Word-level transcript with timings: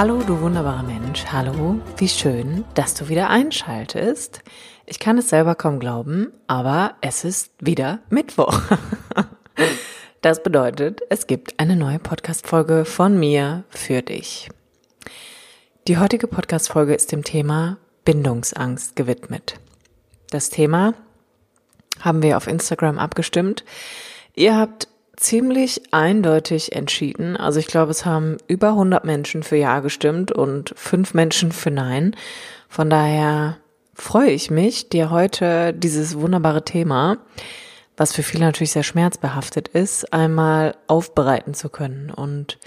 Hallo, 0.00 0.22
du 0.22 0.40
wunderbarer 0.40 0.84
Mensch. 0.84 1.24
Hallo, 1.32 1.80
wie 1.96 2.06
schön, 2.06 2.64
dass 2.74 2.94
du 2.94 3.08
wieder 3.08 3.30
einschaltest. 3.30 4.44
Ich 4.86 5.00
kann 5.00 5.18
es 5.18 5.28
selber 5.28 5.56
kaum 5.56 5.80
glauben, 5.80 6.30
aber 6.46 6.94
es 7.00 7.24
ist 7.24 7.50
wieder 7.58 7.98
Mittwoch. 8.08 8.60
Das 10.20 10.44
bedeutet, 10.44 11.00
es 11.10 11.26
gibt 11.26 11.58
eine 11.58 11.74
neue 11.74 11.98
Podcast-Folge 11.98 12.84
von 12.84 13.18
mir 13.18 13.64
für 13.70 14.02
dich. 14.02 14.48
Die 15.88 15.98
heutige 15.98 16.28
Podcast-Folge 16.28 16.94
ist 16.94 17.10
dem 17.10 17.24
Thema 17.24 17.78
Bindungsangst 18.04 18.94
gewidmet. 18.94 19.54
Das 20.30 20.48
Thema 20.48 20.94
haben 21.98 22.22
wir 22.22 22.36
auf 22.36 22.46
Instagram 22.46 23.00
abgestimmt. 23.00 23.64
Ihr 24.36 24.56
habt 24.56 24.86
ziemlich 25.18 25.82
eindeutig 25.92 26.72
entschieden. 26.72 27.36
Also 27.36 27.58
ich 27.58 27.66
glaube, 27.66 27.90
es 27.90 28.04
haben 28.04 28.36
über 28.46 28.68
100 28.68 29.04
Menschen 29.04 29.42
für 29.42 29.56
Ja 29.56 29.80
gestimmt 29.80 30.32
und 30.32 30.72
fünf 30.76 31.14
Menschen 31.14 31.52
für 31.52 31.70
Nein. 31.70 32.14
Von 32.68 32.88
daher 32.88 33.58
freue 33.94 34.30
ich 34.30 34.50
mich, 34.50 34.88
dir 34.88 35.10
heute 35.10 35.74
dieses 35.74 36.18
wunderbare 36.18 36.64
Thema, 36.64 37.18
was 37.96 38.12
für 38.12 38.22
viele 38.22 38.44
natürlich 38.44 38.72
sehr 38.72 38.84
schmerzbehaftet 38.84 39.68
ist, 39.68 40.12
einmal 40.12 40.76
aufbereiten 40.86 41.52
zu 41.52 41.68
können 41.68 42.10
und 42.10 42.58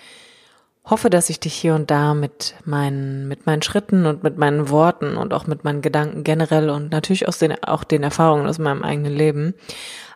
hoffe, 0.83 1.09
dass 1.09 1.29
ich 1.29 1.39
dich 1.39 1.53
hier 1.53 1.75
und 1.75 1.89
da 1.89 2.13
mit 2.13 2.55
meinen, 2.65 3.27
mit 3.27 3.45
meinen 3.45 3.61
Schritten 3.61 4.05
und 4.05 4.23
mit 4.23 4.37
meinen 4.37 4.69
Worten 4.69 5.15
und 5.15 5.33
auch 5.33 5.47
mit 5.47 5.63
meinen 5.63 5.81
Gedanken 5.81 6.23
generell 6.23 6.69
und 6.69 6.91
natürlich 6.91 7.27
aus 7.27 7.37
den, 7.37 7.63
auch 7.63 7.85
den 7.85 8.03
Erfahrungen 8.03 8.47
aus 8.47 8.59
meinem 8.59 8.83
eigenen 8.83 9.13
Leben 9.13 9.53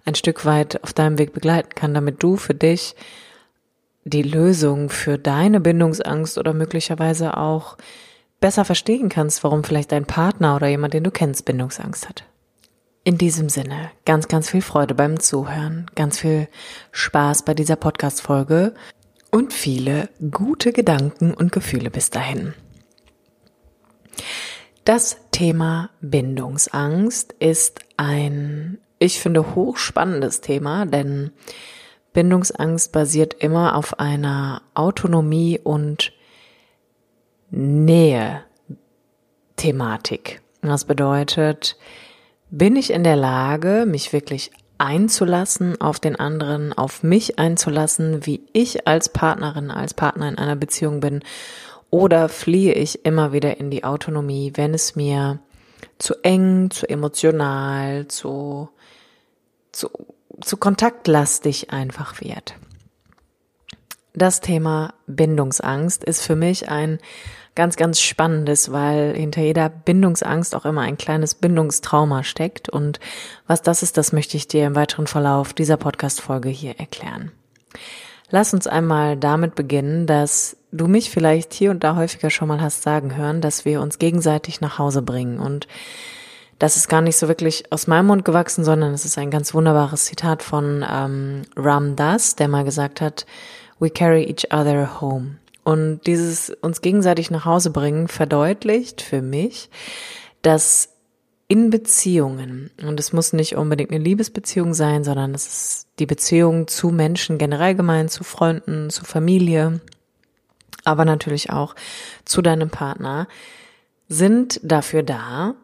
ein 0.05 0.15
Stück 0.15 0.45
weit 0.45 0.83
auf 0.83 0.93
deinem 0.93 1.17
Weg 1.17 1.33
begleiten 1.33 1.69
kann, 1.75 1.93
damit 1.93 2.21
du 2.23 2.37
für 2.37 2.53
dich 2.53 2.95
die 4.03 4.21
Lösung 4.21 4.89
für 4.89 5.17
deine 5.17 5.59
Bindungsangst 5.59 6.37
oder 6.37 6.53
möglicherweise 6.53 7.37
auch 7.37 7.75
besser 8.39 8.63
verstehen 8.63 9.09
kannst, 9.09 9.43
warum 9.43 9.63
vielleicht 9.63 9.91
dein 9.91 10.05
Partner 10.05 10.55
oder 10.55 10.67
jemand, 10.67 10.93
den 10.93 11.03
du 11.03 11.11
kennst, 11.11 11.45
Bindungsangst 11.45 12.07
hat. 12.07 12.23
In 13.03 13.17
diesem 13.17 13.49
Sinne, 13.49 13.91
ganz, 14.05 14.27
ganz 14.27 14.49
viel 14.49 14.61
Freude 14.61 14.93
beim 14.93 15.19
Zuhören, 15.19 15.87
ganz 15.95 16.19
viel 16.19 16.47
Spaß 16.91 17.43
bei 17.43 17.53
dieser 17.53 17.75
Podcast-Folge 17.75 18.73
und 19.31 19.53
viele 19.53 20.09
gute 20.31 20.71
Gedanken 20.71 21.33
und 21.33 21.51
Gefühle 21.51 21.89
bis 21.89 22.09
dahin. 22.09 22.53
Das 24.85 25.17
Thema 25.31 25.89
Bindungsangst 26.01 27.33
ist 27.39 27.81
ein 27.97 28.77
ich 29.05 29.19
finde, 29.19 29.55
hochspannendes 29.55 30.41
Thema, 30.41 30.85
denn 30.85 31.31
Bindungsangst 32.13 32.91
basiert 32.91 33.35
immer 33.35 33.75
auf 33.75 33.99
einer 33.99 34.61
Autonomie 34.73 35.59
und 35.61 36.13
Nähe-Thematik. 37.51 40.41
Das 40.61 40.85
bedeutet, 40.85 41.77
bin 42.49 42.75
ich 42.75 42.91
in 42.91 43.03
der 43.03 43.15
Lage, 43.15 43.85
mich 43.87 44.13
wirklich 44.13 44.51
einzulassen 44.77 45.79
auf 45.79 45.99
den 45.99 46.15
anderen, 46.15 46.73
auf 46.73 47.03
mich 47.03 47.39
einzulassen, 47.39 48.25
wie 48.25 48.45
ich 48.53 48.87
als 48.87 49.09
Partnerin, 49.09 49.71
als 49.71 49.93
Partner 49.93 50.29
in 50.29 50.37
einer 50.37 50.55
Beziehung 50.55 50.99
bin, 50.99 51.23
oder 51.91 52.29
fliehe 52.29 52.73
ich 52.73 53.05
immer 53.05 53.31
wieder 53.31 53.57
in 53.57 53.69
die 53.69 53.83
Autonomie, 53.83 54.51
wenn 54.55 54.73
es 54.73 54.95
mir 54.95 55.39
zu 55.97 56.15
eng, 56.23 56.71
zu 56.71 56.89
emotional, 56.89 58.07
zu 58.07 58.69
zu, 59.75 59.89
zu 60.41 60.57
kontaktlastig 60.57 61.71
einfach 61.71 62.21
wird. 62.21 62.55
Das 64.13 64.39
Thema 64.39 64.93
Bindungsangst 65.07 66.03
ist 66.03 66.21
für 66.21 66.37
mich 66.37 66.69
ein 66.69 66.99
ganz, 67.53 67.75
ganz 67.75 67.99
spannendes, 67.99 68.71
weil 68.71 69.13
hinter 69.15 69.41
jeder 69.41 69.69
Bindungsangst 69.69 70.55
auch 70.55 70.65
immer 70.65 70.81
ein 70.81 70.97
kleines 70.97 71.35
Bindungstrauma 71.35 72.23
steckt. 72.23 72.69
Und 72.69 72.99
was 73.47 73.61
das 73.61 73.83
ist, 73.83 73.97
das 73.97 74.13
möchte 74.13 74.37
ich 74.37 74.47
dir 74.47 74.67
im 74.67 74.75
weiteren 74.75 75.07
Verlauf 75.07 75.53
dieser 75.53 75.77
Podcast-Folge 75.77 76.49
hier 76.49 76.79
erklären. 76.79 77.31
Lass 78.29 78.53
uns 78.53 78.67
einmal 78.67 79.17
damit 79.17 79.55
beginnen, 79.55 80.07
dass 80.07 80.57
du 80.71 80.87
mich 80.87 81.09
vielleicht 81.09 81.53
hier 81.53 81.71
und 81.71 81.83
da 81.83 81.95
häufiger 81.95 82.29
schon 82.29 82.47
mal 82.47 82.61
hast 82.61 82.83
sagen 82.83 83.15
hören, 83.15 83.41
dass 83.41 83.65
wir 83.65 83.81
uns 83.81 83.99
gegenseitig 83.99 84.61
nach 84.61 84.79
Hause 84.79 85.01
bringen. 85.01 85.39
Und 85.39 85.67
das 86.59 86.77
ist 86.77 86.87
gar 86.87 87.01
nicht 87.01 87.17
so 87.17 87.27
wirklich 87.27 87.71
aus 87.71 87.87
meinem 87.87 88.07
Mund 88.07 88.25
gewachsen, 88.25 88.63
sondern 88.63 88.93
es 88.93 89.05
ist 89.05 89.17
ein 89.17 89.31
ganz 89.31 89.53
wunderbares 89.53 90.05
Zitat 90.05 90.41
von 90.41 90.85
ähm, 90.89 91.41
Ram 91.55 91.95
Das, 91.95 92.35
der 92.35 92.47
mal 92.47 92.63
gesagt 92.63 93.01
hat, 93.01 93.25
We 93.79 93.89
carry 93.89 94.23
each 94.23 94.53
other 94.53 95.01
home. 95.01 95.37
Und 95.63 96.01
dieses 96.05 96.51
uns 96.61 96.81
gegenseitig 96.81 97.31
nach 97.31 97.45
Hause 97.45 97.71
bringen 97.71 98.07
verdeutlicht 98.07 99.01
für 99.01 99.21
mich, 99.21 99.69
dass 100.41 100.89
in 101.47 101.69
Beziehungen, 101.69 102.71
und 102.81 102.99
es 102.99 103.13
muss 103.13 103.33
nicht 103.33 103.55
unbedingt 103.55 103.91
eine 103.91 104.03
Liebesbeziehung 104.03 104.73
sein, 104.73 105.03
sondern 105.03 105.35
es 105.35 105.45
ist 105.45 105.87
die 105.99 106.05
Beziehung 106.05 106.67
zu 106.67 106.89
Menschen 106.89 107.37
generell 107.37 107.75
gemeint, 107.75 108.11
zu 108.11 108.23
Freunden, 108.23 108.89
zu 108.89 109.03
Familie, 109.05 109.81
aber 110.83 111.05
natürlich 111.05 111.49
auch 111.49 111.75
zu 112.23 112.41
deinem 112.41 112.69
Partner, 112.69 113.27
sind 114.07 114.59
dafür 114.63 115.03
da, 115.03 115.55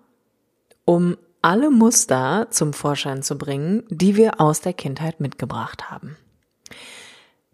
um 0.86 1.18
alle 1.42 1.72
Muster 1.72 2.48
zum 2.52 2.74
Vorschein 2.74 3.24
zu 3.24 3.38
bringen, 3.38 3.84
die 3.90 4.16
wir 4.16 4.40
aus 4.40 4.62
der 4.62 4.74
Kindheit 4.74 5.20
mitgebracht 5.20 5.90
haben. 5.90 6.18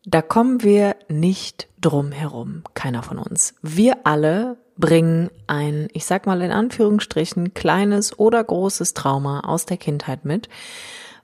Da 0.06 0.22
kommen 0.22 0.64
wir 0.64 0.96
nicht 1.10 1.68
drum 1.82 2.12
herum, 2.12 2.64
keiner 2.74 3.04
von 3.04 3.18
uns. 3.18 3.56
Wir 3.62 4.06
alle 4.06 4.58
bringen 4.78 5.30
ein, 5.48 5.90
ich 5.92 6.06
sag 6.06 6.26
mal 6.26 6.42
in 6.42 6.52
Anführungsstrichen, 6.52 7.54
kleines 7.54 8.18
oder 8.18 8.44
großes 8.44 8.94
Trauma 8.94 9.42
aus 9.42 9.66
der 9.66 9.78
Kindheit 9.78 10.24
mit, 10.24 10.50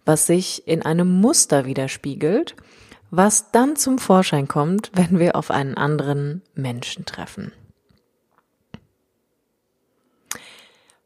was 0.06 0.25
sich 0.25 0.68
in 0.68 0.81
einem 0.81 1.22
Muster 1.22 1.66
widerspiegelt, 1.66 2.56
was 3.09 3.52
dann 3.52 3.75
zum 3.75 4.00
Vorschein 4.00 4.47
kommt, 4.47 4.92
wenn 4.96 5.19
wir 5.19 5.36
auf 5.36 5.52
einen 5.52 5.75
anderen 5.75 6.42
Menschen 6.56 7.06
treffen. 7.06 7.53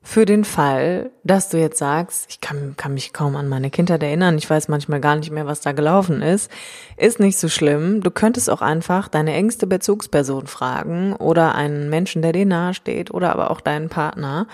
Für 0.10 0.26
den 0.26 0.46
Fall, 0.46 1.12
dass 1.26 1.50
du 1.50 1.58
jetzt 1.58 1.80
sagst, 1.80 2.28
ich 2.30 2.40
kann, 2.40 2.76
kann 2.78 2.94
mich 2.94 3.12
kaum 3.12 3.36
an 3.36 3.50
meine 3.50 3.70
Kindheit 3.70 4.02
erinnern, 4.02 4.38
ich 4.38 4.50
weiß 4.50 4.70
manchmal 4.70 5.02
gar 5.02 5.18
nicht 5.18 5.32
mehr, 5.32 5.48
was 5.48 5.60
da 5.60 5.74
gelaufen 5.74 6.22
ist, 6.22 6.50
ist 6.96 7.20
nicht 7.20 7.38
so 7.38 7.50
schlimm. 7.50 8.00
Du 8.00 8.10
könntest 8.10 8.50
auch 8.50 8.62
einfach 8.62 9.10
deine 9.10 9.34
engste 9.34 9.68
Bezugsperson 9.68 10.48
fragen 10.48 11.14
oder 11.14 11.56
einen 11.56 11.90
Menschen, 11.90 12.22
der 12.22 12.32
dir 12.32 12.46
nahe 12.46 12.74
steht 12.74 13.12
oder 13.12 13.34
aber 13.34 13.52
auch 13.52 13.60
deinen 13.60 13.90
Partner, 13.90 14.48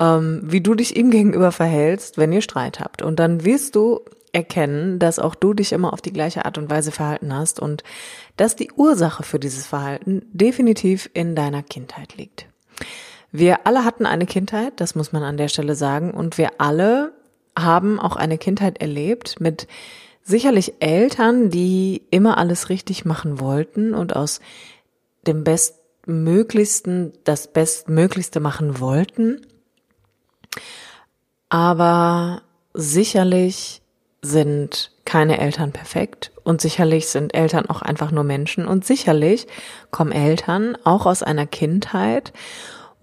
ähm, 0.00 0.40
wie 0.42 0.62
du 0.62 0.74
dich 0.74 0.96
ihm 0.96 1.10
gegenüber 1.10 1.52
verhältst, 1.52 2.16
wenn 2.16 2.32
ihr 2.32 2.40
Streit 2.40 2.80
habt. 2.80 3.02
Und 3.02 3.20
dann 3.20 3.44
wirst 3.44 3.76
du 3.76 4.00
erkennen, 4.32 4.98
dass 4.98 5.18
auch 5.18 5.34
du 5.34 5.52
dich 5.52 5.72
immer 5.72 5.92
auf 5.92 6.00
die 6.00 6.12
gleiche 6.14 6.46
Art 6.46 6.56
und 6.56 6.70
Weise 6.70 6.90
verhalten 6.90 7.34
hast 7.34 7.60
und 7.60 7.84
dass 8.38 8.56
die 8.56 8.72
Ursache 8.72 9.24
für 9.24 9.38
dieses 9.38 9.66
Verhalten 9.66 10.22
definitiv 10.32 11.10
in 11.12 11.36
deiner 11.36 11.62
Kindheit 11.62 12.16
liegt. 12.16 12.46
Wir 13.38 13.66
alle 13.66 13.84
hatten 13.84 14.06
eine 14.06 14.24
Kindheit, 14.24 14.80
das 14.80 14.94
muss 14.94 15.12
man 15.12 15.22
an 15.22 15.36
der 15.36 15.48
Stelle 15.48 15.74
sagen, 15.74 16.12
und 16.12 16.38
wir 16.38 16.52
alle 16.56 17.12
haben 17.54 18.00
auch 18.00 18.16
eine 18.16 18.38
Kindheit 18.38 18.80
erlebt 18.80 19.40
mit 19.40 19.68
sicherlich 20.22 20.76
Eltern, 20.80 21.50
die 21.50 22.00
immer 22.10 22.38
alles 22.38 22.70
richtig 22.70 23.04
machen 23.04 23.38
wollten 23.38 23.92
und 23.92 24.16
aus 24.16 24.40
dem 25.26 25.44
Bestmöglichsten 25.44 27.12
das 27.24 27.48
Bestmöglichste 27.48 28.40
machen 28.40 28.80
wollten. 28.80 29.46
Aber 31.50 32.40
sicherlich 32.72 33.82
sind 34.22 34.92
keine 35.04 35.38
Eltern 35.38 35.72
perfekt 35.72 36.32
und 36.42 36.62
sicherlich 36.62 37.08
sind 37.08 37.34
Eltern 37.34 37.66
auch 37.66 37.82
einfach 37.82 38.12
nur 38.12 38.24
Menschen 38.24 38.66
und 38.66 38.86
sicherlich 38.86 39.46
kommen 39.90 40.12
Eltern 40.12 40.78
auch 40.84 41.04
aus 41.04 41.22
einer 41.22 41.46
Kindheit 41.46 42.32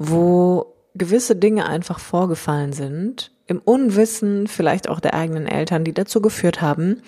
wo 0.09 0.75
gewisse 0.95 1.35
Dinge 1.35 1.65
einfach 1.65 1.99
vorgefallen 1.99 2.73
sind, 2.73 3.31
im 3.47 3.59
Unwissen 3.59 4.47
vielleicht 4.47 4.87
auch 4.87 4.99
der 4.99 5.13
eigenen 5.13 5.47
Eltern, 5.47 5.83
die 5.83 5.93
dazu 5.93 6.21
geführt 6.21 6.61
haben, 6.61 7.01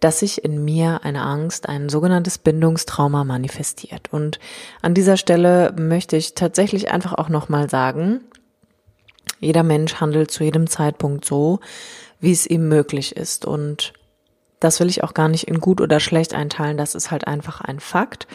dass 0.00 0.20
sich 0.20 0.44
in 0.44 0.64
mir 0.64 1.00
eine 1.02 1.22
Angst, 1.22 1.68
ein 1.68 1.88
sogenanntes 1.88 2.38
Bindungstrauma 2.38 3.24
manifestiert. 3.24 4.12
Und 4.12 4.38
an 4.82 4.94
dieser 4.94 5.16
Stelle 5.16 5.74
möchte 5.76 6.16
ich 6.16 6.34
tatsächlich 6.34 6.90
einfach 6.90 7.14
auch 7.14 7.28
nochmal 7.28 7.68
sagen, 7.68 8.20
jeder 9.40 9.62
Mensch 9.62 9.96
handelt 9.96 10.30
zu 10.30 10.44
jedem 10.44 10.68
Zeitpunkt 10.68 11.24
so, 11.24 11.60
wie 12.20 12.32
es 12.32 12.46
ihm 12.46 12.68
möglich 12.68 13.16
ist. 13.16 13.44
Und 13.44 13.92
das 14.60 14.80
will 14.80 14.88
ich 14.88 15.04
auch 15.04 15.14
gar 15.14 15.28
nicht 15.28 15.48
in 15.48 15.60
gut 15.60 15.80
oder 15.80 16.00
schlecht 16.00 16.34
einteilen, 16.34 16.76
das 16.76 16.94
ist 16.94 17.10
halt 17.10 17.26
einfach 17.26 17.60
ein 17.60 17.80
Fakt. 17.80 18.26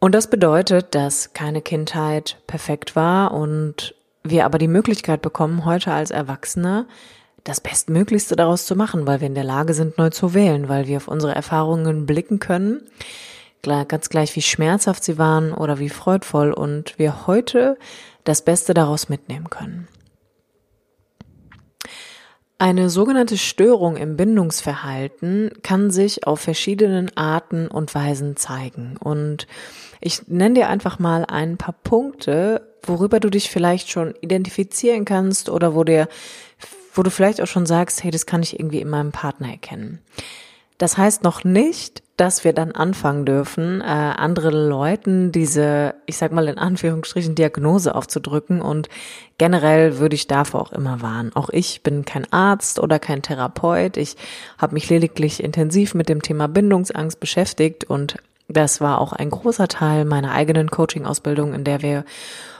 Und 0.00 0.14
das 0.14 0.30
bedeutet, 0.30 0.94
dass 0.94 1.32
keine 1.32 1.60
Kindheit 1.60 2.38
perfekt 2.46 2.94
war 2.94 3.32
und 3.32 3.94
wir 4.22 4.44
aber 4.44 4.58
die 4.58 4.68
Möglichkeit 4.68 5.22
bekommen, 5.22 5.64
heute 5.64 5.92
als 5.92 6.10
Erwachsene 6.10 6.86
das 7.44 7.60
Bestmöglichste 7.60 8.36
daraus 8.36 8.66
zu 8.66 8.76
machen, 8.76 9.06
weil 9.06 9.20
wir 9.20 9.26
in 9.26 9.34
der 9.34 9.44
Lage 9.44 9.74
sind, 9.74 9.98
neu 9.98 10.10
zu 10.10 10.34
wählen, 10.34 10.68
weil 10.68 10.86
wir 10.86 10.98
auf 10.98 11.08
unsere 11.08 11.34
Erfahrungen 11.34 12.06
blicken 12.06 12.38
können, 12.38 12.82
ganz 13.62 14.08
gleich 14.08 14.34
wie 14.36 14.42
schmerzhaft 14.42 15.02
sie 15.04 15.18
waren 15.18 15.52
oder 15.52 15.78
wie 15.78 15.88
freudvoll 15.88 16.52
und 16.52 16.98
wir 16.98 17.26
heute 17.26 17.76
das 18.24 18.42
Beste 18.42 18.74
daraus 18.74 19.08
mitnehmen 19.08 19.50
können. 19.50 19.88
Eine 22.60 22.90
sogenannte 22.90 23.38
Störung 23.38 23.96
im 23.96 24.16
Bindungsverhalten 24.16 25.52
kann 25.62 25.90
sich 25.90 26.26
auf 26.26 26.40
verschiedenen 26.40 27.16
Arten 27.16 27.68
und 27.68 27.94
Weisen 27.94 28.36
zeigen. 28.36 28.96
Und 28.96 29.46
ich 30.00 30.28
nenne 30.28 30.54
dir 30.54 30.68
einfach 30.68 30.98
mal 30.98 31.24
ein 31.24 31.56
paar 31.56 31.74
Punkte, 31.84 32.66
worüber 32.82 33.20
du 33.20 33.30
dich 33.30 33.50
vielleicht 33.50 33.90
schon 33.90 34.14
identifizieren 34.20 35.04
kannst 35.04 35.48
oder 35.48 35.74
wo 35.74 35.84
dir, 35.84 36.08
wo 36.94 37.02
du 37.02 37.10
vielleicht 37.10 37.40
auch 37.40 37.46
schon 37.46 37.66
sagst, 37.66 38.02
hey, 38.02 38.10
das 38.10 38.26
kann 38.26 38.42
ich 38.42 38.58
irgendwie 38.58 38.80
in 38.80 38.88
meinem 38.88 39.12
Partner 39.12 39.50
erkennen. 39.50 40.00
Das 40.78 40.96
heißt 40.96 41.24
noch 41.24 41.42
nicht, 41.42 42.04
dass 42.16 42.44
wir 42.44 42.52
dann 42.52 42.72
anfangen 42.72 43.24
dürfen, 43.24 43.80
äh, 43.80 43.84
andere 43.84 44.50
Leuten 44.50 45.32
diese, 45.32 45.94
ich 46.06 46.16
sag 46.16 46.32
mal 46.32 46.48
in 46.48 46.58
Anführungsstrichen, 46.58 47.34
Diagnose 47.34 47.94
aufzudrücken 47.94 48.60
und 48.60 48.88
generell 49.38 49.98
würde 49.98 50.14
ich 50.14 50.28
davor 50.28 50.62
auch 50.62 50.72
immer 50.72 51.02
warnen. 51.02 51.34
Auch 51.34 51.48
ich 51.50 51.82
bin 51.82 52.04
kein 52.04 52.32
Arzt 52.32 52.78
oder 52.78 52.98
kein 52.98 53.22
Therapeut. 53.22 53.96
Ich 53.96 54.16
habe 54.56 54.74
mich 54.74 54.88
lediglich 54.88 55.42
intensiv 55.42 55.94
mit 55.94 56.08
dem 56.08 56.22
Thema 56.22 56.46
Bindungsangst 56.48 57.18
beschäftigt 57.20 57.84
und 57.84 58.16
das 58.48 58.80
war 58.80 59.00
auch 59.00 59.12
ein 59.12 59.30
großer 59.30 59.68
Teil 59.68 60.04
meiner 60.04 60.32
eigenen 60.32 60.70
Coaching-Ausbildung, 60.70 61.52
in 61.52 61.64
der 61.64 61.82
wir 61.82 62.04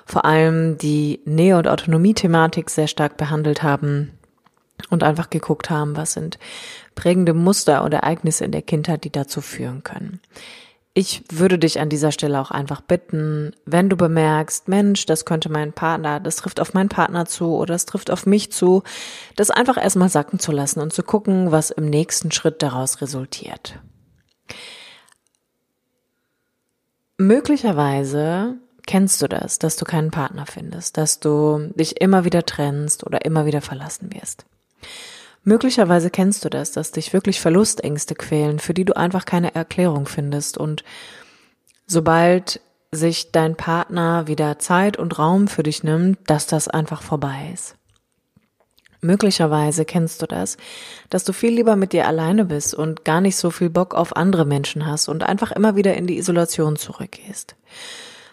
vor 0.05 0.25
allem 0.25 0.79
die 0.79 1.21
Nähe- 1.25 1.57
und 1.57 1.67
Autonomie-Thematik 1.67 2.71
sehr 2.71 2.89
stark 2.89 3.17
behandelt 3.17 3.63
haben 3.63 4.13
und 4.91 5.03
einfach 5.03 5.31
geguckt 5.31 5.71
haben, 5.71 5.97
was 5.97 6.13
sind 6.13 6.39
prägende 6.95 7.35
Muster 7.35 7.85
oder 7.85 7.99
Ereignisse 7.99 8.45
in 8.45 8.53
der 8.53 8.63
Kindheit, 8.63 9.05
die 9.05 9.11
dazu 9.11 9.41
führen 9.41 9.83
können. 9.83 10.21
Ich 10.95 11.23
würde 11.31 11.59
dich 11.59 11.79
an 11.79 11.89
dieser 11.89 12.11
Stelle 12.11 12.41
auch 12.41 12.51
einfach 12.51 12.81
bitten, 12.81 13.55
wenn 13.65 13.89
du 13.89 13.97
bemerkst, 13.97 14.67
Mensch, 14.69 15.07
das 15.07 15.25
könnte 15.25 15.49
mein 15.49 15.73
Partner, 15.73 16.19
das 16.19 16.37
trifft 16.37 16.59
auf 16.59 16.75
meinen 16.75 16.89
Partner 16.89 17.25
zu 17.25 17.55
oder 17.55 17.75
das 17.75 17.87
trifft 17.87 18.11
auf 18.11 18.27
mich 18.27 18.51
zu, 18.51 18.83
das 19.37 19.51
einfach 19.51 19.77
erstmal 19.77 20.09
sacken 20.09 20.41
zu 20.41 20.51
lassen 20.51 20.81
und 20.81 20.93
zu 20.93 21.03
gucken, 21.03 21.53
was 21.53 21.71
im 21.71 21.89
nächsten 21.89 22.33
Schritt 22.33 22.63
daraus 22.63 23.01
resultiert. 23.01 23.79
Möglicherweise 27.19 28.57
kennst 28.87 29.21
du 29.21 29.29
das, 29.29 29.59
dass 29.59 29.77
du 29.77 29.85
keinen 29.85 30.13
Partner 30.13 30.47
findest, 30.47 30.97
dass 30.97 31.19
du 31.19 31.71
dich 31.75 32.01
immer 32.01 32.25
wieder 32.25 32.47
trennst 32.47 33.05
oder 33.05 33.25
immer 33.25 33.45
wieder 33.45 33.61
verlassen 33.61 34.15
wirst. 34.15 34.47
Möglicherweise 35.43 36.11
kennst 36.11 36.45
du 36.45 36.49
das, 36.49 36.73
dass 36.73 36.93
dich 36.93 37.13
wirklich 37.13 37.41
Verlustängste 37.41 38.15
quälen, 38.15 38.61
für 38.61 38.73
die 38.73 38.85
du 38.85 38.97
einfach 38.97 39.25
keine 39.25 39.55
Erklärung 39.55 40.07
findest. 40.07 40.59
Und 40.59 40.85
sobald 41.87 42.61
sich 42.93 43.33
dein 43.33 43.57
Partner 43.57 44.27
wieder 44.29 44.59
Zeit 44.59 44.97
und 44.97 45.19
Raum 45.19 45.49
für 45.49 45.63
dich 45.63 45.83
nimmt, 45.83 46.19
dass 46.31 46.47
das 46.47 46.69
einfach 46.69 47.03
vorbei 47.03 47.51
ist. 47.53 47.78
Möglicherweise 49.01 49.85
kennst 49.85 50.23
du 50.23 50.27
das, 50.27 50.57
dass 51.09 51.23
du 51.25 51.33
viel 51.33 51.55
lieber 51.55 51.77
mit 51.77 51.93
dir 51.93 52.07
alleine 52.09 52.45
bist 52.45 52.75
und 52.75 53.05
gar 53.05 53.21
nicht 53.21 53.37
so 53.37 53.51
viel 53.51 53.71
Bock 53.71 53.95
auf 53.95 54.17
andere 54.17 54.45
Menschen 54.45 54.87
hast 54.87 55.09
und 55.09 55.23
einfach 55.23 55.53
immer 55.53 55.77
wieder 55.77 55.95
in 55.95 56.07
die 56.07 56.19
Isolation 56.19 56.77
zurückgehst. 56.77 57.55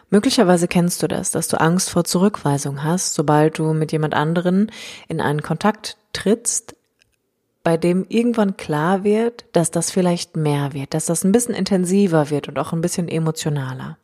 Möglicherweise 0.09 0.67
kennst 0.67 1.03
du 1.03 1.07
das, 1.07 1.31
dass 1.31 1.47
du 1.47 1.59
Angst 1.59 1.89
vor 1.89 2.03
Zurückweisung 2.03 2.83
hast, 2.83 3.13
sobald 3.13 3.59
du 3.59 3.73
mit 3.73 3.91
jemand 3.91 4.13
anderen 4.13 4.71
in 5.07 5.21
einen 5.21 5.41
Kontakt 5.41 5.97
trittst, 6.13 6.75
bei 7.63 7.77
dem 7.77 8.05
irgendwann 8.09 8.57
klar 8.57 9.03
wird, 9.03 9.45
dass 9.51 9.71
das 9.71 9.91
vielleicht 9.91 10.35
mehr 10.35 10.73
wird, 10.73 10.93
dass 10.93 11.05
das 11.05 11.23
ein 11.23 11.31
bisschen 11.31 11.55
intensiver 11.55 12.29
wird 12.29 12.47
und 12.47 12.57
auch 12.59 12.73
ein 12.73 12.81
bisschen 12.81 13.07
emotionaler. 13.07 13.97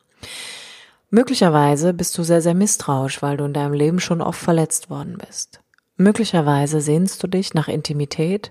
Möglicherweise 1.10 1.94
bist 1.94 2.16
du 2.18 2.24
sehr, 2.24 2.42
sehr 2.42 2.54
misstrauisch, 2.54 3.22
weil 3.22 3.36
du 3.36 3.44
in 3.44 3.52
deinem 3.52 3.74
Leben 3.74 4.00
schon 4.00 4.20
oft 4.20 4.40
verletzt 4.40 4.90
worden 4.90 5.18
bist. 5.26 5.61
Möglicherweise 5.96 6.80
sehnst 6.80 7.22
du 7.22 7.26
dich 7.26 7.54
nach 7.54 7.68
Intimität 7.68 8.50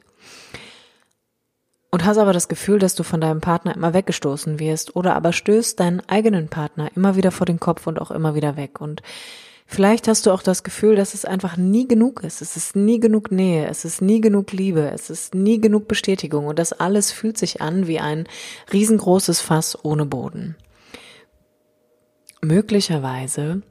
und 1.89 2.05
hast 2.05 2.17
aber 2.17 2.33
das 2.33 2.47
Gefühl, 2.47 2.79
dass 2.79 2.95
du 2.95 3.03
von 3.03 3.19
deinem 3.19 3.41
Partner 3.41 3.75
immer 3.75 3.93
weggestoßen 3.93 4.59
wirst 4.59 4.95
oder 4.95 5.15
aber 5.15 5.33
stößt 5.33 5.79
deinen 5.79 6.01
eigenen 6.07 6.47
Partner 6.47 6.89
immer 6.95 7.15
wieder 7.15 7.31
vor 7.31 7.45
den 7.45 7.59
Kopf 7.59 7.87
und 7.87 7.99
auch 7.99 8.11
immer 8.11 8.35
wieder 8.35 8.57
weg 8.57 8.79
und 8.81 9.01
Vielleicht 9.73 10.09
hast 10.09 10.25
du 10.25 10.31
auch 10.31 10.43
das 10.43 10.63
Gefühl, 10.63 10.97
dass 10.97 11.13
es 11.13 11.23
einfach 11.23 11.55
nie 11.55 11.87
genug 11.87 12.23
ist. 12.25 12.41
Es 12.41 12.57
ist 12.57 12.75
nie 12.75 12.99
genug 12.99 13.31
Nähe, 13.31 13.67
es 13.67 13.85
ist 13.85 14.01
nie 14.01 14.19
genug 14.19 14.51
Liebe, 14.51 14.91
es 14.93 15.09
ist 15.09 15.33
nie 15.33 15.61
genug 15.61 15.87
Bestätigung 15.87 16.47
und 16.47 16.59
das 16.59 16.73
alles 16.73 17.13
fühlt 17.13 17.37
sich 17.37 17.61
an 17.61 17.87
wie 17.87 18.01
ein 18.01 18.27
riesengroßes 18.73 19.39
Fass 19.39 19.77
ohne 19.81 20.05
Boden. 20.05 20.57
Möglicherweise 22.41 23.61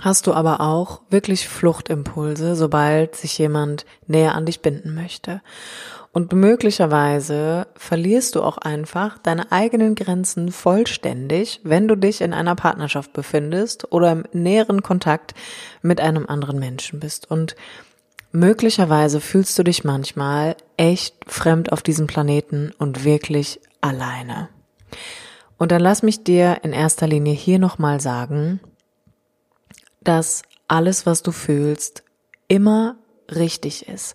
hast 0.00 0.26
du 0.26 0.34
aber 0.34 0.60
auch 0.60 1.02
wirklich 1.10 1.48
Fluchtimpulse, 1.48 2.56
sobald 2.56 3.16
sich 3.16 3.38
jemand 3.38 3.86
näher 4.06 4.34
an 4.34 4.46
dich 4.46 4.60
binden 4.60 4.94
möchte. 4.94 5.40
Und 6.12 6.32
möglicherweise 6.32 7.66
verlierst 7.74 8.36
du 8.36 8.42
auch 8.42 8.58
einfach 8.58 9.18
deine 9.18 9.50
eigenen 9.50 9.96
Grenzen 9.96 10.52
vollständig, 10.52 11.60
wenn 11.64 11.88
du 11.88 11.96
dich 11.96 12.20
in 12.20 12.32
einer 12.32 12.54
Partnerschaft 12.54 13.12
befindest 13.12 13.92
oder 13.92 14.12
im 14.12 14.24
näheren 14.32 14.82
Kontakt 14.82 15.34
mit 15.82 16.00
einem 16.00 16.26
anderen 16.26 16.60
Menschen 16.60 17.00
bist. 17.00 17.28
Und 17.28 17.56
möglicherweise 18.30 19.20
fühlst 19.20 19.58
du 19.58 19.64
dich 19.64 19.82
manchmal 19.82 20.56
echt 20.76 21.16
fremd 21.26 21.72
auf 21.72 21.82
diesem 21.82 22.06
Planeten 22.06 22.72
und 22.78 23.04
wirklich 23.04 23.60
alleine. 23.80 24.48
Und 25.58 25.72
dann 25.72 25.80
lass 25.80 26.04
mich 26.04 26.22
dir 26.22 26.58
in 26.62 26.72
erster 26.72 27.08
Linie 27.08 27.34
hier 27.34 27.58
nochmal 27.58 28.00
sagen, 28.00 28.60
dass 30.04 30.42
alles, 30.68 31.06
was 31.06 31.22
du 31.22 31.32
fühlst, 31.32 32.04
immer 32.48 32.96
richtig 33.34 33.88
ist. 33.88 34.14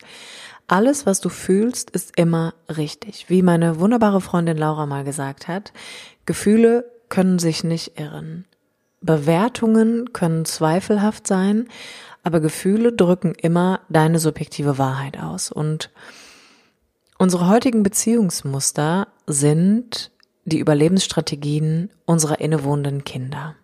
Alles, 0.67 1.05
was 1.05 1.19
du 1.19 1.29
fühlst, 1.29 1.89
ist 1.89 2.17
immer 2.17 2.53
richtig. 2.69 3.29
Wie 3.29 3.41
meine 3.41 3.79
wunderbare 3.79 4.21
Freundin 4.21 4.57
Laura 4.57 4.85
mal 4.85 5.03
gesagt 5.03 5.47
hat, 5.47 5.73
Gefühle 6.25 6.85
können 7.09 7.39
sich 7.39 7.63
nicht 7.63 7.99
irren. 7.99 8.45
Bewertungen 9.01 10.13
können 10.13 10.45
zweifelhaft 10.45 11.25
sein, 11.25 11.67
aber 12.21 12.39
Gefühle 12.39 12.93
drücken 12.93 13.33
immer 13.33 13.81
deine 13.89 14.19
subjektive 14.19 14.77
Wahrheit 14.77 15.19
aus. 15.19 15.51
Und 15.51 15.89
unsere 17.17 17.47
heutigen 17.47 17.81
Beziehungsmuster 17.81 19.07
sind 19.25 20.11
die 20.45 20.59
Überlebensstrategien 20.59 21.89
unserer 22.05 22.39
innewohnenden 22.41 23.03
Kinder. 23.03 23.55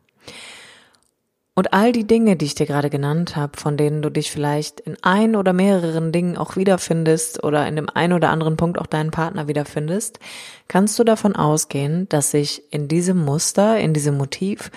Und 1.58 1.72
all 1.72 1.94
die 1.94 2.06
Dinge, 2.06 2.36
die 2.36 2.46
ich 2.46 2.56
dir 2.56 2.66
gerade 2.66 2.90
genannt 2.90 3.38
habe, 3.38 3.58
von 3.58 3.78
denen 3.78 4.02
du 4.02 4.10
dich 4.10 4.30
vielleicht 4.30 4.82
in 4.82 4.98
ein 5.02 5.38
oder 5.38 5.54
mehreren 5.54 6.12
Dingen 6.12 6.36
auch 6.36 6.58
wiederfindest 6.58 7.46
oder 7.46 7.66
in 7.66 7.78
dem 7.78 7.90
einen 7.90 8.12
oder 8.12 8.30
anderen 8.30 8.58
Punkt 8.58 8.78
auch 8.78 8.88
deinen 8.88 9.12
Partner 9.12 9.48
wiederfindest, 9.48 10.20
kannst 10.68 11.00
du 11.00 11.06
davon 11.06 11.34
ausgehen, 11.34 12.10
dass 12.10 12.32
sich 12.32 12.62
in 12.72 12.90
diesem 12.90 13.24
Muster, 13.24 13.80
in 13.80 13.94
diesem 13.94 14.18
Motiv 14.18 14.70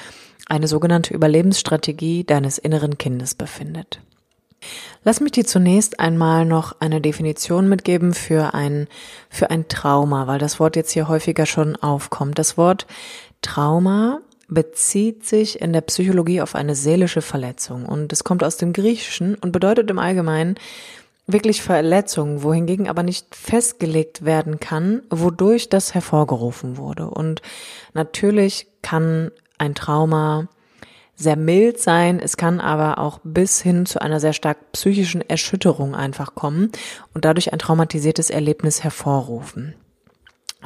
eine 0.47 0.69
sogenannte 0.69 1.13
Überlebensstrategie 1.13 2.23
deines 2.23 2.59
inneren 2.59 2.97
Kindes 2.97 3.35
befindet. 3.35 4.01
Lass 5.03 5.21
mich 5.21 5.33
dir 5.33 5.45
zunächst 5.45 5.99
einmal 5.99 6.45
noch 6.45 6.77
eine 6.81 7.01
Definition 7.01 7.69
mitgeben 7.69 8.15
für 8.15 8.55
ein, 8.55 8.87
für 9.31 9.51
ein 9.51 9.67
Trauma, 9.67 10.29
weil 10.29 10.39
das 10.39 10.61
Wort 10.61 10.77
jetzt 10.77 10.93
hier 10.93 11.09
häufiger 11.09 11.45
schon 11.45 11.75
aufkommt. 11.75 12.39
Das 12.39 12.57
Wort 12.57 12.87
Trauma 13.43 14.21
bezieht 14.49 15.27
sich 15.27 15.61
in 15.61 15.73
der 15.73 15.83
Psychologie 15.83 16.41
auf 16.41 16.55
eine 16.55 16.75
seelische 16.75 17.23
Verletzung 17.23 17.87
und 17.87 18.13
es 18.13 18.25
kommt 18.25 18.43
aus 18.43 18.57
dem 18.57 18.73
Griechischen 18.73 19.35
und 19.37 19.53
bedeutet 19.53 19.91
im 19.91 19.99
Allgemeinen 19.99 20.57
wirklich 21.27 21.63
Verletzung, 21.63 22.43
wohingegen 22.43 22.89
aber 22.89 23.03
nicht 23.03 23.35
festgelegt 23.35 24.25
werden 24.25 24.59
kann, 24.59 25.03
wodurch 25.11 25.69
das 25.69 25.95
hervorgerufen 25.95 26.79
wurde. 26.79 27.11
Und 27.11 27.43
natürlich 27.93 28.67
kann 28.81 29.31
ein 29.59 29.75
Trauma 29.75 30.49
sehr 31.15 31.37
mild 31.37 31.79
sein, 31.81 32.21
es 32.21 32.37
kann 32.37 32.61
aber 32.61 32.99
auch 32.99 33.21
bis 33.25 33.61
hin 33.61 33.85
zu 33.85 34.01
einer 34.01 34.21
sehr 34.21 34.33
stark 34.33 34.73
psychischen 34.73 35.21
Erschütterung 35.21 35.95
einfach 35.95 36.35
kommen 36.35 36.73
und 37.13 37.25
dadurch 37.25 37.53
ein 37.53 37.59
traumatisiertes 37.59 38.31
Erlebnis 38.31 38.83
hervorrufen. 38.83 39.75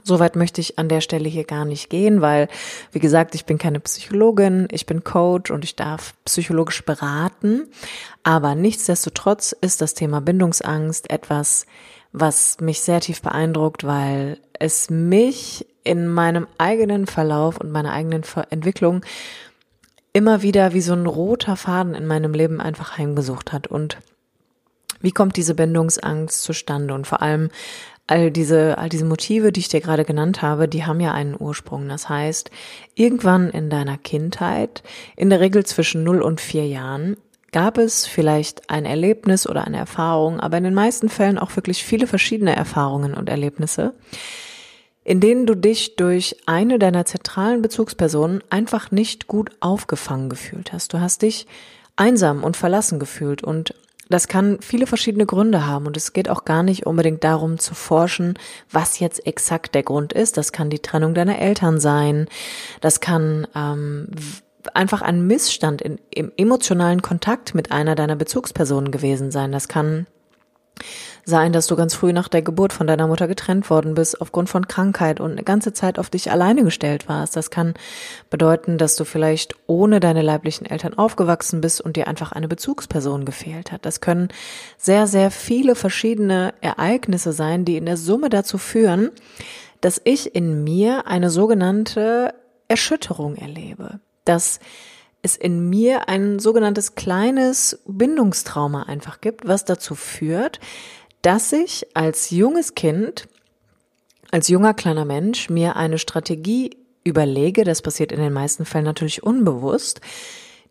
Soweit 0.05 0.37
möchte 0.37 0.61
ich 0.61 0.79
an 0.79 0.89
der 0.89 1.03
Stelle 1.03 1.29
hier 1.29 1.45
gar 1.45 1.65
nicht 1.65 1.91
gehen, 1.91 2.23
weil, 2.23 2.49
wie 2.93 2.99
gesagt, 2.99 3.35
ich 3.35 3.45
bin 3.45 3.59
keine 3.59 3.79
Psychologin, 3.79 4.67
ich 4.71 4.87
bin 4.87 5.05
Coach 5.05 5.51
und 5.51 5.65
ich 5.65 5.77
darf 5.77 6.15
psychologisch 6.25 6.83
beraten. 6.85 7.69
Aber 8.23 8.55
nichtsdestotrotz 8.55 9.53
ist 9.53 9.83
das 9.83 9.95
Thema 9.95 10.21
Bindungsangst 10.21 11.11
etwas, 11.11 11.67
was 12.13 12.59
mich 12.61 12.81
sehr 12.81 13.01
tief 13.01 13.21
beeindruckt, 13.21 13.85
weil 13.85 14.39
es 14.59 14.89
mich 14.91 15.67
in 15.85 16.09
meinem 16.09 16.47
eigenen 16.59 17.07
Verlauf 17.07 17.59
und 17.59 17.71
meiner 17.71 17.93
eigenen 17.93 18.23
Entwicklung 18.51 19.05
immer 20.13 20.43
wieder 20.43 20.73
wie 20.73 20.81
so 20.81 20.93
ein 20.93 21.07
roter 21.07 21.57
Faden 21.57 21.95
in 21.95 22.07
meinem 22.07 22.33
Leben 22.33 22.61
einfach 22.61 22.99
heimgesucht 22.99 23.53
hat. 23.53 23.67
Und 23.67 23.99
wie 25.01 25.13
kommt 25.13 25.37
diese 25.37 25.55
Bindungsangst 25.55 26.43
zustande? 26.43 26.95
Und 26.95 27.07
vor 27.07 27.23
allem 27.23 27.51
all 28.07 28.31
diese, 28.31 28.79
all 28.79 28.89
diese 28.89 29.05
Motive, 29.05 29.53
die 29.53 29.61
ich 29.61 29.69
dir 29.69 29.81
gerade 29.81 30.05
genannt 30.05 30.43
habe, 30.43 30.69
die 30.69 30.85
haben 30.85 31.01
ja 31.01 31.13
einen 31.13 31.37
Ursprung. 31.39 31.89
Das 31.89 32.09
heißt, 32.09 32.51
irgendwann 32.95 33.51
in 33.51 33.71
deiner 33.71 33.99
Kindheit, 33.99 34.83
in 35.17 35.31
der 35.31 35.41
Regel 35.41 35.65
zwischen 35.65 36.05
0 36.05 36.21
und 36.21 36.41
4 36.41 36.67
Jahren, 36.67 37.17
gab 37.53 37.79
es 37.79 38.07
vielleicht 38.07 38.71
ein 38.71 38.87
Erlebnis 38.87 39.47
oder 39.47 39.65
eine 39.67 39.77
Erfahrung, 39.77 40.41
aber 40.41 40.57
in 40.57 40.65
den 40.65 40.75
meisten 40.75 41.09
Fällen 41.09 41.39
auch 41.39 41.55
wirklich 41.55 41.85
viele 41.85 42.07
verschiedene 42.07 42.57
Erfahrungen 42.57 43.15
und 43.15 43.29
Erlebnisse, 43.29 43.95
in 45.05 45.21
denen 45.21 45.47
du 45.47 45.55
dich 45.55 45.97
durch 45.97 46.37
eine 46.47 46.79
deiner 46.79 47.05
zentralen 47.05 47.61
Bezugspersonen 47.61 48.43
einfach 48.51 48.91
nicht 48.91 49.27
gut 49.27 49.51
aufgefangen 49.61 50.31
gefühlt 50.31 50.73
hast. 50.73 50.95
Du 50.95 51.01
hast 51.01 51.23
dich 51.23 51.47
einsam 51.95 52.43
und 52.43 52.57
verlassen 52.57 52.99
gefühlt 52.99 53.45
und 53.45 53.75
das 54.13 54.29
kann 54.29 54.59
viele 54.61 54.87
verschiedene 54.87 55.27
Gründe 55.27 55.67
haben 55.67 55.87
und 55.87 55.97
es 55.97 56.13
geht 56.13 56.29
auch 56.29 56.45
gar 56.45 56.63
nicht 56.63 56.87
unbedingt 56.87 57.25
darum 57.25 57.59
zu 57.59 57.75
forschen, 57.75 58.39
was 58.71 58.99
jetzt 58.99 59.27
exakt 59.27 59.75
der 59.75 59.83
Grund 59.83 60.13
ist. 60.13 60.37
Das 60.37 60.53
kann 60.53 60.71
die 60.71 60.81
Trennung 60.81 61.15
deiner 61.15 61.39
Eltern 61.39 61.81
sein, 61.81 62.27
das 62.81 63.01
kann 63.01 63.47
ähm, 63.55 64.09
einfach 64.75 65.03
ein 65.03 65.27
Missstand 65.27 65.83
in, 65.83 65.99
im 66.11 66.33
emotionalen 66.37 67.03
Kontakt 67.03 67.55
mit 67.55 67.73
einer 67.73 67.95
deiner 67.95 68.17
Bezugspersonen 68.17 68.91
gewesen 68.91 69.31
sein. 69.31 69.53
Das 69.53 69.69
kann 69.69 70.07
sein, 71.25 71.53
dass 71.53 71.67
du 71.67 71.77
ganz 71.77 71.95
früh 71.95 72.13
nach 72.13 72.29
der 72.29 72.43
Geburt 72.43 72.73
von 72.73 72.87
deiner 72.87 73.07
Mutter 73.07 73.29
getrennt 73.29 73.71
worden 73.71 73.95
bist 73.95 74.21
aufgrund 74.21 74.49
von 74.49 74.67
Krankheit 74.67 75.21
und 75.21 75.33
eine 75.33 75.45
ganze 75.45 75.73
Zeit 75.73 75.99
auf 75.99 76.11
dich 76.11 76.31
alleine 76.31 76.65
gestellt 76.65 77.09
warst. 77.09 77.37
Das 77.37 77.51
kann 77.51 77.75
bedeuten, 78.31 78.79
dass 78.79 78.97
du 78.97 79.05
vielleicht 79.05 79.55
ohne 79.67 80.01
deine 80.01 80.23
leiblichen 80.23 80.67
Eltern 80.67 80.95
aufgewachsen 80.95 81.61
bist 81.61 81.81
und 81.81 81.97
dir 81.97 82.09
einfach 82.09 82.33
eine 82.33 82.49
Bezugsperson 82.49 83.25
gefehlt 83.25 83.71
hat. 83.71 83.87
Das 83.87 84.01
können 84.01 84.29
sehr, 84.77 85.07
sehr 85.07 85.31
viele 85.31 85.75
verschiedene 85.75 86.55
Ereignisse 86.61 87.33
sein, 87.33 87.65
die 87.65 87.77
in 87.77 87.87
der 87.87 87.97
Summe 87.97 88.29
dazu 88.29 88.59
führen, 88.59 89.11
dass 89.81 90.01
ich 90.05 90.35
in 90.35 90.65
mir 90.65 91.07
eine 91.07 91.31
sogenannte 91.31 92.35
Erschütterung 92.69 93.37
erlebe. 93.37 94.01
Dass 94.25 94.61
es 95.23 95.37
in 95.37 95.71
mir 95.71 96.09
ein 96.09 96.39
sogenanntes 96.39 96.95
kleines 96.95 97.81
Bindungstrauma 97.87 98.85
einfach 98.85 99.21
gibt, 99.21 99.47
was 99.47 99.65
dazu 99.65 99.95
führt, 99.95 100.59
dass 101.23 101.53
ich 101.53 101.87
als 101.95 102.31
junges 102.31 102.75
Kind, 102.75 103.29
als 104.33 104.49
junger 104.49 104.75
kleiner 104.75 105.05
Mensch 105.05 105.49
mir 105.49 105.77
eine 105.77 105.99
Strategie 105.99 106.77
überlege, 107.05 107.65
das 107.65 107.83
passiert 107.83 108.13
in 108.13 108.21
den 108.21 108.33
meisten 108.33 108.65
Fällen 108.65 108.85
natürlich 108.85 109.23
unbewusst, 109.23 110.01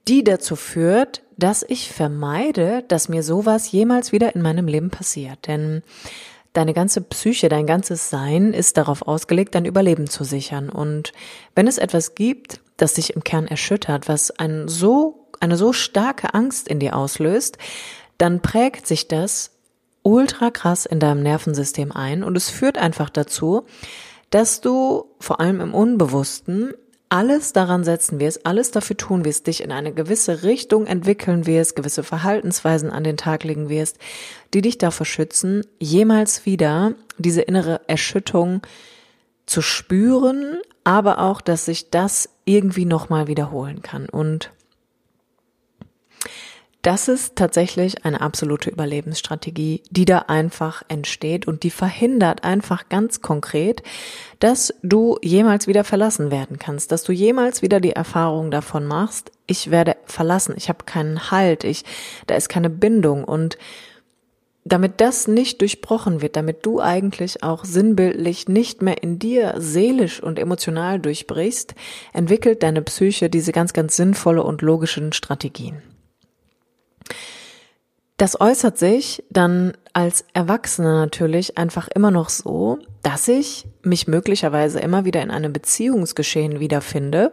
die 0.08 0.24
dazu 0.24 0.55
führt, 0.55 1.22
dass 1.38 1.63
ich 1.67 1.91
vermeide, 1.91 2.84
dass 2.88 3.10
mir 3.10 3.24
sowas 3.24 3.72
jemals 3.72 4.12
wieder 4.12 4.36
in 4.36 4.41
meinem 4.41 4.67
Leben 4.67 4.89
passiert. 4.89 5.48
Denn 5.48 5.84
deine 6.53 6.74
ganze 6.74 7.01
Psyche, 7.01 7.50
dein 7.50 7.67
ganzes 7.67 8.10
Sein 8.10 8.53
ist 8.53 8.77
darauf 8.77 9.03
ausgelegt, 9.03 9.55
dein 9.55 9.65
Überleben 9.65 10.08
zu 10.08 10.24
sichern. 10.24 10.70
Und 10.70 11.13
wenn 11.55 11.67
es 11.67 11.77
etwas 11.77 12.15
gibt, 12.15 12.62
das 12.82 12.94
dich 12.94 13.16
im 13.16 13.24
Kern 13.24 13.48
erschüttert, 13.48 14.08
was 14.08 14.32
ein 14.32 14.68
so, 14.68 15.28
eine 15.40 15.58
so 15.58 15.74
starke 15.74 16.34
Angst 16.34 16.68
in 16.68 16.80
dir 16.80 16.96
auslöst, 16.96 17.58
dann 18.18 18.42
prägt 18.42 18.88
sich 18.88 19.08
das 19.08 19.52
ultra 20.04 20.50
krass 20.50 20.86
in 20.86 21.00
deinem 21.00 21.24
Nervensystem 21.24 21.92
ein 21.92 22.24
und 22.24 22.36
es 22.36 22.50
führt 22.50 22.78
einfach 22.78 23.10
dazu, 23.10 23.66
dass 24.30 24.62
du 24.62 25.06
vor 25.20 25.40
allem 25.40 25.62
im 25.62 25.74
Unbewussten 25.74 26.74
alles 27.10 27.52
daran 27.52 27.84
setzen 27.84 28.22
wirst, 28.22 28.46
alles 28.46 28.72
dafür 28.72 28.96
tun 28.96 29.26
wirst, 29.26 29.48
dich 29.48 29.62
in 29.62 29.74
eine 29.74 29.94
gewisse 29.94 30.44
Richtung 30.44 30.88
entwickeln 30.88 31.46
wirst, 31.46 31.76
gewisse 31.76 32.04
Verhaltensweisen 32.04 32.90
an 32.90 33.04
den 33.04 33.18
Tag 33.18 33.44
legen 33.44 33.68
wirst, 33.68 33.98
die 34.54 34.62
dich 34.62 34.78
davor 34.78 35.06
schützen, 35.06 35.66
jemals 35.78 36.46
wieder 36.46 36.94
diese 37.18 37.42
innere 37.42 37.82
Erschütterung 37.88 38.62
zu 39.46 39.62
spüren, 39.62 40.60
aber 40.84 41.20
auch, 41.20 41.42
dass 41.42 41.66
sich 41.66 41.90
das 41.90 42.30
irgendwie 42.46 42.86
nochmal 42.86 43.28
wiederholen 43.28 43.82
kann. 43.82 44.08
Und 44.10 44.52
das 46.82 47.08
ist 47.08 47.36
tatsächlich 47.36 48.06
eine 48.06 48.22
absolute 48.22 48.72
Überlebensstrategie, 48.72 49.84
die 49.92 50.06
da 50.06 50.20
einfach 50.28 50.82
entsteht 50.88 51.48
und 51.48 51.62
die 51.62 51.70
verhindert 51.70 52.44
einfach 52.44 52.90
ganz 52.90 53.22
konkret, 53.22 53.84
dass 54.40 54.74
du 54.82 55.20
jemals 55.22 55.68
wieder 55.68 55.84
verlassen 55.84 56.32
werden 56.32 56.58
kannst, 56.58 56.92
dass 56.92 57.04
du 57.04 57.12
jemals 57.12 57.62
wieder 57.62 57.80
die 57.80 57.92
Erfahrung 57.92 58.50
davon 58.50 58.88
machst, 58.88 59.32
ich 59.46 59.70
werde 59.70 59.96
verlassen, 60.06 60.56
ich 60.58 60.70
habe 60.70 60.84
keinen 60.86 61.30
Halt, 61.30 61.66
ich 61.66 61.84
da 62.26 62.34
ist 62.34 62.50
keine 62.50 62.72
Bindung 62.72 63.26
und 63.26 63.60
damit 64.63 65.01
das 65.01 65.27
nicht 65.27 65.62
durchbrochen 65.62 66.22
wird, 66.22 66.36
damit 66.36 66.65
du 66.65 66.80
eigentlich 66.80 67.44
auch 67.44 67.65
sinnbildlich 67.65 68.48
nicht 68.48 68.82
mehr 68.82 69.01
in 69.01 69.18
dir 69.18 69.56
seelisch 69.58 70.22
und 70.22 70.38
emotional 70.38 71.00
durchbrichst, 71.00 71.74
entwickelt 72.13 72.62
deine 72.63 72.82
Psyche 72.82 73.30
diese 73.30 73.51
ganz, 73.51 73.74
ganz 73.74 73.96
sinnvolle 73.96 74.44
und 74.44 74.62
logischen 74.62 75.13
Strategien. 75.13 75.82
Das 78.22 78.39
äußert 78.39 78.77
sich 78.77 79.24
dann 79.32 79.74
als 79.94 80.25
Erwachsene 80.34 80.94
natürlich 80.94 81.58
einfach 81.58 81.88
immer 81.88 82.12
noch 82.12 82.30
so, 82.30 82.77
dass 83.01 83.27
ich 83.27 83.65
mich 83.82 84.08
möglicherweise 84.08 84.80
immer 84.80 85.06
wieder 85.06 85.24
in 85.24 85.32
einem 85.32 85.53
Beziehungsgeschehen 85.53 86.60
wiederfinde, 86.60 87.32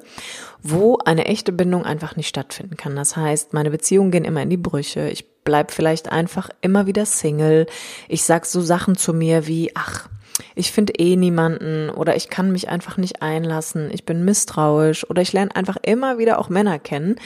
wo 0.62 0.96
eine 1.04 1.26
echte 1.26 1.52
Bindung 1.52 1.84
einfach 1.84 2.16
nicht 2.16 2.28
stattfinden 2.28 2.78
kann. 2.78 2.96
Das 2.96 3.16
heißt, 3.16 3.52
meine 3.52 3.70
Beziehungen 3.70 4.10
gehen 4.10 4.24
immer 4.24 4.40
in 4.40 4.48
die 4.48 4.56
Brüche. 4.56 5.10
Ich 5.10 5.26
bleib 5.48 5.70
vielleicht 5.70 6.12
einfach 6.12 6.50
immer 6.60 6.84
wieder 6.84 7.06
Single. 7.06 7.64
Ich 8.06 8.22
sag 8.24 8.44
so 8.44 8.60
Sachen 8.60 8.98
zu 8.98 9.14
mir 9.14 9.46
wie, 9.46 9.70
ach, 9.74 10.06
ich 10.54 10.72
finde 10.72 10.92
eh 10.98 11.16
niemanden 11.16 11.88
oder 11.88 12.16
ich 12.16 12.28
kann 12.28 12.52
mich 12.52 12.68
einfach 12.68 12.98
nicht 12.98 13.22
einlassen, 13.22 13.88
ich 13.90 14.04
bin 14.04 14.26
misstrauisch 14.26 15.08
oder 15.08 15.22
ich 15.22 15.32
lerne 15.32 15.56
einfach 15.56 15.78
immer 15.80 16.18
wieder 16.18 16.38
auch 16.38 16.50
Männer 16.50 16.78
kennen, 16.78 17.16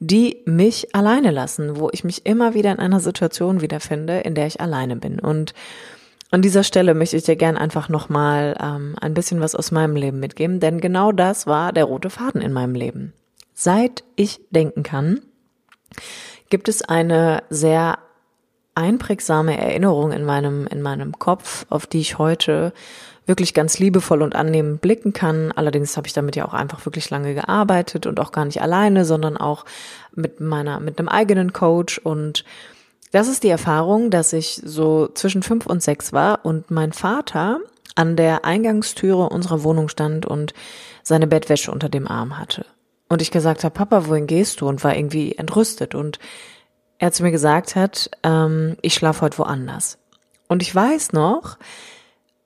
die 0.00 0.42
mich 0.44 0.92
alleine 0.92 1.30
lassen, 1.30 1.78
wo 1.78 1.88
ich 1.92 2.02
mich 2.02 2.26
immer 2.26 2.52
wieder 2.52 2.72
in 2.72 2.80
einer 2.80 2.98
Situation 2.98 3.60
wiederfinde, 3.60 4.22
in 4.22 4.34
der 4.34 4.48
ich 4.48 4.60
alleine 4.60 4.96
bin. 4.96 5.20
Und 5.20 5.54
an 6.32 6.42
dieser 6.42 6.64
Stelle 6.64 6.94
möchte 6.94 7.16
ich 7.16 7.22
dir 7.22 7.36
gern 7.36 7.56
einfach 7.56 7.88
nochmal 7.88 8.56
ähm, 8.60 8.96
ein 9.00 9.14
bisschen 9.14 9.38
was 9.40 9.54
aus 9.54 9.70
meinem 9.70 9.94
Leben 9.94 10.18
mitgeben, 10.18 10.58
denn 10.58 10.80
genau 10.80 11.12
das 11.12 11.46
war 11.46 11.72
der 11.72 11.84
rote 11.84 12.10
Faden 12.10 12.42
in 12.42 12.52
meinem 12.52 12.74
Leben. 12.74 13.12
Seit 13.54 14.02
ich 14.16 14.40
denken 14.50 14.82
kann, 14.82 15.20
gibt 16.50 16.68
es 16.68 16.82
eine 16.82 17.42
sehr 17.50 17.98
einprägsame 18.74 19.58
Erinnerung 19.58 20.12
in 20.12 20.24
meinem, 20.24 20.66
in 20.66 20.82
meinem 20.82 21.18
Kopf, 21.18 21.66
auf 21.68 21.86
die 21.86 22.00
ich 22.00 22.18
heute 22.18 22.72
wirklich 23.26 23.52
ganz 23.52 23.78
liebevoll 23.78 24.22
und 24.22 24.34
annehmend 24.34 24.80
blicken 24.80 25.12
kann. 25.12 25.52
Allerdings 25.52 25.96
habe 25.96 26.06
ich 26.06 26.14
damit 26.14 26.36
ja 26.36 26.46
auch 26.46 26.54
einfach 26.54 26.86
wirklich 26.86 27.10
lange 27.10 27.34
gearbeitet 27.34 28.06
und 28.06 28.20
auch 28.20 28.32
gar 28.32 28.44
nicht 28.44 28.62
alleine, 28.62 29.04
sondern 29.04 29.36
auch 29.36 29.64
mit 30.14 30.40
meiner, 30.40 30.80
mit 30.80 30.98
einem 30.98 31.08
eigenen 31.08 31.52
Coach 31.52 31.98
und 31.98 32.44
das 33.10 33.28
ist 33.28 33.42
die 33.42 33.48
Erfahrung, 33.48 34.10
dass 34.10 34.32
ich 34.32 34.60
so 34.64 35.08
zwischen 35.08 35.42
fünf 35.42 35.66
und 35.66 35.82
sechs 35.82 36.12
war 36.12 36.44
und 36.44 36.70
mein 36.70 36.92
Vater 36.92 37.60
an 37.94 38.16
der 38.16 38.44
Eingangstüre 38.44 39.28
unserer 39.28 39.62
Wohnung 39.62 39.88
stand 39.88 40.26
und 40.26 40.52
seine 41.02 41.26
Bettwäsche 41.26 41.72
unter 41.72 41.88
dem 41.88 42.06
Arm 42.06 42.38
hatte. 42.38 42.66
Und 43.08 43.22
ich 43.22 43.30
gesagt 43.30 43.64
habe, 43.64 43.74
Papa, 43.74 44.06
wohin 44.06 44.26
gehst 44.26 44.60
du? 44.60 44.68
Und 44.68 44.84
war 44.84 44.94
irgendwie 44.94 45.36
entrüstet. 45.36 45.94
Und 45.94 46.18
er 46.98 47.12
zu 47.12 47.22
mir 47.22 47.30
gesagt 47.30 47.76
hat, 47.76 48.10
ähm, 48.22 48.76
ich 48.82 48.94
schlafe 48.94 49.22
heute 49.22 49.38
woanders. 49.38 49.98
Und 50.48 50.62
ich 50.62 50.74
weiß 50.74 51.12
noch, 51.12 51.58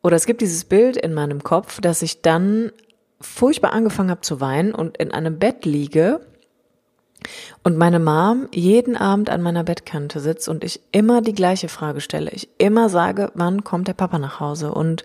oder 0.02 0.16
es 0.16 0.26
gibt 0.26 0.40
dieses 0.40 0.64
Bild 0.64 0.96
in 0.96 1.14
meinem 1.14 1.42
Kopf, 1.42 1.80
dass 1.80 2.02
ich 2.02 2.22
dann 2.22 2.72
furchtbar 3.20 3.72
angefangen 3.72 4.10
habe 4.10 4.20
zu 4.20 4.40
weinen 4.40 4.74
und 4.74 4.96
in 4.96 5.12
einem 5.12 5.38
Bett 5.38 5.64
liege 5.64 6.20
und 7.62 7.78
meine 7.78 8.00
Mom 8.00 8.48
jeden 8.52 8.96
Abend 8.96 9.30
an 9.30 9.42
meiner 9.42 9.62
Bettkante 9.62 10.18
sitzt 10.18 10.48
und 10.48 10.64
ich 10.64 10.80
immer 10.90 11.22
die 11.22 11.34
gleiche 11.34 11.68
Frage 11.68 12.00
stelle. 12.00 12.30
Ich 12.32 12.48
immer 12.58 12.88
sage, 12.88 13.30
wann 13.34 13.62
kommt 13.62 13.86
der 13.86 13.94
Papa 13.94 14.18
nach 14.18 14.40
Hause? 14.40 14.72
Und 14.72 15.04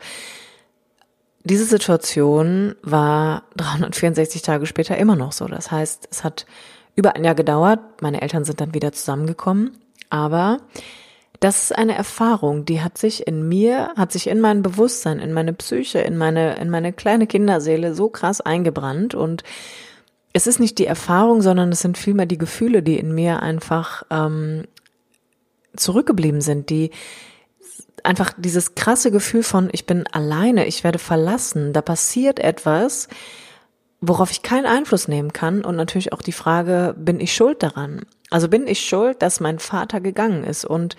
diese 1.48 1.66
Situation 1.66 2.76
war 2.84 3.44
364 3.56 4.42
Tage 4.42 4.66
später 4.66 4.98
immer 4.98 5.16
noch 5.16 5.32
so. 5.32 5.46
Das 5.46 5.72
heißt, 5.72 6.08
es 6.12 6.24
hat 6.24 6.46
über 6.96 7.16
ein 7.16 7.24
Jahr 7.24 7.36
gedauert. 7.36 7.80
Meine 8.02 8.22
Eltern 8.22 8.44
sind 8.44 8.62
dann 8.62 8.74
wieder 8.74 8.92
zusammengekommen. 8.92 9.78
Aber 10.10 10.60
das 11.40 11.64
ist 11.64 11.78
eine 11.78 11.96
Erfahrung, 11.96 12.66
die 12.66 12.82
hat 12.82 12.98
sich 12.98 13.28
in 13.28 13.48
mir, 13.48 13.92
hat 13.96 14.12
sich 14.12 14.28
in 14.28 14.40
mein 14.40 14.64
Bewusstsein, 14.64 15.20
in 15.20 15.34
meine 15.34 15.54
Psyche, 15.54 16.00
in 16.00 16.18
meine, 16.18 16.56
in 16.58 16.70
meine 16.70 16.94
kleine 16.94 17.28
Kinderseele 17.28 17.94
so 17.94 18.10
krass 18.10 18.42
eingebrannt 18.42 19.14
und 19.14 19.44
es 20.34 20.48
ist 20.48 20.60
nicht 20.60 20.78
die 20.78 20.86
Erfahrung, 20.86 21.42
sondern 21.42 21.72
es 21.72 21.82
sind 21.82 21.98
vielmehr 21.98 22.26
die 22.26 22.38
Gefühle, 22.38 22.84
die 22.84 22.98
in 22.98 23.14
mir 23.14 23.42
einfach 23.42 24.04
ähm, 24.10 24.66
zurückgeblieben 25.76 26.42
sind, 26.42 26.70
die 26.70 26.92
einfach 28.04 28.34
dieses 28.38 28.76
krasse 28.76 29.12
Gefühl 29.12 29.44
von, 29.44 29.70
ich 29.72 29.86
bin 29.86 30.06
alleine, 30.08 30.66
ich 30.66 30.84
werde 30.84 31.00
verlassen, 31.00 31.74
da 31.74 31.82
passiert 31.82 32.40
etwas, 32.40 33.08
worauf 34.02 34.32
ich 34.32 34.44
keinen 34.44 34.66
Einfluss 34.66 35.08
nehmen 35.08 35.34
kann 35.34 35.64
und 35.66 35.76
natürlich 35.76 36.14
auch 36.14 36.22
die 36.22 36.32
Frage, 36.32 36.96
bin 36.98 37.20
ich 37.20 37.34
schuld 37.34 37.64
daran? 37.64 38.02
Also 38.30 38.48
bin 38.48 38.68
ich 38.68 38.82
schuld, 38.82 39.22
dass 39.22 39.40
mein 39.40 39.60
Vater 39.60 40.02
gegangen 40.02 40.44
ist 40.44 40.66
und 40.66 40.96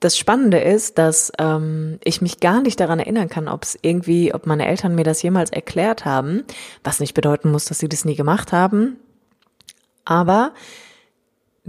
das 0.00 0.16
Spannende 0.16 0.58
ist, 0.58 0.96
dass 0.96 1.30
ähm, 1.38 1.98
ich 2.02 2.22
mich 2.22 2.40
gar 2.40 2.62
nicht 2.62 2.80
daran 2.80 2.98
erinnern 2.98 3.28
kann, 3.28 3.48
ob 3.48 3.64
es 3.64 3.78
irgendwie, 3.82 4.32
ob 4.34 4.46
meine 4.46 4.66
Eltern 4.66 4.94
mir 4.94 5.04
das 5.04 5.22
jemals 5.22 5.50
erklärt 5.50 6.06
haben, 6.06 6.44
was 6.82 7.00
nicht 7.00 7.12
bedeuten 7.12 7.50
muss, 7.50 7.66
dass 7.66 7.78
sie 7.78 7.88
das 7.88 8.06
nie 8.06 8.16
gemacht 8.16 8.50
haben. 8.50 8.96
Aber 10.06 10.52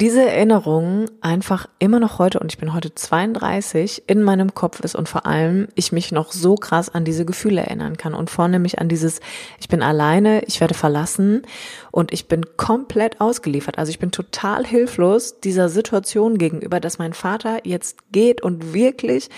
diese 0.01 0.27
Erinnerung 0.27 1.05
einfach 1.21 1.67
immer 1.77 1.99
noch 1.99 2.17
heute, 2.17 2.39
und 2.39 2.51
ich 2.51 2.57
bin 2.57 2.73
heute 2.73 2.95
32, 2.95 4.03
in 4.07 4.23
meinem 4.23 4.55
Kopf 4.55 4.79
ist 4.79 4.95
und 4.95 5.07
vor 5.07 5.27
allem 5.27 5.67
ich 5.75 5.91
mich 5.91 6.11
noch 6.11 6.31
so 6.31 6.55
krass 6.55 6.89
an 6.89 7.05
diese 7.05 7.23
Gefühle 7.23 7.61
erinnern 7.61 7.97
kann 7.97 8.15
und 8.15 8.31
vornehmlich 8.31 8.79
an 8.79 8.89
dieses, 8.89 9.19
ich 9.59 9.69
bin 9.69 9.83
alleine, 9.83 10.43
ich 10.45 10.59
werde 10.59 10.73
verlassen 10.73 11.43
und 11.91 12.11
ich 12.11 12.27
bin 12.27 12.57
komplett 12.57 13.21
ausgeliefert. 13.21 13.77
Also 13.77 13.91
ich 13.91 13.99
bin 13.99 14.09
total 14.09 14.65
hilflos 14.65 15.39
dieser 15.39 15.69
Situation 15.69 16.39
gegenüber, 16.39 16.79
dass 16.79 16.97
mein 16.97 17.13
Vater 17.13 17.59
jetzt 17.63 18.11
geht 18.11 18.41
und 18.41 18.73
wirklich 18.73 19.29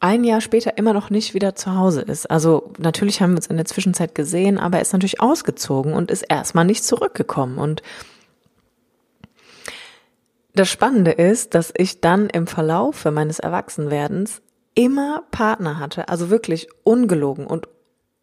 ein 0.00 0.24
Jahr 0.24 0.40
später 0.40 0.78
immer 0.78 0.94
noch 0.94 1.10
nicht 1.10 1.34
wieder 1.34 1.56
zu 1.56 1.76
Hause 1.76 2.00
ist. 2.00 2.30
Also 2.30 2.72
natürlich 2.78 3.20
haben 3.20 3.32
wir 3.32 3.36
uns 3.36 3.48
in 3.48 3.58
der 3.58 3.66
Zwischenzeit 3.66 4.14
gesehen, 4.14 4.58
aber 4.58 4.78
er 4.78 4.82
ist 4.82 4.94
natürlich 4.94 5.20
ausgezogen 5.20 5.92
und 5.92 6.10
ist 6.10 6.22
erstmal 6.22 6.64
nicht 6.64 6.84
zurückgekommen 6.84 7.58
und 7.58 7.82
das 10.54 10.70
Spannende 10.70 11.10
ist, 11.10 11.54
dass 11.54 11.72
ich 11.76 12.00
dann 12.00 12.28
im 12.28 12.46
Verlaufe 12.46 13.10
meines 13.10 13.40
Erwachsenwerdens 13.40 14.40
immer 14.74 15.22
Partner 15.30 15.78
hatte, 15.78 16.08
also 16.08 16.30
wirklich 16.30 16.68
ungelogen 16.84 17.46
und 17.46 17.68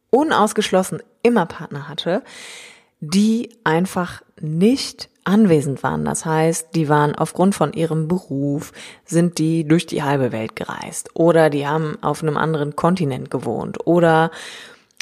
unausgeschlossen 0.10 1.02
immer 1.24 1.46
Partner 1.46 1.88
hatte, 1.88 2.24
die 3.00 3.50
einfach 3.64 4.22
nicht 4.40 5.10
anwesend 5.24 5.84
waren. 5.84 6.06
Das 6.06 6.26
heißt, 6.26 6.70
die 6.76 6.90
waren 6.90 7.16
aufgrund 7.16 7.54
von 7.54 7.74
ihrem 7.74 8.08
Beruf, 8.08 8.72
sind 9.06 9.38
die 9.38 9.68
durch 9.68 9.86
die 9.86 10.04
halbe 10.04 10.32
Welt 10.32 10.56
gereist 10.56 11.10
oder 11.14 11.50
die 11.50 11.68
haben 11.68 11.98
auf 12.02 12.24
einem 12.24 12.38
anderen 12.38 12.76
Kontinent 12.76 13.30
gewohnt 13.30 13.86
oder 13.86 14.32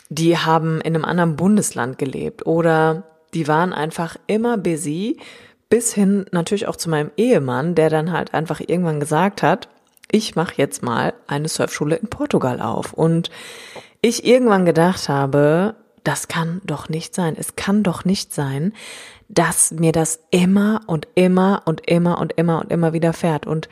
die 0.09 0.38
haben 0.38 0.81
in 0.81 0.95
einem 0.95 1.05
anderen 1.05 1.36
Bundesland 1.36 1.98
gelebt 1.98 2.45
oder 2.45 3.03
die 3.33 3.48
waren 3.48 3.74
einfach 3.74 4.17
immer 4.27 4.57
busy 4.57 5.17
bis 5.69 5.93
hin 5.93 6.25
natürlich 6.31 6.67
auch 6.67 6.75
zu 6.75 6.89
meinem 6.89 7.11
Ehemann, 7.15 7.75
der 7.75 7.89
dann 7.89 8.11
halt 8.11 8.33
einfach 8.33 8.59
irgendwann 8.59 8.99
gesagt 8.99 9.43
hat, 9.43 9.69
ich 10.11 10.35
mache 10.35 10.55
jetzt 10.57 10.81
mal 10.81 11.13
eine 11.27 11.47
Surfschule 11.47 11.95
in 11.95 12.09
Portugal 12.09 12.61
auf. 12.61 12.93
Und 12.93 13.29
ich 14.01 14.25
irgendwann 14.25 14.65
gedacht 14.65 15.07
habe, 15.07 15.75
das 16.03 16.27
kann 16.27 16.61
doch 16.65 16.89
nicht 16.89 17.13
sein. 17.13 17.35
Es 17.38 17.55
kann 17.55 17.83
doch 17.83 18.05
nicht 18.05 18.33
sein, 18.33 18.73
dass 19.27 19.71
mir 19.71 19.91
das 19.91 20.19
immer 20.31 20.81
und 20.88 21.07
immer 21.13 21.61
und 21.65 21.88
immer 21.88 22.19
und 22.19 22.33
immer 22.33 22.59
und 22.59 22.71
immer 22.71 22.93
wieder 22.93 23.13
fährt. 23.13 23.45
Und 23.45 23.69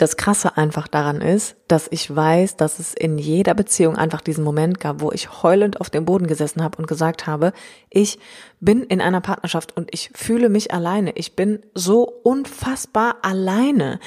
das 0.00 0.16
Krasse 0.16 0.56
einfach 0.56 0.88
daran 0.88 1.20
ist, 1.20 1.56
dass 1.68 1.86
ich 1.90 2.14
weiß, 2.14 2.56
dass 2.56 2.78
es 2.78 2.94
in 2.94 3.18
jeder 3.18 3.52
Beziehung 3.52 3.96
einfach 3.96 4.22
diesen 4.22 4.42
Moment 4.42 4.80
gab, 4.80 5.02
wo 5.02 5.12
ich 5.12 5.42
heulend 5.42 5.78
auf 5.78 5.90
dem 5.90 6.06
Boden 6.06 6.26
gesessen 6.26 6.62
habe 6.62 6.78
und 6.78 6.88
gesagt 6.88 7.26
habe, 7.26 7.52
ich 7.90 8.18
bin 8.60 8.82
in 8.82 9.02
einer 9.02 9.20
Partnerschaft 9.20 9.76
und 9.76 9.92
ich 9.92 10.10
fühle 10.14 10.48
mich 10.48 10.72
alleine. 10.72 11.12
Ich 11.16 11.36
bin 11.36 11.60
so 11.74 12.04
unfassbar 12.04 13.16
alleine. 13.20 14.00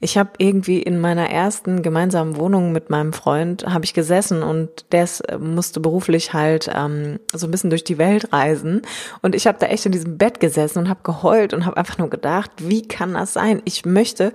Ich 0.00 0.16
habe 0.16 0.30
irgendwie 0.38 0.80
in 0.80 1.00
meiner 1.00 1.28
ersten 1.28 1.82
gemeinsamen 1.82 2.36
Wohnung 2.36 2.70
mit 2.70 2.88
meinem 2.88 3.12
Freund 3.12 3.66
habe 3.66 3.84
ich 3.84 3.92
gesessen 3.92 4.44
und 4.44 4.86
der 4.92 5.08
musste 5.40 5.80
beruflich 5.80 6.32
halt 6.32 6.70
ähm, 6.72 7.18
so 7.32 7.48
ein 7.48 7.50
bisschen 7.50 7.70
durch 7.70 7.82
die 7.82 7.98
Welt 7.98 8.32
reisen 8.32 8.82
und 9.20 9.34
ich 9.34 9.48
habe 9.48 9.58
da 9.58 9.66
echt 9.66 9.84
in 9.84 9.92
diesem 9.92 10.16
Bett 10.16 10.38
gesessen 10.38 10.78
und 10.78 10.88
habe 10.88 11.00
geheult 11.02 11.54
und 11.54 11.66
habe 11.66 11.76
einfach 11.76 11.98
nur 11.98 12.08
gedacht, 12.08 12.52
wie 12.58 12.86
kann 12.86 13.14
das 13.14 13.32
sein? 13.32 13.62
Ich 13.64 13.84
möchte 13.84 14.32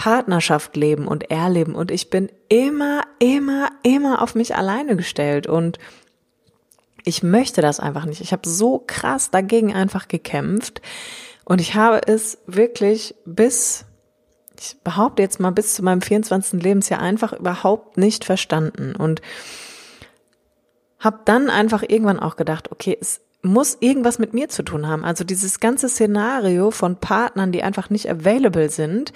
Partnerschaft 0.00 0.76
leben 0.76 1.06
und 1.06 1.30
erleben 1.30 1.74
und 1.74 1.90
ich 1.90 2.08
bin 2.08 2.32
immer, 2.48 3.02
immer, 3.18 3.68
immer 3.82 4.22
auf 4.22 4.34
mich 4.34 4.56
alleine 4.56 4.96
gestellt 4.96 5.46
und 5.46 5.78
ich 7.04 7.22
möchte 7.22 7.60
das 7.60 7.80
einfach 7.80 8.06
nicht. 8.06 8.22
Ich 8.22 8.32
habe 8.32 8.48
so 8.48 8.82
krass 8.86 9.30
dagegen 9.30 9.74
einfach 9.74 10.08
gekämpft 10.08 10.80
und 11.44 11.60
ich 11.60 11.74
habe 11.74 12.00
es 12.06 12.38
wirklich 12.46 13.14
bis, 13.26 13.84
ich 14.58 14.78
behaupte 14.82 15.20
jetzt 15.20 15.38
mal 15.38 15.52
bis 15.52 15.74
zu 15.74 15.82
meinem 15.82 16.00
24. 16.00 16.62
Lebensjahr 16.62 17.00
einfach 17.00 17.34
überhaupt 17.34 17.98
nicht 17.98 18.24
verstanden 18.24 18.96
und 18.96 19.20
habe 20.98 21.18
dann 21.26 21.50
einfach 21.50 21.82
irgendwann 21.86 22.20
auch 22.20 22.36
gedacht, 22.36 22.72
okay, 22.72 22.96
es 22.98 23.20
muss 23.42 23.76
irgendwas 23.80 24.18
mit 24.18 24.32
mir 24.32 24.48
zu 24.48 24.62
tun 24.62 24.86
haben. 24.86 25.04
Also 25.04 25.24
dieses 25.24 25.60
ganze 25.60 25.90
Szenario 25.90 26.70
von 26.70 26.96
Partnern, 26.96 27.52
die 27.52 27.62
einfach 27.62 27.90
nicht 27.90 28.08
available 28.08 28.70
sind, 28.70 29.12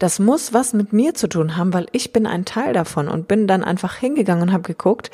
das 0.00 0.18
muss 0.18 0.52
was 0.52 0.72
mit 0.72 0.92
mir 0.92 1.14
zu 1.14 1.28
tun 1.28 1.56
haben, 1.56 1.72
weil 1.74 1.86
ich 1.92 2.12
bin 2.12 2.26
ein 2.26 2.46
Teil 2.46 2.72
davon 2.72 3.06
und 3.06 3.28
bin 3.28 3.46
dann 3.46 3.62
einfach 3.62 3.96
hingegangen 3.96 4.48
und 4.48 4.52
habe 4.52 4.62
geguckt, 4.62 5.10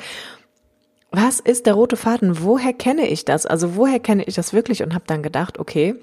was 1.11 1.39
ist 1.39 1.65
der 1.65 1.73
rote 1.73 1.97
Faden? 1.97 2.41
Woher 2.41 2.73
kenne 2.73 3.05
ich 3.07 3.25
das? 3.25 3.45
Also 3.45 3.75
woher 3.75 3.99
kenne 3.99 4.23
ich 4.23 4.35
das 4.35 4.53
wirklich? 4.53 4.83
Und 4.83 4.93
habe 4.93 5.03
dann 5.05 5.23
gedacht, 5.23 5.59
okay, 5.59 5.95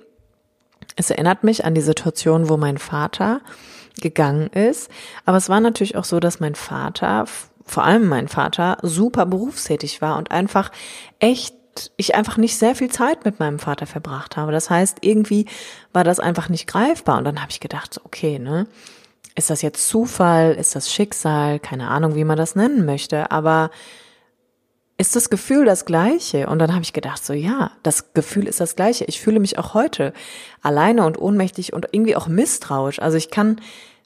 es 0.96 1.10
erinnert 1.10 1.44
mich 1.44 1.64
an 1.64 1.74
die 1.74 1.80
Situation, 1.80 2.48
wo 2.48 2.58
mein 2.58 2.76
Vater 2.76 3.40
gegangen 4.00 4.48
ist. 4.48 4.90
Aber 5.24 5.38
es 5.38 5.48
war 5.48 5.60
natürlich 5.60 5.96
auch 5.96 6.04
so, 6.04 6.20
dass 6.20 6.40
mein 6.40 6.54
Vater, 6.54 7.24
vor 7.64 7.84
allem 7.84 8.06
mein 8.06 8.28
Vater, 8.28 8.76
super 8.82 9.24
berufstätig 9.24 10.02
war 10.02 10.18
und 10.18 10.30
einfach 10.30 10.70
echt 11.20 11.54
ich 11.96 12.14
einfach 12.14 12.36
nicht 12.36 12.58
sehr 12.58 12.74
viel 12.74 12.90
Zeit 12.90 13.24
mit 13.24 13.40
meinem 13.40 13.58
Vater 13.58 13.86
verbracht 13.86 14.36
habe. 14.36 14.52
Das 14.52 14.70
heißt, 14.70 14.98
irgendwie 15.00 15.46
war 15.92 16.04
das 16.04 16.20
einfach 16.20 16.48
nicht 16.48 16.66
greifbar. 16.66 17.18
Und 17.18 17.24
dann 17.24 17.40
habe 17.40 17.50
ich 17.50 17.60
gedacht, 17.60 18.00
okay, 18.04 18.38
ne, 18.38 18.66
ist 19.34 19.50
das 19.50 19.62
jetzt 19.62 19.88
Zufall, 19.88 20.52
ist 20.52 20.76
das 20.76 20.92
Schicksal, 20.92 21.58
keine 21.58 21.88
Ahnung, 21.88 22.14
wie 22.14 22.24
man 22.24 22.36
das 22.36 22.54
nennen 22.54 22.84
möchte, 22.84 23.30
aber 23.30 23.70
ist 24.96 25.16
das 25.16 25.28
Gefühl 25.28 25.64
das 25.64 25.84
gleiche? 25.86 26.46
Und 26.46 26.60
dann 26.60 26.72
habe 26.72 26.82
ich 26.82 26.92
gedacht, 26.92 27.24
so 27.24 27.32
ja, 27.32 27.72
das 27.82 28.14
Gefühl 28.14 28.46
ist 28.46 28.60
das 28.60 28.76
gleiche. 28.76 29.04
Ich 29.06 29.20
fühle 29.20 29.40
mich 29.40 29.58
auch 29.58 29.74
heute 29.74 30.12
alleine 30.62 31.04
und 31.04 31.18
ohnmächtig 31.18 31.72
und 31.72 31.88
irgendwie 31.90 32.14
auch 32.14 32.28
misstrauisch. 32.28 33.00
Also 33.00 33.16
ich 33.16 33.30
kann, 33.30 33.60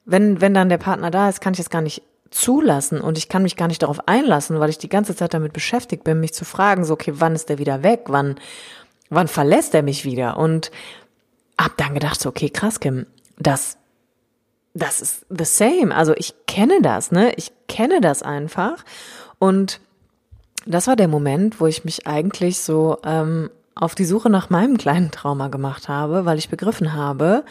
wenn, 0.07 0.41
wenn 0.41 0.55
dann 0.55 0.71
der 0.71 0.79
Partner 0.79 1.11
da 1.11 1.29
ist, 1.29 1.43
kann 1.43 1.53
ich 1.53 1.61
es 1.61 1.69
gar 1.69 1.83
nicht 1.83 2.03
zulassen 2.31 3.01
und 3.01 3.19
ich 3.19 3.29
kann 3.29 3.43
mich 3.43 3.57
gar 3.57 3.69
nicht 3.69 3.83
darauf 3.83 4.07
einlassen, 4.07 4.61
weil 4.61 4.71
ich 4.71 4.79
die 4.79 4.89
ganze 4.89 5.17
Zeit 5.17 5.35
damit 5.35 5.53
beschäftigt 5.53 6.05
bin, 6.05 6.21
mich 6.21 6.35
zu 6.35 6.45
fragen, 6.45 6.85
so, 6.85 6.95
okay, 6.95 7.13
wann 7.17 7.35
ist 7.35 7.49
der 7.49 7.59
wieder 7.59 7.83
weg? 7.83 8.05
Wann, 8.09 8.37
wann 9.11 9.29
verlässt 9.29 9.75
er 9.75 9.83
mich 9.83 10.05
wieder? 10.05 10.37
Und 10.37 10.71
hab 11.59 11.77
dann 11.77 11.95
gedacht, 11.95 12.21
so, 12.21 12.29
okay, 12.29 12.51
krass, 12.51 12.81
Kim, 12.81 13.07
das, 13.39 13.79
das 14.75 15.01
ist 15.01 15.27
the 15.31 15.45
same. 15.45 15.95
Also 15.95 16.15
ich 16.17 16.35
kenne 16.47 16.81
das, 16.83 17.11
ne? 17.11 17.33
Ich 17.37 17.53
kenne 17.67 18.01
das 18.01 18.23
einfach. 18.23 18.85
Und 19.39 19.81
das 20.67 20.87
war 20.87 20.97
der 20.97 21.09
Moment, 21.09 21.61
wo 21.61 21.67
ich 21.67 21.85
mich 21.85 22.07
eigentlich 22.07 22.61
so 22.61 22.99
ähm, 23.05 23.51
auf 23.75 23.95
die 23.95 24.05
Suche 24.05 24.29
nach 24.29 24.51
meinem 24.51 24.77
kleinen 24.77 25.11
Trauma 25.11 25.49
gemacht 25.49 25.89
habe, 25.89 26.25
weil 26.25 26.39
ich 26.39 26.49
begriffen 26.49 26.93
habe, 26.93 27.45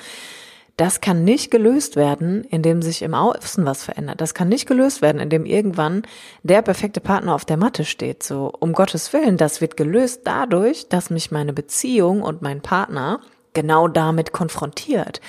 das 0.77 1.01
kann 1.01 1.23
nicht 1.23 1.49
gelöst 1.49 1.95
werden, 1.95 2.43
indem 2.43 2.83
sich 2.83 3.01
im 3.01 3.15
Außen 3.15 3.65
was 3.65 3.83
verändert. 3.83 4.21
Das 4.21 4.35
kann 4.35 4.47
nicht 4.47 4.67
gelöst 4.67 5.01
werden, 5.01 5.19
indem 5.19 5.45
irgendwann 5.45 6.03
der 6.43 6.61
perfekte 6.61 7.01
Partner 7.01 7.33
auf 7.33 7.45
der 7.45 7.57
Matte 7.57 7.83
steht. 7.83 8.21
So, 8.21 8.53
um 8.59 8.73
Gottes 8.73 9.11
Willen, 9.11 9.37
das 9.37 9.59
wird 9.59 9.75
gelöst 9.75 10.21
dadurch, 10.25 10.87
dass 10.87 11.09
mich 11.09 11.31
meine 11.31 11.51
Beziehung 11.51 12.21
und 12.21 12.43
mein 12.43 12.61
Partner 12.61 13.21
genau 13.53 13.87
damit 13.87 14.33
konfrontiert. 14.33 15.19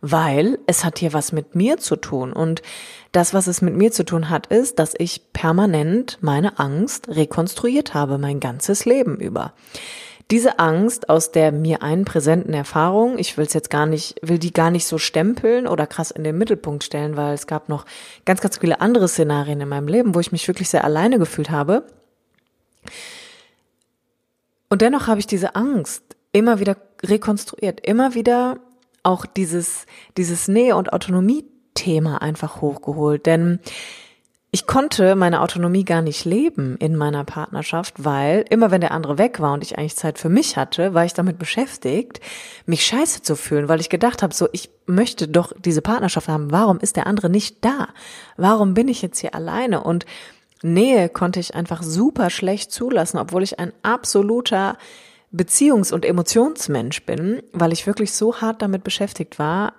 Weil 0.00 0.58
es 0.66 0.84
hat 0.84 0.98
hier 0.98 1.12
was 1.12 1.32
mit 1.32 1.54
mir 1.54 1.76
zu 1.76 1.96
tun. 1.96 2.32
Und 2.32 2.62
das, 3.12 3.34
was 3.34 3.46
es 3.46 3.60
mit 3.60 3.74
mir 3.74 3.92
zu 3.92 4.04
tun 4.04 4.30
hat, 4.30 4.46
ist, 4.46 4.78
dass 4.78 4.94
ich 4.96 5.32
permanent 5.34 6.18
meine 6.22 6.58
Angst 6.58 7.08
rekonstruiert 7.08 7.92
habe, 7.92 8.16
mein 8.16 8.40
ganzes 8.40 8.86
Leben 8.86 9.16
über. 9.16 9.52
Diese 10.30 10.58
Angst 10.58 11.10
aus 11.10 11.32
der 11.32 11.52
mir 11.52 11.82
einen 11.82 12.04
präsenten 12.04 12.54
Erfahrung, 12.54 13.18
ich 13.18 13.36
will 13.36 13.44
es 13.44 13.52
jetzt 13.52 13.68
gar 13.68 13.84
nicht, 13.84 14.16
will 14.22 14.38
die 14.38 14.52
gar 14.52 14.70
nicht 14.70 14.86
so 14.86 14.96
stempeln 14.96 15.66
oder 15.66 15.86
krass 15.86 16.10
in 16.10 16.24
den 16.24 16.38
Mittelpunkt 16.38 16.82
stellen, 16.82 17.16
weil 17.16 17.34
es 17.34 17.46
gab 17.46 17.68
noch 17.68 17.84
ganz, 18.24 18.40
ganz 18.40 18.58
viele 18.58 18.80
andere 18.80 19.06
Szenarien 19.06 19.60
in 19.60 19.68
meinem 19.68 19.88
Leben, 19.88 20.14
wo 20.14 20.20
ich 20.20 20.32
mich 20.32 20.48
wirklich 20.48 20.70
sehr 20.70 20.84
alleine 20.84 21.18
gefühlt 21.18 21.50
habe. 21.50 21.86
Und 24.70 24.80
dennoch 24.80 25.06
habe 25.06 25.20
ich 25.20 25.26
diese 25.26 25.54
Angst 25.54 26.02
immer 26.32 26.58
wieder 26.58 26.76
rekonstruiert, 27.02 27.86
immer 27.86 28.14
wieder 28.14 28.58
auch 29.02 29.26
dieses, 29.26 29.86
dieses 30.16 30.48
Nähe- 30.48 30.76
und 30.76 30.92
Autonomie-Thema 30.92 32.22
einfach 32.22 32.60
hochgeholt. 32.60 33.26
Denn 33.26 33.60
ich 34.54 34.68
konnte 34.68 35.16
meine 35.16 35.40
Autonomie 35.40 35.84
gar 35.84 36.00
nicht 36.00 36.24
leben 36.24 36.76
in 36.76 36.94
meiner 36.94 37.24
Partnerschaft, 37.24 38.04
weil 38.04 38.44
immer 38.50 38.70
wenn 38.70 38.82
der 38.82 38.92
andere 38.92 39.18
weg 39.18 39.40
war 39.40 39.52
und 39.52 39.64
ich 39.64 39.76
eigentlich 39.76 39.96
Zeit 39.96 40.16
für 40.16 40.28
mich 40.28 40.56
hatte, 40.56 40.94
war 40.94 41.04
ich 41.04 41.12
damit 41.12 41.40
beschäftigt, 41.40 42.20
mich 42.64 42.86
scheiße 42.86 43.22
zu 43.22 43.34
fühlen, 43.34 43.68
weil 43.68 43.80
ich 43.80 43.88
gedacht 43.88 44.22
habe, 44.22 44.32
so 44.32 44.48
ich 44.52 44.70
möchte 44.86 45.26
doch 45.26 45.52
diese 45.58 45.82
Partnerschaft 45.82 46.28
haben. 46.28 46.52
Warum 46.52 46.78
ist 46.78 46.94
der 46.94 47.08
andere 47.08 47.30
nicht 47.30 47.64
da? 47.64 47.88
Warum 48.36 48.74
bin 48.74 48.86
ich 48.86 49.02
jetzt 49.02 49.18
hier 49.18 49.34
alleine? 49.34 49.82
Und 49.82 50.06
Nähe 50.62 51.08
konnte 51.08 51.40
ich 51.40 51.56
einfach 51.56 51.82
super 51.82 52.30
schlecht 52.30 52.70
zulassen, 52.70 53.18
obwohl 53.18 53.42
ich 53.42 53.58
ein 53.58 53.72
absoluter 53.82 54.78
Beziehungs- 55.32 55.92
und 55.92 56.04
Emotionsmensch 56.04 57.04
bin, 57.04 57.42
weil 57.52 57.72
ich 57.72 57.88
wirklich 57.88 58.12
so 58.12 58.36
hart 58.36 58.62
damit 58.62 58.84
beschäftigt 58.84 59.40
war, 59.40 59.72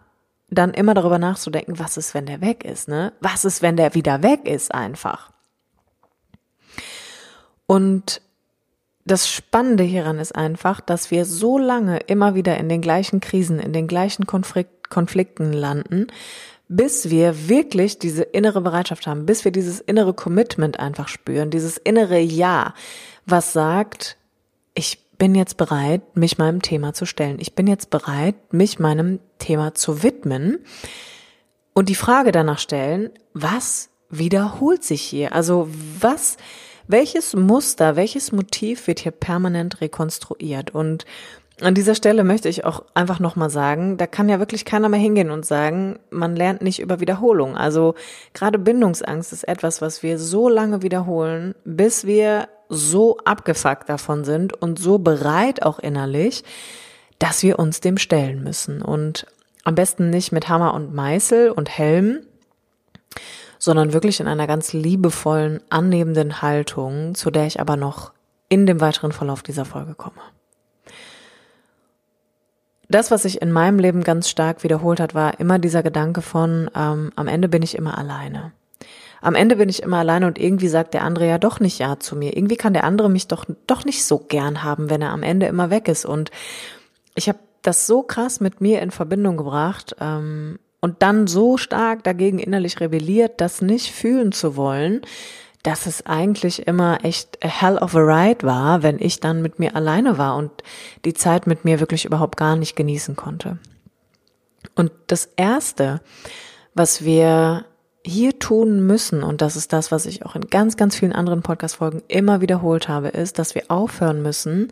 dann 0.50 0.74
immer 0.74 0.94
darüber 0.94 1.20
nachzudenken, 1.20 1.80
was 1.80 1.98
ist, 1.98 2.14
wenn 2.14 2.26
der 2.26 2.42
weg 2.42 2.64
ist, 2.64 2.88
ne? 2.88 3.14
Was 3.20 3.46
ist, 3.46 3.62
wenn 3.62 3.78
der 3.78 3.96
wieder 3.96 4.24
weg 4.24 4.48
ist 4.48 4.74
einfach? 4.74 5.32
Und 7.66 8.22
das 9.06 9.30
Spannende 9.30 9.84
hieran 9.84 10.20
ist 10.20 10.36
einfach, 10.36 10.82
dass 10.82 11.12
wir 11.12 11.26
so 11.26 11.58
lange 11.58 11.98
immer 11.98 12.36
wieder 12.36 12.58
in 12.58 12.70
den 12.70 12.82
gleichen 12.82 13.20
Krisen, 13.22 13.60
in 13.60 13.74
den 13.74 13.88
gleichen 13.88 14.26
Konflikt, 14.26 14.90
Konflikten 14.90 15.52
landen, 15.52 16.08
bis 16.68 17.10
wir 17.10 17.48
wirklich 17.48 18.00
diese 18.00 18.24
innere 18.24 18.62
Bereitschaft 18.62 19.08
haben, 19.08 19.26
bis 19.26 19.46
wir 19.46 19.52
dieses 19.52 19.80
innere 19.80 20.14
Commitment 20.14 20.80
einfach 20.80 21.08
spüren, 21.08 21.52
dieses 21.52 21.78
innere 21.78 22.20
Ja, 22.20 22.74
was 23.26 23.54
sagt, 23.54 24.18
ich 24.74 25.05
bin 25.18 25.36
jetzt 25.36 25.58
bereit, 25.58 26.02
mich 26.16 26.38
meinem 26.38 26.62
Thema 26.62 26.94
zu 26.94 27.06
stellen. 27.06 27.38
Ich 27.40 27.56
bin 27.56 27.68
jetzt 27.68 27.90
bereit, 27.90 28.36
mich 28.52 28.80
meinem 28.80 29.20
Thema 29.40 29.74
zu 29.74 30.04
widmen 30.04 30.60
und 31.74 31.90
die 31.90 31.96
Frage 31.96 32.32
danach 32.32 32.60
stellen, 32.60 33.10
was 33.34 33.90
wiederholt 34.10 34.84
sich 34.84 35.02
hier? 35.02 35.34
Also 35.34 35.68
was, 36.00 36.38
welches 36.88 37.36
Muster, 37.36 37.96
welches 37.96 38.32
Motiv 38.32 38.88
wird 38.88 39.00
hier 39.00 39.12
permanent 39.12 39.82
rekonstruiert? 39.82 40.74
Und 40.74 41.06
an 41.62 41.74
dieser 41.74 41.96
Stelle 41.96 42.24
möchte 42.24 42.50
ich 42.50 42.66
auch 42.66 42.84
einfach 42.94 43.20
nochmal 43.20 43.50
sagen, 43.50 43.98
da 43.98 44.08
kann 44.08 44.30
ja 44.30 44.40
wirklich 44.40 44.66
keiner 44.66 44.90
mehr 44.90 45.00
hingehen 45.00 45.32
und 45.32 45.46
sagen, 45.46 46.00
man 46.10 46.36
lernt 46.36 46.62
nicht 46.62 46.80
über 46.80 47.00
Wiederholung. 47.00 47.56
Also 47.56 47.96
gerade 48.34 48.60
Bindungsangst 48.60 49.32
ist 49.32 49.48
etwas, 49.48 49.82
was 49.82 50.04
wir 50.04 50.20
so 50.20 50.50
lange 50.50 50.82
wiederholen, 50.82 51.56
bis 51.64 52.06
wir 52.06 52.50
so 52.70 53.18
abgefuckt 53.26 53.90
davon 53.90 54.24
sind 54.24 54.54
und 54.54 54.80
so 54.80 54.98
bereit 54.98 55.64
auch 55.64 55.80
innerlich, 55.80 56.44
dass 57.20 57.44
wir 57.44 57.60
uns 57.60 57.80
dem 57.80 57.98
stellen 57.98 58.44
müssen. 58.44 58.82
Und 58.82 59.26
am 59.64 59.76
besten 59.76 60.10
nicht 60.10 60.32
mit 60.32 60.50
Hammer 60.50 60.74
und 60.74 60.94
Meißel 60.94 61.52
und 61.52 61.70
Helm, 61.70 62.22
sondern 63.58 63.94
wirklich 63.94 64.20
in 64.20 64.28
einer 64.28 64.48
ganz 64.48 64.74
liebevollen, 64.74 65.62
annehmenden 65.70 66.42
Haltung, 66.42 67.16
zu 67.16 67.32
der 67.32 67.48
ich 67.48 67.60
aber 67.60 67.78
noch 67.78 68.12
in 68.50 68.66
dem 68.66 68.82
weiteren 68.82 69.12
Verlauf 69.12 69.42
dieser 69.42 69.66
Folge 69.66 69.96
komme. 69.96 70.22
Das, 72.90 73.10
was 73.10 73.24
sich 73.24 73.42
in 73.42 73.52
meinem 73.52 73.80
Leben 73.80 74.04
ganz 74.04 74.30
stark 74.30 74.64
wiederholt 74.64 75.00
hat, 75.00 75.16
war 75.16 75.40
immer 75.40 75.58
dieser 75.58 75.82
Gedanke 75.82 76.22
von, 76.22 76.70
ähm, 76.76 77.12
am 77.16 77.28
Ende 77.28 77.50
bin 77.50 77.64
ich 77.64 77.76
immer 77.76 77.98
alleine 77.98 78.52
am 79.22 79.36
Ende 79.36 79.56
bin 79.56 79.70
ich 79.70 79.84
immer 79.84 79.98
alleine 79.98 80.28
und 80.28 80.38
irgendwie 80.38 80.68
sagt 80.68 80.94
der 80.94 81.04
andere 81.04 81.28
ja 81.28 81.38
doch 81.38 81.60
nicht 81.60 81.80
Ja 81.80 82.00
zu 82.00 82.16
mir. 82.16 82.36
Irgendwie 82.36 82.58
kann 82.58 82.74
der 82.74 82.84
andere 82.84 83.10
mich 83.10 83.28
doch, 83.28 83.46
doch 83.68 83.86
nicht 83.86 84.06
so 84.06 84.20
gern 84.20 84.64
haben, 84.64 84.90
wenn 84.90 85.02
er 85.02 85.12
am 85.12 85.24
Ende 85.24 85.48
immer 85.48 85.70
weg 85.70 85.88
ist. 85.88 86.06
Und 86.06 86.32
ich 87.16 87.28
habe 87.28 87.40
das 87.62 87.88
so 87.88 88.04
krass 88.04 88.40
mit 88.40 88.62
mir 88.62 88.82
in 88.82 88.92
Verbindung 88.92 89.38
gebracht 89.38 89.96
ähm, 90.00 90.60
und 90.82 91.02
dann 91.02 91.28
so 91.28 91.58
stark 91.58 92.04
dagegen 92.04 92.40
innerlich 92.40 92.80
rebelliert, 92.80 93.42
das 93.42 93.62
nicht 93.62 93.92
fühlen 93.92 94.32
zu 94.32 94.56
wollen, 94.56 95.02
dass 95.64 95.88
es 95.88 96.06
eigentlich 96.06 96.68
immer 96.68 97.04
echt 97.04 97.44
a 97.44 97.48
hell 97.48 97.78
of 97.78 97.96
a 97.96 98.00
ride 98.00 98.46
war, 98.46 98.84
wenn 98.84 99.00
ich 99.00 99.20
dann 99.20 99.42
mit 99.42 99.58
mir 99.58 99.76
alleine 99.76 100.20
war 100.20 100.36
und 100.36 100.52
die 101.06 101.16
Zeit 101.16 101.48
mit 101.48 101.66
mir 101.66 101.80
wirklich 101.80 102.06
überhaupt 102.06 102.38
gar 102.38 102.56
nicht 102.56 102.76
genießen 102.76 103.16
konnte. 103.16 103.58
Und 104.76 104.92
das 105.08 105.30
erste, 105.38 106.02
was 106.76 107.04
wir 107.04 107.66
hier 108.06 108.38
tun 108.40 108.86
müssen, 108.86 109.24
und 109.24 109.42
das 109.42 109.56
ist 109.56 109.74
das, 109.74 109.92
was 109.92 110.06
ich 110.06 110.26
auch 110.26 110.36
in 110.36 110.50
ganz, 110.50 110.78
ganz 110.78 110.96
vielen 110.96 111.14
anderen 111.14 111.42
Podcast-Folgen 111.42 112.04
immer 112.08 112.40
wiederholt 112.40 112.88
habe, 112.88 113.10
ist, 113.10 113.40
dass 113.40 113.56
wir 113.56 113.64
aufhören 113.70 114.22
müssen, 114.22 114.72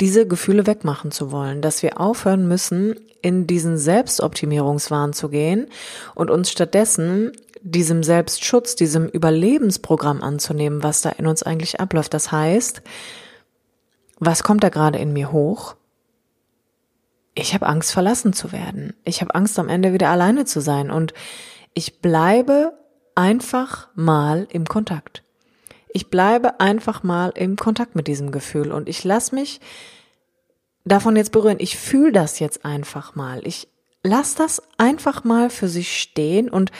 diese 0.00 0.26
Gefühle 0.28 0.66
wegmachen 0.66 1.10
zu 1.10 1.32
wollen, 1.32 1.62
dass 1.62 1.82
wir 1.82 2.00
aufhören 2.00 2.46
müssen, 2.46 2.94
in 3.20 3.46
diesen 3.46 3.78
Selbstoptimierungswahn 3.78 5.12
zu 5.12 5.28
gehen 5.28 5.66
und 6.14 6.30
uns 6.30 6.50
stattdessen 6.50 7.32
diesem 7.62 8.04
Selbstschutz, 8.04 8.76
diesem 8.76 9.08
Überlebensprogramm 9.08 10.22
anzunehmen, 10.22 10.82
was 10.82 11.00
da 11.00 11.10
in 11.10 11.26
uns 11.26 11.42
eigentlich 11.42 11.80
abläuft. 11.80 12.14
Das 12.14 12.30
heißt, 12.30 12.82
was 14.20 14.42
kommt 14.42 14.62
da 14.62 14.68
gerade 14.68 14.98
in 14.98 15.12
mir 15.12 15.32
hoch? 15.32 15.74
Ich 17.34 17.54
habe 17.54 17.66
Angst, 17.66 17.92
verlassen 17.92 18.32
zu 18.32 18.52
werden. 18.52 18.94
Ich 19.04 19.20
habe 19.20 19.34
Angst, 19.34 19.58
am 19.58 19.68
Ende 19.68 19.92
wieder 19.92 20.10
alleine 20.10 20.44
zu 20.44 20.60
sein. 20.60 20.90
Und 20.90 21.14
ich 21.78 22.00
bleibe 22.00 22.76
einfach 23.14 23.86
mal 23.94 24.48
im 24.50 24.66
Kontakt. 24.66 25.22
Ich 25.90 26.10
bleibe 26.10 26.58
einfach 26.58 27.04
mal 27.04 27.30
im 27.36 27.54
Kontakt 27.54 27.94
mit 27.94 28.08
diesem 28.08 28.32
Gefühl 28.32 28.72
und 28.72 28.88
ich 28.88 29.04
lasse 29.04 29.32
mich 29.36 29.60
davon 30.84 31.14
jetzt 31.14 31.30
berühren. 31.30 31.58
Ich 31.60 31.78
fühle 31.78 32.10
das 32.10 32.40
jetzt 32.40 32.64
einfach 32.64 33.14
mal. 33.14 33.46
Ich 33.46 33.68
lass 34.02 34.34
das 34.34 34.60
einfach 34.76 35.22
mal 35.22 35.50
für 35.50 35.68
sich 35.68 36.00
stehen 36.00 36.48
und 36.48 36.72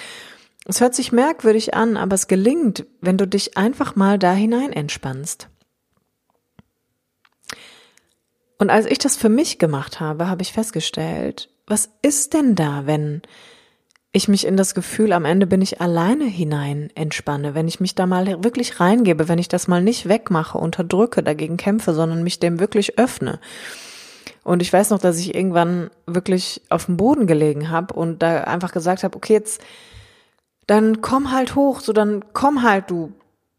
es 0.64 0.80
hört 0.80 0.96
sich 0.96 1.12
merkwürdig 1.12 1.74
an, 1.74 1.96
aber 1.96 2.16
es 2.16 2.26
gelingt, 2.26 2.84
wenn 3.00 3.18
du 3.18 3.28
dich 3.28 3.56
einfach 3.56 3.94
mal 3.94 4.18
da 4.18 4.32
hinein 4.32 4.72
entspannst. 4.72 5.48
Und 8.58 8.68
als 8.68 8.86
ich 8.86 8.98
das 8.98 9.16
für 9.16 9.28
mich 9.28 9.60
gemacht 9.60 10.00
habe, 10.00 10.28
habe 10.28 10.42
ich 10.42 10.52
festgestellt, 10.52 11.50
was 11.68 11.88
ist 12.02 12.34
denn 12.34 12.56
da, 12.56 12.86
wenn 12.86 13.22
ich 14.18 14.28
mich 14.28 14.46
in 14.46 14.56
das 14.56 14.74
Gefühl, 14.74 15.12
am 15.12 15.24
Ende 15.24 15.46
bin 15.46 15.62
ich 15.62 15.80
alleine 15.80 16.24
hinein 16.26 16.90
entspanne, 16.94 17.54
wenn 17.54 17.68
ich 17.68 17.80
mich 17.80 17.94
da 17.94 18.06
mal 18.06 18.44
wirklich 18.44 18.80
reingebe, 18.80 19.28
wenn 19.28 19.38
ich 19.38 19.48
das 19.48 19.66
mal 19.68 19.82
nicht 19.82 20.08
wegmache, 20.08 20.58
unterdrücke, 20.58 21.22
dagegen 21.22 21.56
kämpfe, 21.56 21.94
sondern 21.94 22.22
mich 22.22 22.38
dem 22.38 22.60
wirklich 22.60 22.98
öffne. 22.98 23.40
Und 24.44 24.62
ich 24.62 24.72
weiß 24.72 24.90
noch, 24.90 24.98
dass 24.98 25.18
ich 25.18 25.34
irgendwann 25.34 25.90
wirklich 26.06 26.62
auf 26.68 26.86
dem 26.86 26.96
Boden 26.96 27.26
gelegen 27.26 27.70
habe 27.70 27.94
und 27.94 28.22
da 28.22 28.44
einfach 28.44 28.72
gesagt 28.72 29.02
habe, 29.02 29.16
okay, 29.16 29.34
jetzt 29.34 29.62
dann 30.66 31.00
komm 31.00 31.32
halt 31.32 31.54
hoch, 31.54 31.80
so 31.80 31.92
dann 31.92 32.24
komm 32.34 32.62
halt 32.62 32.90
du 32.90 33.12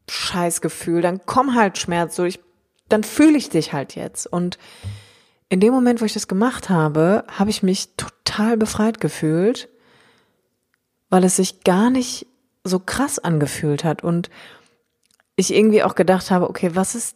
Scheißgefühl, 0.09 1.01
dann 1.01 1.21
komm 1.25 1.55
halt 1.55 1.77
Schmerz, 1.77 2.15
so 2.15 2.23
ich 2.23 2.39
dann 2.87 3.03
fühle 3.03 3.37
ich 3.37 3.49
dich 3.49 3.71
halt 3.71 3.95
jetzt. 3.95 4.25
Und 4.25 4.57
in 5.47 5.59
dem 5.59 5.73
Moment, 5.73 6.01
wo 6.01 6.05
ich 6.05 6.13
das 6.13 6.27
gemacht 6.27 6.69
habe, 6.69 7.23
habe 7.27 7.49
ich 7.49 7.63
mich 7.63 7.95
total 7.95 8.57
befreit 8.57 8.99
gefühlt 8.99 9.69
weil 11.09 11.23
es 11.23 11.35
sich 11.35 11.63
gar 11.63 11.89
nicht 11.89 12.27
so 12.63 12.79
krass 12.79 13.19
angefühlt 13.19 13.83
hat 13.83 14.03
und 14.03 14.29
ich 15.35 15.53
irgendwie 15.53 15.83
auch 15.83 15.95
gedacht 15.95 16.31
habe, 16.31 16.49
okay, 16.49 16.71
was 16.75 16.95
ist 16.95 17.15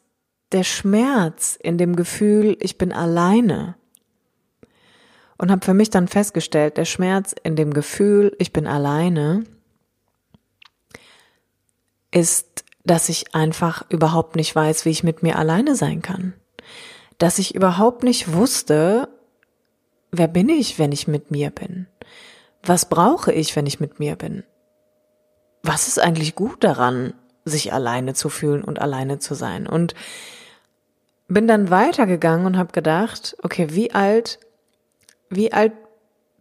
der 0.52 0.64
Schmerz 0.64 1.58
in 1.62 1.78
dem 1.78 1.96
Gefühl, 1.96 2.58
ich 2.60 2.78
bin 2.78 2.92
alleine? 2.92 3.76
Und 5.38 5.52
habe 5.52 5.66
für 5.66 5.74
mich 5.74 5.90
dann 5.90 6.08
festgestellt, 6.08 6.78
der 6.78 6.86
Schmerz 6.86 7.36
in 7.44 7.56
dem 7.56 7.74
Gefühl, 7.74 8.36
ich 8.40 8.54
bin 8.54 8.66
alleine, 8.66 9.44
ist, 12.12 12.64
dass 12.86 13.10
ich 13.10 13.36
einfach 13.36 13.84
überhaupt 13.90 14.36
nicht 14.36 14.56
weiß, 14.56 14.86
wie 14.86 14.92
ich 14.92 15.04
mit 15.04 15.24
mir 15.24 15.38
alleine 15.38 15.76
sein 15.76 16.02
kann. 16.02 16.34
Dass 17.18 17.40
ich 17.40 17.56
überhaupt 17.56 18.04
nicht 18.04 18.34
wusste, 18.34 19.10
wer 20.12 20.28
bin 20.28 20.50
ich, 20.50 20.80
wenn 20.80 20.92
ich 20.92 21.08
mit 21.08 21.32
mir 21.32 21.50
bin? 21.50 21.88
Was 22.64 22.86
brauche 22.86 23.32
ich, 23.32 23.56
wenn 23.56 23.66
ich 23.66 23.80
mit 23.80 24.00
mir 24.00 24.16
bin? 24.16 24.44
Was 25.62 25.88
ist 25.88 26.00
eigentlich 26.00 26.36
gut 26.36 26.64
daran, 26.64 27.14
sich 27.46 27.74
alleine 27.74 28.14
zu 28.14 28.30
fühlen 28.30 28.64
und 28.64 28.80
alleine 28.80 29.20
zu 29.20 29.34
sein? 29.36 29.68
Und 29.68 29.94
bin 31.28 31.48
dann 31.48 31.70
weitergegangen 31.70 32.46
und 32.46 32.58
habe 32.58 32.72
gedacht, 32.72 33.36
okay, 33.44 33.68
wie 33.72 33.92
alt, 33.92 34.40
wie 35.30 35.52
alt 35.52 35.74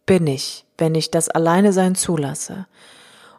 bin 0.07 0.27
ich, 0.27 0.65
wenn 0.79 0.95
ich 0.95 1.11
das 1.11 1.29
Alleine 1.29 1.73
sein 1.73 1.95
zulasse? 1.95 2.67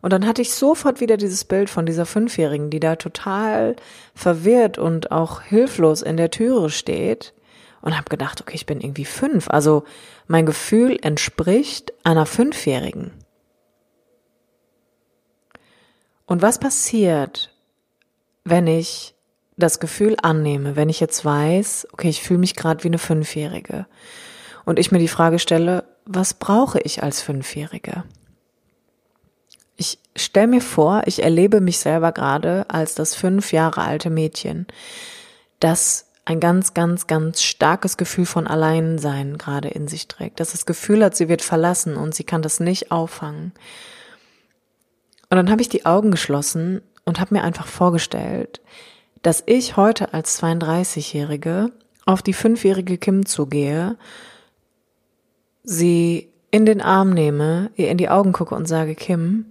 Und 0.02 0.12
dann 0.12 0.28
hatte 0.28 0.42
ich 0.42 0.54
sofort 0.54 1.00
wieder 1.00 1.16
dieses 1.16 1.46
Bild 1.46 1.70
von 1.70 1.86
dieser 1.86 2.06
Fünfjährigen, 2.06 2.70
die 2.70 2.82
da 2.82 2.98
total 2.98 3.78
verwirrt 4.14 4.78
und 4.78 5.12
auch 5.12 5.42
hilflos 5.42 6.02
in 6.02 6.18
der 6.18 6.30
Türe 6.30 6.70
steht 6.70 7.34
und 7.82 7.96
habe 7.96 8.10
gedacht, 8.10 8.42
okay, 8.42 8.56
ich 8.56 8.66
bin 8.66 8.82
irgendwie 8.82 9.06
fünf. 9.06 9.50
Also 9.50 9.86
mein 10.28 10.46
Gefühl 10.46 10.98
entspricht 11.02 11.94
einer 12.04 12.26
Fünfjährigen. 12.26 13.12
Und 16.26 16.42
was 16.42 16.60
passiert, 16.60 17.54
wenn 18.44 18.68
ich 18.68 19.16
das 19.58 19.80
Gefühl 19.80 20.16
annehme, 20.22 20.76
wenn 20.76 20.90
ich 20.90 21.00
jetzt 21.00 21.24
weiß, 21.24 21.88
okay, 21.94 22.10
ich 22.10 22.22
fühle 22.22 22.40
mich 22.40 22.56
gerade 22.56 22.84
wie 22.84 22.88
eine 22.88 22.98
Fünfjährige 22.98 23.86
und 24.66 24.80
ich 24.80 24.92
mir 24.92 25.00
die 25.00 25.08
Frage 25.08 25.40
stelle, 25.40 25.84
was 26.06 26.34
brauche 26.34 26.80
ich 26.80 27.04
als 27.04 27.22
Fünfjährige? 27.22 28.04
Ich 29.76 30.00
stelle 30.16 30.48
mir 30.48 30.62
vor, 30.62 31.04
ich 31.06 31.24
erlebe 31.24 31.62
mich 31.62 31.80
selber 31.80 32.12
gerade 32.12 32.66
als 32.70 32.96
das 32.96 33.16
fünf 33.16 33.52
Jahre 33.52 33.82
alte 33.82 34.10
Mädchen, 34.10 34.68
das 35.60 36.08
ein 36.26 36.40
ganz, 36.40 36.74
ganz, 36.74 37.08
ganz 37.08 37.42
starkes 37.42 37.98
Gefühl 37.98 38.26
von 38.26 38.48
Alleinsein 38.48 39.38
gerade 39.38 39.68
in 39.68 39.88
sich 39.88 40.08
trägt, 40.08 40.40
dass 40.40 40.52
das 40.52 40.66
Gefühl 40.66 41.04
hat, 41.04 41.16
sie 41.16 41.28
wird 41.28 41.42
verlassen 41.42 41.98
und 41.98 42.16
sie 42.16 42.24
kann 42.24 42.42
das 42.42 42.60
nicht 42.60 42.92
auffangen. 42.92 43.52
Und 45.30 45.38
dann 45.38 45.50
habe 45.50 45.62
ich 45.62 45.70
die 45.70 45.86
Augen 45.86 46.12
geschlossen 46.12 46.82
und 47.06 47.20
habe 47.20 47.36
mir 47.36 47.44
einfach 47.44 47.68
vorgestellt, 47.68 48.62
dass 49.22 49.44
ich 49.46 49.76
heute 49.76 50.14
als 50.14 50.42
32-Jährige 50.42 51.72
auf 52.06 52.22
die 52.22 52.34
fünfjährige 52.34 52.98
Kim 52.98 53.26
zugehe, 53.26 53.98
sie 55.64 56.30
in 56.52 56.66
den 56.66 56.82
Arm 56.82 57.12
nehme, 57.12 57.72
ihr 57.76 57.90
in 57.90 57.98
die 57.98 58.10
Augen 58.10 58.32
gucke 58.32 58.56
und 58.56 58.68
sage, 58.68 58.96
Kim, 58.96 59.46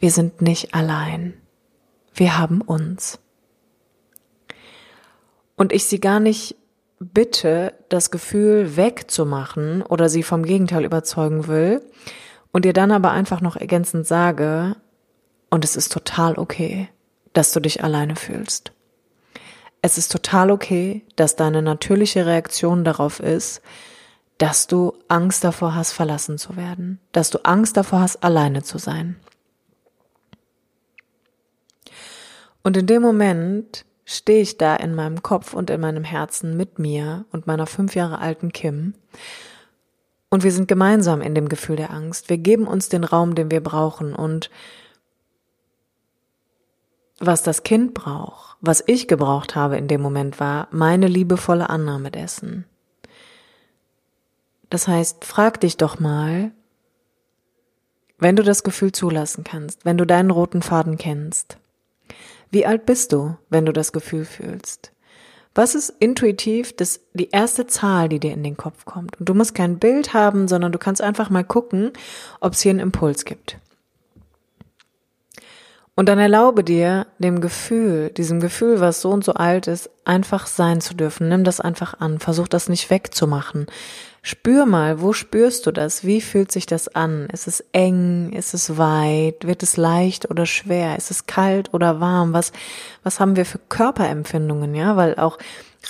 wir 0.00 0.10
sind 0.10 0.42
nicht 0.42 0.74
allein. 0.74 1.34
Wir 2.14 2.38
haben 2.38 2.60
uns 2.60 3.18
und 5.56 5.72
ich 5.72 5.84
sie 5.84 6.00
gar 6.00 6.20
nicht 6.20 6.56
bitte, 6.98 7.74
das 7.88 8.10
Gefühl 8.10 8.76
wegzumachen 8.76 9.82
oder 9.82 10.08
sie 10.08 10.22
vom 10.22 10.44
Gegenteil 10.44 10.84
überzeugen 10.84 11.46
will 11.46 11.82
und 12.52 12.64
ihr 12.64 12.72
dann 12.72 12.90
aber 12.90 13.10
einfach 13.10 13.40
noch 13.40 13.56
ergänzend 13.56 14.06
sage, 14.06 14.76
und 15.50 15.64
es 15.64 15.76
ist 15.76 15.92
total 15.92 16.38
okay, 16.38 16.88
dass 17.32 17.52
du 17.52 17.60
dich 17.60 17.84
alleine 17.84 18.16
fühlst. 18.16 18.72
Es 19.80 19.98
ist 19.98 20.10
total 20.10 20.50
okay, 20.50 21.04
dass 21.14 21.36
deine 21.36 21.62
natürliche 21.62 22.26
Reaktion 22.26 22.82
darauf 22.82 23.20
ist, 23.20 23.62
dass 24.38 24.66
du 24.66 24.94
Angst 25.08 25.44
davor 25.44 25.74
hast, 25.74 25.92
verlassen 25.92 26.38
zu 26.38 26.56
werden, 26.56 26.98
dass 27.12 27.30
du 27.30 27.38
Angst 27.44 27.76
davor 27.76 28.00
hast, 28.00 28.22
alleine 28.24 28.62
zu 28.62 28.78
sein. 28.78 29.16
Und 32.62 32.76
in 32.76 32.86
dem 32.86 33.00
Moment 33.00 33.84
stehe 34.06 34.40
ich 34.40 34.56
da 34.56 34.76
in 34.76 34.94
meinem 34.94 35.22
Kopf 35.22 35.52
und 35.52 35.68
in 35.68 35.80
meinem 35.80 36.04
Herzen 36.04 36.56
mit 36.56 36.78
mir 36.78 37.26
und 37.32 37.46
meiner 37.46 37.66
fünf 37.66 37.94
Jahre 37.94 38.20
alten 38.20 38.52
Kim. 38.52 38.94
Und 40.30 40.44
wir 40.44 40.52
sind 40.52 40.68
gemeinsam 40.68 41.20
in 41.20 41.34
dem 41.34 41.48
Gefühl 41.48 41.76
der 41.76 41.90
Angst. 41.90 42.30
Wir 42.30 42.38
geben 42.38 42.66
uns 42.66 42.88
den 42.88 43.04
Raum, 43.04 43.34
den 43.34 43.50
wir 43.50 43.62
brauchen. 43.62 44.14
Und 44.14 44.48
was 47.18 47.42
das 47.42 47.64
Kind 47.64 47.94
braucht, 47.94 48.56
was 48.60 48.84
ich 48.86 49.08
gebraucht 49.08 49.56
habe 49.56 49.76
in 49.76 49.88
dem 49.88 50.00
Moment 50.00 50.38
war 50.38 50.68
meine 50.70 51.08
liebevolle 51.08 51.68
Annahme 51.68 52.10
dessen. 52.10 52.64
Das 54.70 54.86
heißt, 54.86 55.24
frag 55.24 55.60
dich 55.60 55.76
doch 55.76 55.98
mal, 55.98 56.52
wenn 58.18 58.36
du 58.36 58.42
das 58.42 58.62
Gefühl 58.62 58.92
zulassen 58.92 59.44
kannst, 59.44 59.84
wenn 59.84 59.98
du 59.98 60.04
deinen 60.04 60.30
roten 60.30 60.62
Faden 60.62 60.96
kennst, 60.96 61.58
wie 62.50 62.66
alt 62.66 62.86
bist 62.86 63.12
du, 63.12 63.36
wenn 63.50 63.66
du 63.66 63.72
das 63.72 63.92
Gefühl 63.92 64.24
fühlst? 64.24 64.92
Was 65.54 65.74
ist 65.74 65.88
intuitiv 66.00 66.76
das, 66.76 67.00
die 67.14 67.30
erste 67.30 67.66
Zahl, 67.66 68.10
die 68.10 68.20
dir 68.20 68.32
in 68.32 68.44
den 68.44 68.58
Kopf 68.58 68.84
kommt? 68.84 69.18
Und 69.18 69.28
du 69.28 69.34
musst 69.34 69.54
kein 69.54 69.78
Bild 69.78 70.12
haben, 70.12 70.48
sondern 70.48 70.70
du 70.70 70.78
kannst 70.78 71.00
einfach 71.00 71.30
mal 71.30 71.44
gucken, 71.44 71.92
ob 72.40 72.52
es 72.52 72.60
hier 72.60 72.70
einen 72.70 72.80
Impuls 72.80 73.24
gibt. 73.24 73.58
Und 75.94 76.10
dann 76.10 76.18
erlaube 76.18 76.62
dir, 76.62 77.06
dem 77.18 77.40
Gefühl, 77.40 78.10
diesem 78.10 78.38
Gefühl, 78.38 78.80
was 78.80 79.00
so 79.00 79.10
und 79.10 79.24
so 79.24 79.32
alt 79.32 79.66
ist, 79.66 79.88
einfach 80.04 80.46
sein 80.46 80.82
zu 80.82 80.92
dürfen. 80.92 81.30
Nimm 81.30 81.42
das 81.42 81.58
einfach 81.58 81.98
an. 82.00 82.18
Versuch 82.18 82.48
das 82.48 82.68
nicht 82.68 82.90
wegzumachen. 82.90 83.66
Spür 84.28 84.66
mal, 84.66 85.00
wo 85.00 85.12
spürst 85.12 85.66
du 85.66 85.70
das? 85.70 86.04
Wie 86.04 86.20
fühlt 86.20 86.50
sich 86.50 86.66
das 86.66 86.88
an? 86.88 87.28
Ist 87.32 87.46
es 87.46 87.64
eng? 87.70 88.32
Ist 88.32 88.54
es 88.54 88.76
weit? 88.76 89.46
Wird 89.46 89.62
es 89.62 89.76
leicht 89.76 90.28
oder 90.28 90.46
schwer? 90.46 90.96
Ist 90.96 91.12
es 91.12 91.26
kalt 91.26 91.72
oder 91.72 92.00
warm? 92.00 92.32
Was, 92.32 92.50
was 93.04 93.20
haben 93.20 93.36
wir 93.36 93.46
für 93.46 93.60
Körperempfindungen? 93.68 94.74
Ja, 94.74 94.96
weil 94.96 95.14
auch 95.14 95.38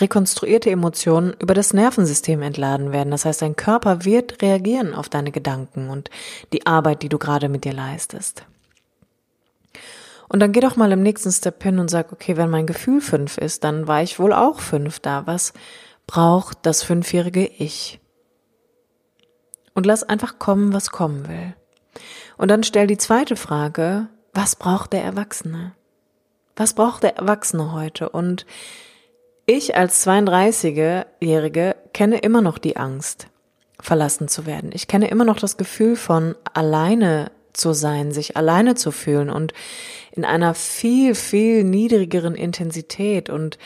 rekonstruierte 0.01 0.68
Emotionen 0.68 1.35
über 1.38 1.55
das 1.55 1.72
Nervensystem 1.72 2.42
entladen 2.42 2.92
werden. 2.92 3.11
Das 3.11 3.25
heißt, 3.25 3.40
dein 3.40 3.57
Körper 3.57 4.05
wird 4.05 4.42
reagieren 4.42 4.94
auf 4.94 5.09
deine 5.09 5.33
Gedanken 5.33 5.88
und 5.88 6.11
die 6.53 6.66
Arbeit, 6.66 7.01
die 7.01 7.09
du 7.09 7.16
gerade 7.16 7.49
mit 7.49 7.64
dir 7.64 7.72
leistest. 7.72 8.44
Und 10.29 10.40
dann 10.40 10.53
geh 10.53 10.61
doch 10.61 10.77
mal 10.77 10.92
im 10.92 11.03
nächsten 11.03 11.33
Step 11.33 11.62
hin 11.62 11.79
und 11.79 11.88
sag, 11.88 12.12
okay, 12.12 12.37
wenn 12.37 12.51
mein 12.51 12.66
Gefühl 12.66 13.01
fünf 13.01 13.38
ist, 13.38 13.64
dann 13.64 13.88
war 13.88 14.03
ich 14.03 14.18
wohl 14.18 14.35
auch 14.35 14.61
fünf 14.61 15.01
da. 15.01 15.27
Was 15.27 15.55
braucht 16.07 16.59
das 16.66 16.83
fünfjährige 16.83 17.46
Ich? 17.46 17.99
Und 19.77 19.87
lass 19.87 20.03
einfach 20.03 20.39
kommen, 20.41 20.73
was 20.73 20.91
kommen 20.91 21.29
will. 21.29 21.55
Und 22.39 22.51
dann 22.51 22.65
stell 22.65 22.87
die 22.87 22.97
zweite 22.97 23.37
Frage, 23.37 24.09
was 24.33 24.57
braucht 24.57 24.95
der 24.95 25.05
Erwachsene? 25.05 25.73
Was 26.57 26.75
braucht 26.75 27.03
der 27.03 27.19
Erwachsene 27.19 27.73
heute? 27.73 28.09
Und 28.09 28.47
ich 29.45 29.77
als 29.77 30.05
32-Jährige 30.07 31.77
kenne 31.93 32.19
immer 32.19 32.41
noch 32.41 32.57
die 32.59 32.77
Angst, 32.79 33.29
verlassen 33.79 34.29
zu 34.29 34.47
werden. 34.47 34.71
Ich 34.73 34.89
kenne 34.89 35.09
immer 35.09 35.27
noch 35.27 35.39
das 35.39 35.59
Gefühl 35.59 35.95
von 35.95 36.35
alleine 36.55 37.31
zu 37.53 37.75
sein, 37.75 38.12
sich 38.12 38.37
alleine 38.37 38.77
zu 38.77 38.91
fühlen 38.91 39.29
und 39.29 39.53
in 40.11 40.25
einer 40.25 40.55
viel, 40.55 41.15
viel 41.15 41.65
niedrigeren 41.65 42.35
Intensität. 42.35 43.29
Und 43.29 43.59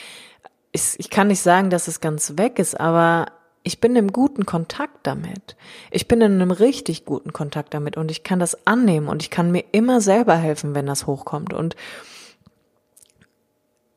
ich, 0.73 0.97
ich 0.99 1.09
kann 1.09 1.29
nicht 1.29 1.41
sagen, 1.41 1.71
dass 1.71 1.87
es 1.87 2.01
ganz 2.01 2.37
weg 2.37 2.59
ist, 2.59 2.79
aber 2.79 3.27
ich 3.63 3.81
bin 3.81 3.95
im 3.97 4.13
guten 4.13 4.47
Kontakt 4.47 5.07
damit. 5.07 5.57
Ich 5.91 6.09
bin 6.09 6.21
in 6.21 6.33
einem 6.33 6.51
richtig 6.51 7.05
guten 7.05 7.33
Kontakt 7.33 7.75
damit 7.75 7.97
und 7.97 8.11
ich 8.11 8.23
kann 8.23 8.39
das 8.39 8.67
annehmen 8.67 9.09
und 9.09 9.23
ich 9.23 9.31
kann 9.31 9.51
mir 9.53 9.65
immer 9.73 10.01
selber 10.01 10.35
helfen, 10.37 10.75
wenn 10.75 10.87
das 10.87 11.07
hochkommt. 11.07 11.53
Und 11.53 11.77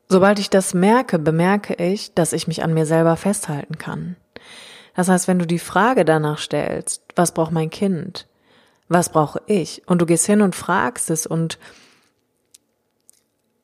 sobald 0.08 0.38
ich 0.38 0.50
das 0.50 0.74
merke, 0.74 1.18
bemerke 1.18 1.74
ich, 1.74 2.12
dass 2.14 2.34
ich 2.34 2.46
mich 2.46 2.62
an 2.62 2.74
mir 2.74 2.84
selber 2.84 3.16
festhalten 3.16 3.78
kann. 3.78 4.16
Das 4.94 5.08
heißt, 5.08 5.28
wenn 5.28 5.38
du 5.38 5.46
die 5.46 5.58
Frage 5.58 6.04
danach 6.04 6.38
stellst, 6.38 7.02
was 7.16 7.32
braucht 7.32 7.52
mein 7.52 7.70
Kind? 7.70 8.28
Was 8.88 9.08
brauche 9.08 9.40
ich? 9.46 9.82
Und 9.86 10.02
du 10.02 10.06
gehst 10.06 10.26
hin 10.26 10.42
und 10.42 10.54
fragst 10.54 11.10
es 11.10 11.26
und 11.26 11.58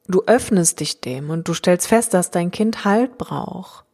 du 0.08 0.22
öffnest 0.26 0.80
dich 0.80 1.00
dem 1.02 1.30
und 1.30 1.46
du 1.46 1.54
stellst 1.54 1.86
fest, 1.86 2.14
dass 2.14 2.30
dein 2.30 2.50
Kind 2.50 2.84
Halt 2.84 3.18
braucht, 3.18 3.84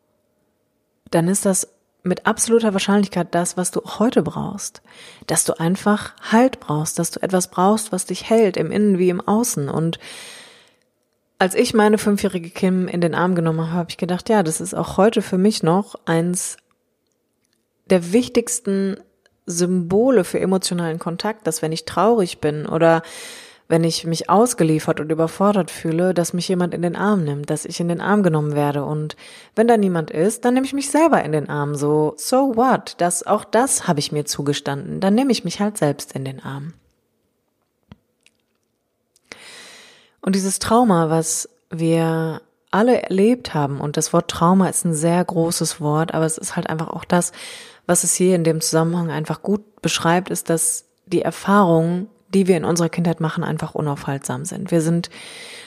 dann 1.11 1.29
ist 1.29 1.45
das 1.45 1.76
mit 2.07 2.27
absoluter 2.27 2.73
Wahrscheinlichkeit 2.73 3.35
das, 3.35 3.57
was 3.57 3.71
du 3.71 3.83
heute 3.99 4.23
brauchst. 4.23 4.83
Dass 5.27 5.45
du 5.45 5.59
einfach 5.59 6.15
Halt 6.31 6.61
brauchst, 6.61 6.99
dass 6.99 7.11
du 7.11 7.23
etwas 7.23 7.51
brauchst, 7.51 7.93
was 7.93 8.07
dich 8.07 8.31
hält, 8.31 8.57
im 8.57 8.71
Innen 8.71 8.99
wie 8.99 9.11
im 9.11 9.21
Außen. 9.21 9.69
Und 9.69 9.99
als 11.39 11.55
ich 11.55 11.75
meine 11.75 11.99
fünfjährige 11.99 12.51
Kim 12.51 12.89
in 12.89 13.01
den 13.01 13.15
Arm 13.15 13.35
genommen 13.35 13.61
habe, 13.61 13.73
habe 13.73 13.91
ich 13.91 13.99
gedacht, 13.99 14.29
ja, 14.29 14.43
das 14.43 14.61
ist 14.61 14.75
auch 14.75 14.97
heute 14.97 15.21
für 15.21 15.39
mich 15.39 15.63
noch 15.63 15.97
eins 16.07 16.57
der 17.91 18.13
wichtigsten 18.13 18.97
Symbole 19.47 20.25
für 20.25 20.41
emotionalen 20.41 20.99
Kontakt, 20.99 21.47
dass 21.47 21.63
wenn 21.63 21.73
ich 21.73 21.85
traurig 21.85 22.41
bin 22.41 22.67
oder 22.67 23.03
wenn 23.69 23.83
ich 23.83 24.05
mich 24.05 24.31
ausgeliefert 24.31 25.01
und 25.01 25.11
überfordert 25.11 25.71
fühle, 25.71 26.15
dass 26.15 26.33
mich 26.33 26.47
jemand 26.49 26.73
in 26.73 26.83
den 26.83 26.95
Arm 26.95 27.25
nimmt, 27.25 27.51
dass 27.51 27.65
ich 27.65 27.81
in 27.81 27.89
den 27.89 28.01
Arm 28.01 28.23
genommen 28.23 28.55
werde. 28.55 28.85
Und 28.85 29.17
wenn 29.57 29.67
da 29.67 29.77
niemand 29.77 30.11
ist, 30.11 30.45
dann 30.45 30.55
nehme 30.55 30.67
ich 30.67 30.73
mich 30.73 30.91
selber 30.91 31.23
in 31.25 31.33
den 31.33 31.49
Arm. 31.49 31.75
So, 31.75 32.15
so 32.17 32.57
what? 32.57 32.95
Das, 32.99 33.27
auch 33.27 33.45
das 33.45 33.89
habe 33.89 33.99
ich 33.99 34.13
mir 34.13 34.25
zugestanden. 34.25 35.01
Dann 35.01 35.15
nehme 35.15 35.33
ich 35.33 35.45
mich 35.45 35.61
halt 35.61 35.79
selbst 35.79 36.13
in 36.13 36.25
den 36.25 36.43
Arm. 36.43 36.75
Und 40.21 40.35
dieses 40.35 40.59
Trauma, 40.59 41.11
was 41.11 41.49
wir 41.71 42.43
alle 42.71 43.03
erlebt 43.03 43.55
haben, 43.55 43.81
und 43.81 43.97
das 43.97 44.13
Wort 44.13 44.31
Trauma 44.31 44.69
ist 44.69 44.85
ein 44.85 44.95
sehr 44.95 45.25
großes 45.25 45.81
Wort, 45.81 46.15
aber 46.15 46.25
es 46.25 46.39
ist 46.39 46.57
halt 46.57 46.69
einfach 46.69 46.89
auch 46.89 47.05
das, 47.05 47.33
was 47.87 48.05
es 48.05 48.15
hier 48.15 48.35
in 48.35 48.45
dem 48.45 48.61
Zusammenhang 48.61 49.11
einfach 49.11 49.43
gut 49.43 49.83
beschreibt, 49.83 50.31
ist, 50.31 50.51
dass 50.51 50.85
die 51.07 51.23
Erfahrung 51.23 52.09
die 52.35 52.47
wir 52.47 52.57
in 52.57 52.65
unserer 52.65 52.89
Kindheit 52.89 53.21
machen, 53.21 53.45
einfach 53.45 53.75
unaufhaltsam 53.75 54.45
sind. 54.45 54.71
Wir 54.71 54.81
sind, 54.81 55.11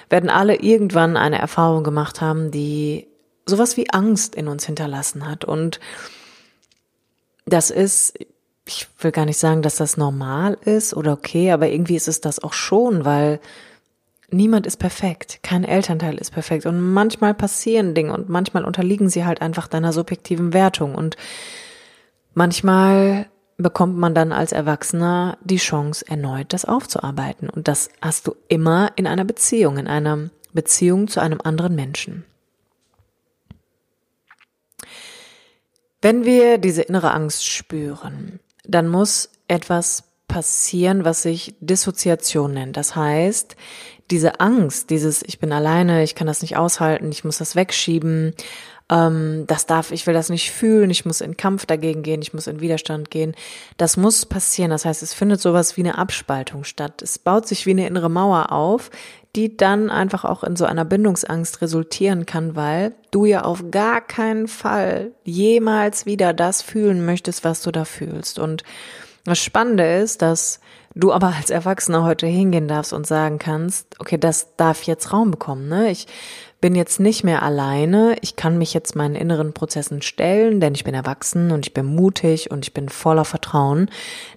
werden 0.10 0.30
alle 0.30 0.56
irgendwann 0.56 1.18
eine 1.18 1.40
Erfahrung 1.40 1.84
gemacht 1.84 2.22
haben, 2.22 2.52
die 2.52 3.08
sowas 3.46 3.78
wie 3.78 3.90
Angst 3.90 4.36
in 4.36 4.48
uns 4.48 4.66
hinterlassen 4.66 5.28
hat. 5.28 5.46
Und 5.46 5.80
das 7.46 7.72
ist, 7.72 8.18
ich 8.66 8.88
will 9.00 9.12
gar 9.12 9.26
nicht 9.26 9.40
sagen, 9.40 9.62
dass 9.62 9.76
das 9.76 9.98
normal 9.98 10.58
ist 10.66 10.94
oder 10.94 11.14
okay, 11.14 11.52
aber 11.52 11.70
irgendwie 11.70 11.96
ist 11.96 12.08
es 12.08 12.22
das 12.22 12.40
auch 12.40 12.54
schon, 12.54 13.06
weil 13.06 13.40
niemand 14.32 14.68
ist 14.68 14.78
perfekt, 14.78 15.40
kein 15.42 15.64
Elternteil 15.64 16.18
ist 16.18 16.32
perfekt 16.32 16.66
und 16.66 16.80
manchmal 16.94 17.34
passieren 17.34 17.96
Dinge 17.96 18.14
und 18.14 18.30
manchmal 18.30 18.64
unterliegen 18.64 19.10
sie 19.10 19.26
halt 19.26 19.42
einfach 19.42 19.68
deiner 19.68 19.92
subjektiven 19.92 20.54
Wertung 20.54 20.94
und 20.94 21.18
manchmal 22.36 23.28
bekommt 23.60 23.98
man 23.98 24.16
dann 24.16 24.32
als 24.32 24.54
Erwachsener 24.54 25.38
die 25.44 25.58
Chance, 25.58 26.06
erneut 26.08 26.54
das 26.54 26.66
aufzuarbeiten. 26.66 27.50
Und 27.50 27.68
das 27.68 27.90
hast 28.02 28.26
du 28.26 28.36
immer 28.48 28.92
in 28.96 29.06
einer 29.06 29.26
Beziehung, 29.26 29.78
in 29.78 29.88
einem 29.88 30.32
Beziehung 30.54 31.08
zu 31.08 31.20
einem 31.20 31.42
anderen 31.44 31.76
Menschen. 31.76 32.26
Wenn 36.02 36.24
wir 36.24 36.58
diese 36.58 36.82
innere 36.82 37.12
Angst 37.12 37.46
spüren, 37.46 38.40
dann 38.64 38.88
muss 38.88 39.30
etwas 39.50 40.06
passieren, 40.30 41.04
was 41.04 41.24
sich 41.24 41.56
Dissoziation 41.60 42.54
nennt. 42.54 42.78
Das 42.78 42.96
heißt, 42.96 43.58
diese 44.10 44.40
Angst, 44.40 44.90
dieses 44.90 45.22
Ich 45.22 45.40
bin 45.40 45.52
alleine, 45.52 46.04
ich 46.04 46.16
kann 46.16 46.28
das 46.28 46.42
nicht 46.42 46.56
aushalten, 46.56 47.12
ich 47.12 47.26
muss 47.26 47.40
das 47.40 47.58
wegschieben, 47.58 48.34
ähm, 48.90 49.46
das 49.48 49.66
darf, 49.66 49.92
ich 49.92 50.08
will 50.08 50.14
das 50.14 50.30
nicht 50.30 50.52
fühlen, 50.52 50.90
ich 50.90 51.06
muss 51.06 51.22
in 51.22 51.38
Kampf 51.38 51.66
dagegen 51.66 52.02
gehen, 52.02 52.22
ich 52.22 52.34
muss 52.34 52.48
in 52.48 52.60
Widerstand 52.60 53.12
gehen. 53.12 53.36
Das 53.78 53.98
muss 53.98 54.26
passieren. 54.26 54.72
Das 54.72 54.86
heißt, 54.86 55.04
es 55.04 55.14
findet 55.14 55.42
sowas 55.42 55.78
wie 55.78 55.82
eine 55.82 55.98
Abspaltung 55.98 56.64
statt. 56.64 57.02
Es 57.02 57.20
baut 57.20 57.48
sich 57.48 57.66
wie 57.66 57.72
eine 57.72 57.88
innere 57.88 58.10
Mauer 58.10 58.52
auf, 58.52 58.90
die 59.36 59.56
dann 59.56 59.92
einfach 59.92 60.26
auch 60.26 60.44
in 60.44 60.56
so 60.56 60.66
einer 60.66 60.86
Bindungsangst 60.86 61.62
resultieren 61.62 62.26
kann, 62.26 62.56
weil 62.56 62.94
du 63.12 63.26
ja 63.26 63.44
auf 63.44 63.64
gar 63.70 64.02
keinen 64.02 64.48
Fall 64.48 65.12
jemals 65.24 66.08
wieder 66.08 66.34
das 66.34 66.64
fühlen 66.64 67.06
möchtest, 67.06 67.44
was 67.44 67.62
du 67.62 67.72
da 67.72 67.86
fühlst. 67.86 68.40
Und 68.40 68.64
das 69.26 69.40
Spannende 69.40 69.98
ist, 69.98 70.22
dass 70.22 70.60
du 70.96 71.14
aber 71.14 71.34
als 71.38 71.50
Erwachsener 71.50 72.04
heute 72.04 72.28
hingehen 72.28 72.68
darfst 72.68 72.94
und 72.94 73.06
sagen 73.06 73.40
kannst, 73.40 74.00
okay, 74.00 74.18
das 74.18 74.56
darf 74.58 74.84
jetzt 74.84 75.14
Raum 75.14 75.32
bekommen. 75.32 75.68
Ne? 75.68 75.92
Ich 75.92 76.08
bin 76.62 76.76
jetzt 76.76 77.00
nicht 77.00 77.24
mehr 77.24 77.44
alleine, 77.44 78.16
ich 78.22 78.36
kann 78.36 78.58
mich 78.58 78.74
jetzt 78.74 78.96
meinen 78.96 79.16
inneren 79.16 79.54
Prozessen 79.54 80.02
stellen, 80.02 80.60
denn 80.60 80.76
ich 80.76 80.84
bin 80.84 80.94
erwachsen 80.94 81.52
und 81.52 81.68
ich 81.68 81.74
bin 81.74 81.86
mutig 81.86 82.52
und 82.52 82.66
ich 82.66 82.74
bin 82.74 82.90
voller 82.90 83.26
Vertrauen, 83.26 83.90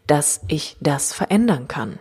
dass 0.06 0.42
ich 0.48 0.76
das 0.80 1.12
verändern 1.12 1.68
kann. 1.68 1.98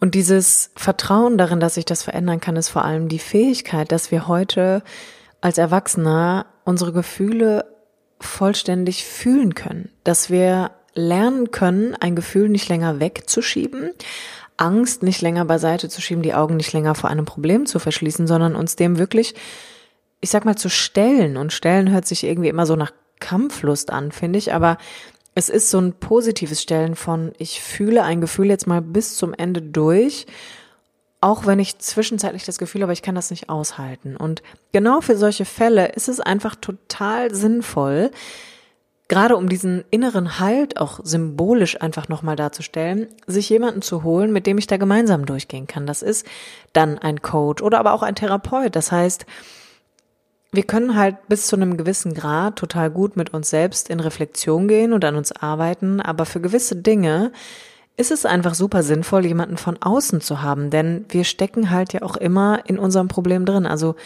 Und 0.00 0.14
dieses 0.14 0.70
Vertrauen 0.76 1.38
darin, 1.38 1.60
dass 1.60 1.78
ich 1.78 1.86
das 1.86 2.02
verändern 2.02 2.40
kann, 2.40 2.56
ist 2.56 2.68
vor 2.68 2.84
allem 2.84 3.08
die 3.08 3.18
Fähigkeit, 3.18 3.90
dass 3.90 4.10
wir 4.10 4.28
heute 4.28 4.82
als 5.40 5.56
Erwachsener 5.56 6.46
unsere 6.64 6.92
Gefühle 6.92 7.64
vollständig 8.20 9.04
fühlen 9.04 9.54
können, 9.54 9.90
dass 10.04 10.28
wir 10.28 10.72
lernen 10.96 11.50
können, 11.50 11.94
ein 11.94 12.16
Gefühl 12.16 12.48
nicht 12.48 12.68
länger 12.68 13.00
wegzuschieben, 13.00 13.90
Angst 14.56 15.02
nicht 15.02 15.20
länger 15.20 15.44
beiseite 15.44 15.88
zu 15.88 16.00
schieben, 16.00 16.22
die 16.22 16.34
Augen 16.34 16.56
nicht 16.56 16.72
länger 16.72 16.94
vor 16.94 17.10
einem 17.10 17.24
Problem 17.24 17.66
zu 17.66 17.78
verschließen, 17.78 18.26
sondern 18.26 18.56
uns 18.56 18.76
dem 18.76 18.98
wirklich, 18.98 19.34
ich 20.20 20.30
sag 20.30 20.44
mal, 20.44 20.56
zu 20.56 20.70
stellen. 20.70 21.36
Und 21.36 21.52
stellen 21.52 21.90
hört 21.90 22.06
sich 22.06 22.24
irgendwie 22.24 22.48
immer 22.48 22.66
so 22.66 22.76
nach 22.76 22.92
Kampflust 23.20 23.90
an, 23.90 24.12
finde 24.12 24.38
ich, 24.38 24.52
aber 24.52 24.78
es 25.34 25.50
ist 25.50 25.70
so 25.70 25.78
ein 25.78 25.92
positives 25.92 26.62
Stellen 26.62 26.96
von, 26.96 27.32
ich 27.38 27.60
fühle 27.60 28.02
ein 28.02 28.22
Gefühl 28.22 28.46
jetzt 28.46 28.66
mal 28.66 28.80
bis 28.80 29.16
zum 29.16 29.34
Ende 29.34 29.60
durch, 29.60 30.26
auch 31.20 31.46
wenn 31.46 31.58
ich 31.58 31.78
zwischenzeitlich 31.78 32.44
das 32.44 32.58
Gefühl 32.58 32.82
habe, 32.82 32.92
ich 32.92 33.02
kann 33.02 33.14
das 33.14 33.30
nicht 33.30 33.50
aushalten. 33.50 34.16
Und 34.16 34.42
genau 34.72 35.00
für 35.00 35.16
solche 35.16 35.44
Fälle 35.44 35.88
ist 35.88 36.08
es 36.08 36.20
einfach 36.20 36.54
total 36.54 37.34
sinnvoll, 37.34 38.10
gerade 39.08 39.36
um 39.36 39.48
diesen 39.48 39.84
inneren 39.90 40.40
Halt 40.40 40.80
auch 40.80 41.00
symbolisch 41.02 41.80
einfach 41.80 42.08
nochmal 42.08 42.36
darzustellen, 42.36 43.06
sich 43.26 43.48
jemanden 43.48 43.82
zu 43.82 44.02
holen, 44.02 44.32
mit 44.32 44.46
dem 44.46 44.58
ich 44.58 44.66
da 44.66 44.76
gemeinsam 44.76 45.26
durchgehen 45.26 45.66
kann. 45.66 45.86
Das 45.86 46.02
ist 46.02 46.26
dann 46.72 46.98
ein 46.98 47.22
Coach 47.22 47.62
oder 47.62 47.78
aber 47.78 47.92
auch 47.92 48.02
ein 48.02 48.16
Therapeut. 48.16 48.74
Das 48.74 48.90
heißt, 48.90 49.26
wir 50.52 50.62
können 50.64 50.96
halt 50.96 51.28
bis 51.28 51.46
zu 51.46 51.56
einem 51.56 51.76
gewissen 51.76 52.14
Grad 52.14 52.56
total 52.56 52.90
gut 52.90 53.16
mit 53.16 53.32
uns 53.32 53.50
selbst 53.50 53.90
in 53.90 54.00
Reflexion 54.00 54.68
gehen 54.68 54.92
und 54.92 55.04
an 55.04 55.16
uns 55.16 55.32
arbeiten, 55.32 56.00
aber 56.00 56.24
für 56.24 56.40
gewisse 56.40 56.76
Dinge 56.76 57.32
ist 57.96 58.10
es 58.10 58.26
einfach 58.26 58.54
super 58.54 58.82
sinnvoll, 58.82 59.24
jemanden 59.24 59.56
von 59.56 59.80
außen 59.80 60.20
zu 60.20 60.42
haben, 60.42 60.70
denn 60.70 61.06
wir 61.08 61.24
stecken 61.24 61.70
halt 61.70 61.92
ja 61.92 62.02
auch 62.02 62.16
immer 62.16 62.60
in 62.66 62.78
unserem 62.78 63.08
Problem 63.08 63.44
drin. 63.44 63.66
Also 63.66 63.96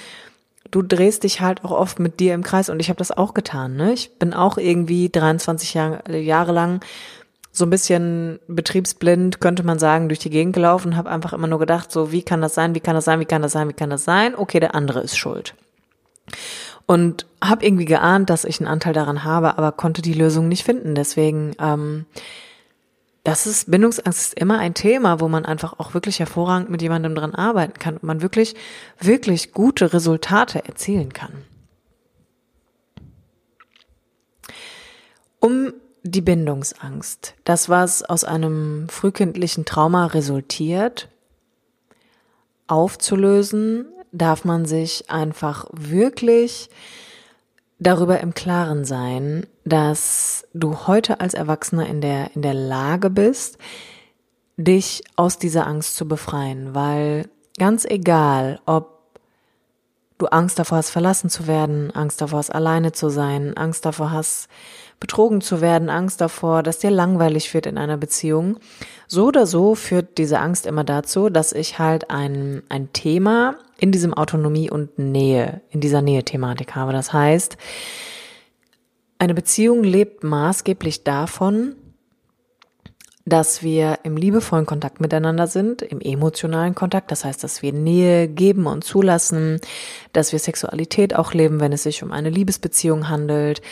du 0.70 0.82
drehst 0.82 1.24
dich 1.24 1.40
halt 1.40 1.64
auch 1.64 1.72
oft 1.72 1.98
mit 1.98 2.20
dir 2.20 2.34
im 2.34 2.42
Kreis 2.42 2.68
und 2.68 2.80
ich 2.80 2.88
habe 2.88 2.98
das 2.98 3.10
auch 3.10 3.34
getan. 3.34 3.76
Ne? 3.76 3.92
Ich 3.92 4.18
bin 4.18 4.34
auch 4.34 4.58
irgendwie 4.58 5.08
23 5.08 5.74
Jahre, 5.74 6.18
Jahre 6.18 6.52
lang 6.52 6.80
so 7.52 7.66
ein 7.66 7.70
bisschen 7.70 8.38
betriebsblind, 8.46 9.40
könnte 9.40 9.64
man 9.64 9.78
sagen, 9.78 10.08
durch 10.08 10.20
die 10.20 10.30
Gegend 10.30 10.54
gelaufen 10.54 10.96
habe 10.96 11.10
einfach 11.10 11.32
immer 11.32 11.48
nur 11.48 11.58
gedacht, 11.58 11.90
so 11.90 12.12
wie 12.12 12.22
kann 12.22 12.40
das 12.40 12.54
sein, 12.54 12.74
wie 12.74 12.80
kann 12.80 12.94
das 12.94 13.04
sein, 13.04 13.18
wie 13.20 13.24
kann 13.24 13.42
das 13.42 13.52
sein, 13.52 13.68
wie 13.68 13.72
kann 13.72 13.90
das 13.90 14.04
sein? 14.04 14.36
Okay, 14.36 14.60
der 14.60 14.74
andere 14.74 15.00
ist 15.00 15.16
schuld. 15.16 15.54
Und 16.86 17.26
habe 17.42 17.64
irgendwie 17.64 17.86
geahnt, 17.86 18.30
dass 18.30 18.44
ich 18.44 18.60
einen 18.60 18.68
Anteil 18.68 18.92
daran 18.92 19.24
habe, 19.24 19.58
aber 19.58 19.72
konnte 19.72 20.02
die 20.02 20.14
Lösung 20.14 20.48
nicht 20.48 20.64
finden. 20.64 20.94
Deswegen 20.94 21.52
ähm, 21.60 22.06
das 23.24 23.46
ist, 23.46 23.70
Bindungsangst 23.70 24.20
ist 24.20 24.34
immer 24.34 24.58
ein 24.58 24.74
Thema, 24.74 25.20
wo 25.20 25.28
man 25.28 25.44
einfach 25.44 25.78
auch 25.78 25.92
wirklich 25.94 26.20
hervorragend 26.20 26.70
mit 26.70 26.80
jemandem 26.80 27.14
dran 27.14 27.34
arbeiten 27.34 27.78
kann 27.78 27.94
und 27.94 28.02
man 28.02 28.22
wirklich, 28.22 28.54
wirklich 28.98 29.52
gute 29.52 29.92
Resultate 29.92 30.64
erzielen 30.64 31.12
kann. 31.12 31.32
Um 35.38 35.72
die 36.02 36.22
Bindungsangst, 36.22 37.34
das 37.44 37.68
was 37.68 38.02
aus 38.02 38.24
einem 38.24 38.88
frühkindlichen 38.88 39.66
Trauma 39.66 40.06
resultiert, 40.06 41.08
aufzulösen, 42.68 43.86
darf 44.12 44.44
man 44.44 44.64
sich 44.64 45.10
einfach 45.10 45.66
wirklich 45.72 46.70
darüber 47.80 48.20
im 48.20 48.34
Klaren 48.34 48.84
sein, 48.84 49.46
dass 49.64 50.46
du 50.54 50.86
heute 50.86 51.20
als 51.20 51.34
Erwachsener 51.34 51.86
in 51.86 52.00
der, 52.00 52.36
in 52.36 52.42
der 52.42 52.54
Lage 52.54 53.10
bist, 53.10 53.58
dich 54.56 55.02
aus 55.16 55.38
dieser 55.38 55.66
Angst 55.66 55.96
zu 55.96 56.06
befreien, 56.06 56.74
weil 56.74 57.28
ganz 57.58 57.84
egal, 57.86 58.60
ob 58.66 59.00
du 60.18 60.26
Angst 60.26 60.58
davor 60.58 60.78
hast, 60.78 60.90
verlassen 60.90 61.30
zu 61.30 61.46
werden, 61.46 61.90
Angst 61.92 62.20
davor 62.20 62.38
hast, 62.38 62.54
alleine 62.54 62.92
zu 62.92 63.08
sein, 63.08 63.56
Angst 63.56 63.86
davor 63.86 64.12
hast, 64.12 64.48
betrogen 65.00 65.40
zu 65.40 65.60
werden, 65.60 65.88
Angst 65.88 66.20
davor, 66.20 66.62
dass 66.62 66.78
dir 66.78 66.90
langweilig 66.90 67.52
wird 67.54 67.66
in 67.66 67.78
einer 67.78 67.96
Beziehung. 67.96 68.58
So 69.08 69.26
oder 69.26 69.46
so 69.46 69.74
führt 69.74 70.18
diese 70.18 70.38
Angst 70.38 70.66
immer 70.66 70.84
dazu, 70.84 71.30
dass 71.30 71.52
ich 71.52 71.78
halt 71.78 72.10
ein, 72.10 72.62
ein 72.68 72.92
Thema 72.92 73.56
in 73.78 73.92
diesem 73.92 74.12
Autonomie 74.12 74.70
und 74.70 74.98
Nähe, 74.98 75.62
in 75.70 75.80
dieser 75.80 76.02
Nähe-Thematik 76.02 76.74
habe. 76.76 76.92
Das 76.92 77.12
heißt, 77.12 77.56
eine 79.18 79.34
Beziehung 79.34 79.82
lebt 79.82 80.22
maßgeblich 80.22 81.02
davon, 81.02 81.74
dass 83.26 83.62
wir 83.62 84.00
im 84.02 84.16
liebevollen 84.16 84.66
Kontakt 84.66 85.00
miteinander 85.00 85.46
sind, 85.46 85.82
im 85.82 86.00
emotionalen 86.00 86.74
Kontakt, 86.74 87.10
das 87.10 87.24
heißt, 87.24 87.44
dass 87.44 87.62
wir 87.62 87.72
Nähe 87.72 88.28
geben 88.28 88.66
und 88.66 88.82
zulassen, 88.82 89.60
dass 90.12 90.32
wir 90.32 90.38
Sexualität 90.38 91.14
auch 91.14 91.32
leben, 91.32 91.60
wenn 91.60 91.72
es 91.72 91.84
sich 91.84 92.02
um 92.02 92.12
eine 92.12 92.30
Liebesbeziehung 92.30 93.08
handelt, 93.08 93.62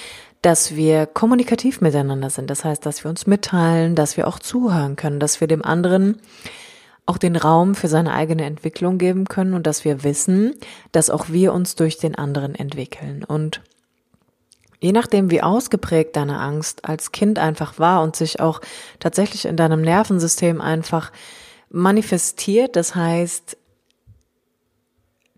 dass 0.42 0.76
wir 0.76 1.06
kommunikativ 1.06 1.80
miteinander 1.80 2.30
sind, 2.30 2.48
das 2.50 2.64
heißt, 2.64 2.84
dass 2.86 3.04
wir 3.04 3.10
uns 3.10 3.26
mitteilen, 3.26 3.94
dass 3.94 4.16
wir 4.16 4.28
auch 4.28 4.38
zuhören 4.38 4.96
können, 4.96 5.20
dass 5.20 5.40
wir 5.40 5.48
dem 5.48 5.64
anderen 5.64 6.20
auch 7.06 7.18
den 7.18 7.36
Raum 7.36 7.74
für 7.74 7.88
seine 7.88 8.12
eigene 8.12 8.44
Entwicklung 8.44 8.98
geben 8.98 9.24
können 9.26 9.54
und 9.54 9.66
dass 9.66 9.84
wir 9.84 10.04
wissen, 10.04 10.54
dass 10.92 11.08
auch 11.08 11.30
wir 11.30 11.54
uns 11.54 11.74
durch 11.74 11.96
den 11.96 12.14
anderen 12.14 12.54
entwickeln. 12.54 13.24
Und 13.24 13.62
je 14.78 14.92
nachdem, 14.92 15.30
wie 15.30 15.42
ausgeprägt 15.42 16.16
deine 16.16 16.38
Angst 16.38 16.84
als 16.84 17.10
Kind 17.10 17.38
einfach 17.38 17.78
war 17.78 18.02
und 18.02 18.14
sich 18.14 18.40
auch 18.40 18.60
tatsächlich 19.00 19.46
in 19.46 19.56
deinem 19.56 19.80
Nervensystem 19.80 20.60
einfach 20.60 21.10
manifestiert, 21.70 22.76
das 22.76 22.94
heißt, 22.94 23.56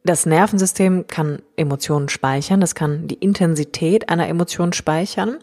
das 0.04 0.26
Nervensystem 0.26 1.06
kann 1.06 1.42
Emotionen 1.56 2.08
speichern, 2.08 2.60
das 2.60 2.74
kann 2.74 3.06
die 3.06 3.14
Intensität 3.14 4.08
einer 4.08 4.28
Emotion 4.28 4.72
speichern, 4.72 5.38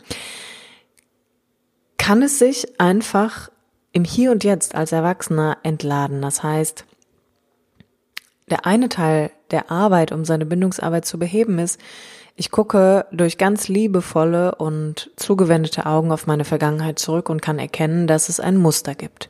kann 1.97 2.21
es 2.21 2.39
sich 2.39 2.79
einfach 2.79 3.49
im 3.91 4.03
Hier 4.03 4.31
und 4.31 4.43
Jetzt 4.43 4.75
als 4.75 4.91
Erwachsener 4.91 5.57
entladen. 5.63 6.21
Das 6.21 6.43
heißt, 6.43 6.85
der 8.49 8.65
eine 8.65 8.89
Teil 8.89 9.31
der 9.51 9.71
Arbeit, 9.71 10.11
um 10.11 10.25
seine 10.25 10.45
Bindungsarbeit 10.45 11.05
zu 11.05 11.19
beheben, 11.19 11.59
ist, 11.59 11.79
ich 12.35 12.51
gucke 12.51 13.07
durch 13.11 13.39
ganz 13.39 13.67
liebevolle 13.67 14.55
und 14.55 15.09
zugewendete 15.15 15.87
Augen 15.87 16.11
auf 16.11 16.27
meine 16.27 16.45
Vergangenheit 16.45 16.99
zurück 16.99 17.29
und 17.29 17.41
kann 17.41 17.57
erkennen, 17.57 18.05
dass 18.05 18.29
es 18.29 18.39
ein 18.39 18.57
Muster 18.57 18.93
gibt. 18.93 19.29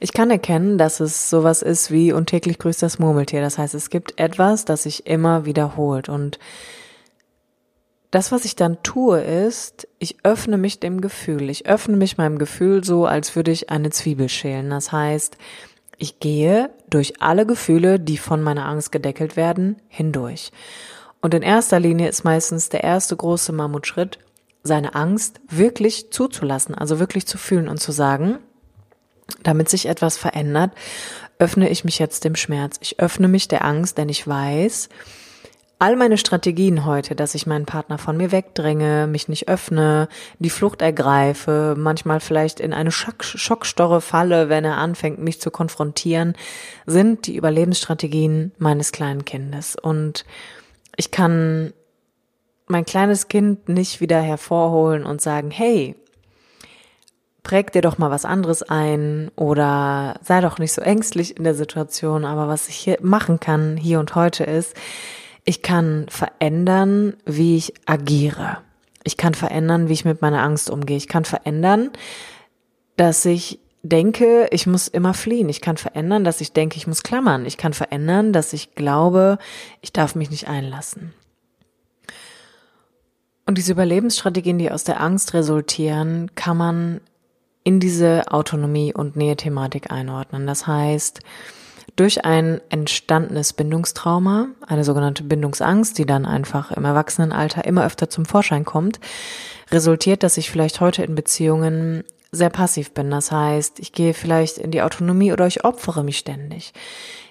Ich 0.00 0.12
kann 0.12 0.30
erkennen, 0.30 0.78
dass 0.78 1.00
es 1.00 1.30
sowas 1.30 1.62
ist 1.62 1.90
wie 1.90 2.12
und 2.12 2.26
täglich 2.26 2.58
grüßt 2.58 2.82
das 2.82 2.98
Murmeltier. 2.98 3.40
Das 3.40 3.58
heißt, 3.58 3.74
es 3.74 3.90
gibt 3.90 4.18
etwas, 4.20 4.64
das 4.64 4.84
sich 4.84 5.06
immer 5.06 5.44
wiederholt 5.44 6.08
und 6.08 6.38
das, 8.10 8.32
was 8.32 8.44
ich 8.44 8.56
dann 8.56 8.82
tue, 8.82 9.20
ist, 9.20 9.88
ich 9.98 10.16
öffne 10.22 10.56
mich 10.56 10.80
dem 10.80 11.00
Gefühl. 11.00 11.50
Ich 11.50 11.66
öffne 11.66 11.96
mich 11.96 12.16
meinem 12.16 12.38
Gefühl 12.38 12.84
so, 12.84 13.04
als 13.04 13.36
würde 13.36 13.50
ich 13.50 13.68
eine 13.68 13.90
Zwiebel 13.90 14.28
schälen. 14.28 14.70
Das 14.70 14.92
heißt, 14.92 15.36
ich 15.98 16.20
gehe 16.20 16.70
durch 16.88 17.20
alle 17.20 17.46
Gefühle, 17.46 17.98
die 17.98 18.16
von 18.16 18.42
meiner 18.42 18.66
Angst 18.66 18.92
gedeckelt 18.92 19.36
werden, 19.36 19.82
hindurch. 19.88 20.52
Und 21.20 21.34
in 21.34 21.42
erster 21.42 21.80
Linie 21.80 22.08
ist 22.08 22.24
meistens 22.24 22.68
der 22.68 22.84
erste 22.84 23.16
große 23.16 23.52
Mammutschritt, 23.52 24.18
seine 24.62 24.94
Angst 24.94 25.40
wirklich 25.48 26.10
zuzulassen, 26.10 26.74
also 26.74 26.98
wirklich 26.98 27.26
zu 27.26 27.38
fühlen 27.38 27.68
und 27.68 27.80
zu 27.80 27.92
sagen, 27.92 28.38
damit 29.42 29.68
sich 29.68 29.86
etwas 29.86 30.16
verändert, 30.16 30.72
öffne 31.38 31.68
ich 31.68 31.84
mich 31.84 31.98
jetzt 31.98 32.24
dem 32.24 32.36
Schmerz. 32.36 32.76
Ich 32.80 33.00
öffne 33.00 33.28
mich 33.28 33.48
der 33.48 33.64
Angst, 33.64 33.98
denn 33.98 34.08
ich 34.08 34.26
weiß, 34.26 34.88
all 35.78 35.96
meine 35.96 36.16
Strategien 36.16 36.86
heute, 36.86 37.14
dass 37.14 37.34
ich 37.34 37.46
meinen 37.46 37.66
Partner 37.66 37.98
von 37.98 38.16
mir 38.16 38.32
wegdränge, 38.32 39.06
mich 39.06 39.28
nicht 39.28 39.48
öffne, 39.48 40.08
die 40.38 40.50
Flucht 40.50 40.80
ergreife, 40.80 41.74
manchmal 41.76 42.20
vielleicht 42.20 42.60
in 42.60 42.72
eine 42.72 42.90
Schock 42.90 43.24
Schockstorre 43.24 44.00
falle, 44.00 44.48
wenn 44.48 44.64
er 44.64 44.78
anfängt, 44.78 45.18
mich 45.18 45.40
zu 45.40 45.50
konfrontieren, 45.50 46.34
sind 46.86 47.26
die 47.26 47.36
Überlebensstrategien 47.36 48.52
meines 48.58 48.92
kleinen 48.92 49.24
Kindes. 49.24 49.76
Und 49.76 50.24
ich 50.96 51.10
kann 51.10 51.74
mein 52.66 52.86
kleines 52.86 53.28
Kind 53.28 53.68
nicht 53.68 54.00
wieder 54.00 54.20
hervorholen 54.20 55.04
und 55.04 55.20
sagen, 55.20 55.50
hey, 55.50 55.94
präg 57.46 57.70
dir 57.70 57.80
doch 57.80 57.96
mal 57.96 58.10
was 58.10 58.24
anderes 58.24 58.64
ein 58.64 59.30
oder 59.36 60.18
sei 60.20 60.40
doch 60.40 60.58
nicht 60.58 60.72
so 60.72 60.82
ängstlich 60.82 61.36
in 61.36 61.44
der 61.44 61.54
Situation. 61.54 62.24
Aber 62.24 62.48
was 62.48 62.68
ich 62.68 62.74
hier 62.74 62.98
machen 63.02 63.38
kann, 63.38 63.76
hier 63.76 64.00
und 64.00 64.16
heute 64.16 64.42
ist, 64.42 64.74
ich 65.44 65.62
kann 65.62 66.06
verändern, 66.08 67.14
wie 67.24 67.56
ich 67.56 67.72
agiere. 67.86 68.58
Ich 69.04 69.16
kann 69.16 69.34
verändern, 69.34 69.88
wie 69.88 69.92
ich 69.92 70.04
mit 70.04 70.22
meiner 70.22 70.42
Angst 70.42 70.70
umgehe. 70.70 70.96
Ich 70.96 71.06
kann 71.06 71.24
verändern, 71.24 71.92
dass 72.96 73.24
ich 73.24 73.60
denke, 73.84 74.48
ich 74.50 74.66
muss 74.66 74.88
immer 74.88 75.14
fliehen. 75.14 75.48
Ich 75.48 75.60
kann 75.60 75.76
verändern, 75.76 76.24
dass 76.24 76.40
ich 76.40 76.52
denke, 76.52 76.76
ich 76.76 76.88
muss 76.88 77.04
klammern. 77.04 77.46
Ich 77.46 77.56
kann 77.58 77.74
verändern, 77.74 78.32
dass 78.32 78.54
ich 78.54 78.74
glaube, 78.74 79.38
ich 79.82 79.92
darf 79.92 80.16
mich 80.16 80.30
nicht 80.30 80.48
einlassen. 80.48 81.14
Und 83.46 83.56
diese 83.56 83.70
Überlebensstrategien, 83.70 84.58
die 84.58 84.72
aus 84.72 84.82
der 84.82 85.00
Angst 85.00 85.32
resultieren, 85.32 86.32
kann 86.34 86.56
man 86.56 87.00
in 87.66 87.80
diese 87.80 88.30
Autonomie 88.30 88.94
und 88.94 89.16
Nähe-Thematik 89.16 89.90
einordnen. 89.90 90.46
Das 90.46 90.68
heißt, 90.68 91.18
durch 91.96 92.24
ein 92.24 92.60
entstandenes 92.68 93.54
Bindungstrauma, 93.54 94.50
eine 94.64 94.84
sogenannte 94.84 95.24
Bindungsangst, 95.24 95.98
die 95.98 96.06
dann 96.06 96.26
einfach 96.26 96.70
im 96.70 96.84
Erwachsenenalter 96.84 97.64
immer 97.64 97.84
öfter 97.84 98.08
zum 98.08 98.24
Vorschein 98.24 98.64
kommt, 98.64 99.00
resultiert, 99.72 100.22
dass 100.22 100.36
ich 100.36 100.48
vielleicht 100.48 100.80
heute 100.80 101.02
in 101.02 101.16
Beziehungen 101.16 102.04
sehr 102.30 102.50
passiv 102.50 102.92
bin. 102.92 103.10
Das 103.10 103.32
heißt, 103.32 103.80
ich 103.80 103.90
gehe 103.90 104.14
vielleicht 104.14 104.58
in 104.58 104.70
die 104.70 104.82
Autonomie 104.82 105.32
oder 105.32 105.48
ich 105.48 105.64
opfere 105.64 106.04
mich 106.04 106.18
ständig. 106.18 106.72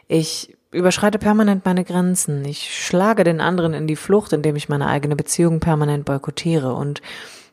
Ich 0.09 0.53
überschreite 0.71 1.17
permanent 1.17 1.63
meine 1.63 1.85
Grenzen. 1.85 2.43
Ich 2.43 2.75
schlage 2.75 3.23
den 3.23 3.39
anderen 3.39 3.73
in 3.73 3.87
die 3.87 3.95
Flucht, 3.95 4.33
indem 4.33 4.57
ich 4.57 4.67
meine 4.67 4.87
eigene 4.87 5.15
Beziehung 5.15 5.61
permanent 5.61 6.03
boykottiere 6.03 6.73
und 6.73 7.01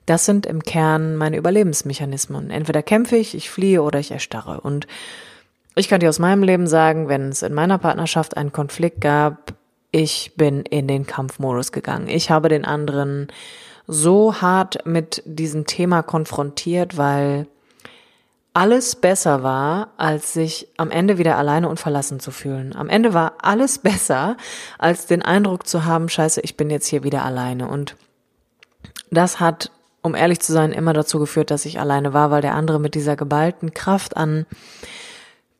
das 0.07 0.25
sind 0.25 0.47
im 0.47 0.63
Kern 0.63 1.17
meine 1.17 1.37
Überlebensmechanismen. 1.37 2.51
Entweder 2.51 2.83
kämpfe 2.83 3.17
ich, 3.17 3.35
ich 3.35 3.51
fliehe 3.51 3.83
oder 3.83 3.99
ich 3.99 4.11
erstarre. 4.11 4.61
Und 4.61 4.87
ich 5.75 5.89
kann 5.89 6.01
dir 6.01 6.09
aus 6.09 6.19
meinem 6.19 6.43
Leben 6.43 6.67
sagen, 6.67 7.09
wenn 7.09 7.29
es 7.29 7.43
in 7.43 7.55
meiner 7.55 7.79
Partnerschaft 7.79 8.37
einen 8.37 8.53
Konflikt 8.53 9.01
gab, 9.01 9.55
ich 9.91 10.33
bin 10.37 10.63
in 10.63 10.89
den 10.89 11.07
Kampfmodus 11.07 11.71
gegangen. 11.71 12.09
Ich 12.09 12.31
habe 12.31 12.49
den 12.49 12.65
anderen 12.65 13.29
so 13.87 14.41
hart 14.41 14.87
mit 14.87 15.23
diesem 15.27 15.67
Thema 15.67 16.03
konfrontiert, 16.03 16.97
weil 16.97 17.47
alles 18.55 18.97
besser 18.97 19.43
war, 19.43 19.93
als 19.97 20.33
sich 20.33 20.69
am 20.77 20.91
Ende 20.91 21.17
wieder 21.19 21.37
alleine 21.37 21.69
und 21.69 21.81
verlassen 21.81 22.21
zu 22.21 22.31
fühlen. 22.31 22.75
Am 22.77 22.89
Ende 22.89 23.15
war 23.15 23.35
alles 23.41 23.79
besser, 23.83 24.37
als 24.79 25.07
den 25.07 25.23
Eindruck 25.23 25.67
zu 25.67 25.85
haben, 25.85 26.09
scheiße, 26.09 26.41
ich 26.41 26.57
bin 26.57 26.71
jetzt 26.71 26.87
hier 26.87 27.05
wieder 27.05 27.25
alleine. 27.25 27.69
Und 27.69 27.97
das 29.11 29.41
hat 29.41 29.71
um 30.03 30.15
ehrlich 30.15 30.41
zu 30.41 30.53
sein, 30.53 30.73
immer 30.73 30.93
dazu 30.93 31.19
geführt, 31.19 31.51
dass 31.51 31.65
ich 31.65 31.81
alleine 31.81 32.13
war, 32.13 32.31
weil 32.31 32.43
der 32.43 32.55
andere 32.55 32.81
mit 32.81 32.95
dieser 32.95 33.17
geballten 33.17 33.73
Kraft 33.73 34.17
an 34.17 34.47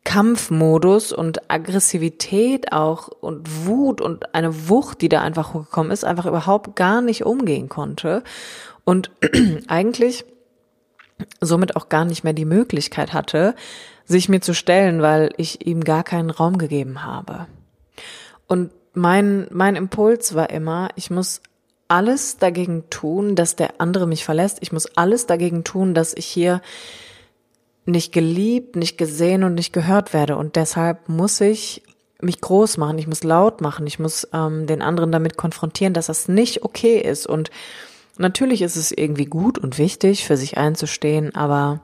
Kampfmodus 0.05 1.13
und 1.13 1.51
Aggressivität 1.51 2.73
auch 2.73 3.09
und 3.09 3.67
Wut 3.67 4.01
und 4.01 4.35
eine 4.35 4.69
Wucht, 4.69 5.01
die 5.01 5.09
da 5.09 5.21
einfach 5.21 5.55
hochgekommen 5.55 5.93
ist, 5.93 6.05
einfach 6.05 6.27
überhaupt 6.27 6.75
gar 6.75 7.01
nicht 7.01 7.25
umgehen 7.25 7.69
konnte 7.69 8.25
und 8.85 9.11
eigentlich 9.69 10.25
somit 11.41 11.77
auch 11.77 11.89
gar 11.89 12.05
nicht 12.05 12.25
mehr 12.25 12.33
die 12.33 12.45
Möglichkeit 12.45 13.13
hatte, 13.13 13.55
sich 14.05 14.29
mir 14.29 14.41
zu 14.41 14.55
stellen, 14.55 15.03
weil 15.03 15.33
ich 15.37 15.65
ihm 15.67 15.85
gar 15.85 16.03
keinen 16.03 16.31
Raum 16.31 16.59
gegeben 16.59 17.05
habe. 17.05 17.47
Und 18.49 18.73
mein, 18.95 19.47
mein 19.51 19.77
Impuls 19.77 20.35
war 20.35 20.51
immer, 20.51 20.89
ich 20.97 21.11
muss 21.11 21.41
alles 21.93 22.39
dagegen 22.39 22.89
tun, 22.89 23.37
dass 23.37 23.55
der 23.55 23.75
andere 23.79 24.07
mich 24.07 24.25
verlässt. 24.25 24.59
Ich 24.63 24.73
muss 24.73 24.87
alles 24.97 25.27
dagegen 25.27 25.63
tun, 25.63 25.93
dass 25.93 26.15
ich 26.15 26.25
hier 26.25 26.63
nicht 27.85 28.13
geliebt, 28.13 28.77
nicht 28.77 28.97
gesehen 28.97 29.45
und 29.45 29.55
nicht 29.55 29.75
gehört 29.75 30.15
werde. 30.15 30.39
Und 30.39 30.57
deshalb 30.57 31.11
muss 31.11 31.39
ich 31.43 31.83
mich 32.23 32.41
groß 32.41 32.79
machen, 32.79 32.97
ich 32.97 33.09
muss 33.09 33.25
laut 33.25 33.61
machen, 33.61 33.87
ich 33.87 33.99
muss 33.99 34.27
ähm, 34.33 34.67
den 34.67 34.81
anderen 34.81 35.13
damit 35.13 35.37
konfrontieren, 35.37 35.93
dass 35.93 36.07
das 36.07 36.29
nicht 36.29 36.63
okay 36.63 36.99
ist. 36.99 37.27
Und 37.27 37.51
natürlich 38.17 38.63
ist 38.63 38.77
es 38.77 38.91
irgendwie 38.91 39.27
gut 39.27 39.59
und 39.59 39.77
wichtig, 39.77 40.25
für 40.25 40.39
sich 40.39 40.57
einzustehen, 40.57 41.35
aber 41.35 41.81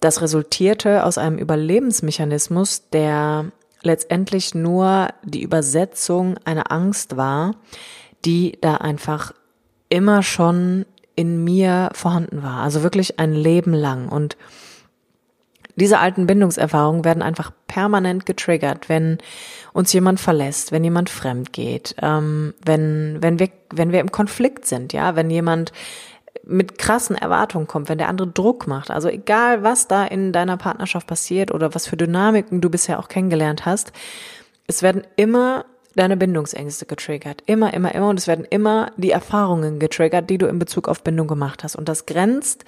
das 0.00 0.20
resultierte 0.20 1.04
aus 1.04 1.16
einem 1.16 1.38
Überlebensmechanismus, 1.38 2.88
der 2.90 3.52
letztendlich 3.82 4.54
nur 4.54 5.10
die 5.22 5.42
Übersetzung 5.42 6.38
einer 6.44 6.72
Angst 6.72 7.16
war, 7.16 7.54
die 8.26 8.58
da 8.60 8.74
einfach 8.76 9.32
immer 9.88 10.22
schon 10.22 10.84
in 11.14 11.42
mir 11.44 11.90
vorhanden 11.92 12.42
war. 12.42 12.62
Also 12.62 12.82
wirklich 12.82 13.18
ein 13.18 13.32
Leben 13.32 13.72
lang. 13.72 14.08
Und 14.08 14.36
diese 15.76 15.98
alten 15.98 16.26
Bindungserfahrungen 16.26 17.04
werden 17.04 17.22
einfach 17.22 17.52
permanent 17.68 18.26
getriggert, 18.26 18.88
wenn 18.88 19.18
uns 19.72 19.92
jemand 19.92 20.20
verlässt, 20.20 20.72
wenn 20.72 20.84
jemand 20.84 21.08
fremd 21.08 21.52
geht, 21.52 21.94
ähm, 22.02 22.54
wenn, 22.64 23.18
wenn 23.20 23.38
wir, 23.38 23.48
wenn 23.72 23.92
wir 23.92 24.00
im 24.00 24.10
Konflikt 24.10 24.66
sind, 24.66 24.92
ja, 24.92 25.16
wenn 25.16 25.30
jemand 25.30 25.72
mit 26.44 26.78
krassen 26.78 27.16
Erwartungen 27.16 27.66
kommt, 27.66 27.88
wenn 27.88 27.98
der 27.98 28.08
andere 28.08 28.28
Druck 28.28 28.66
macht. 28.66 28.90
Also 28.90 29.08
egal, 29.08 29.62
was 29.62 29.88
da 29.88 30.04
in 30.04 30.32
deiner 30.32 30.56
Partnerschaft 30.56 31.06
passiert 31.06 31.52
oder 31.52 31.74
was 31.74 31.86
für 31.86 31.96
Dynamiken 31.96 32.60
du 32.60 32.70
bisher 32.70 32.98
auch 32.98 33.08
kennengelernt 33.08 33.66
hast, 33.66 33.92
es 34.66 34.82
werden 34.82 35.02
immer 35.16 35.64
deine 35.96 36.16
Bindungsängste 36.16 36.86
getriggert. 36.86 37.42
Immer, 37.46 37.74
immer, 37.74 37.94
immer. 37.94 38.08
Und 38.08 38.18
es 38.18 38.26
werden 38.26 38.44
immer 38.48 38.92
die 38.96 39.10
Erfahrungen 39.10 39.78
getriggert, 39.78 40.30
die 40.30 40.38
du 40.38 40.46
in 40.46 40.58
Bezug 40.58 40.88
auf 40.88 41.02
Bindung 41.02 41.26
gemacht 41.26 41.64
hast. 41.64 41.76
Und 41.76 41.88
das 41.88 42.06
grenzt 42.06 42.64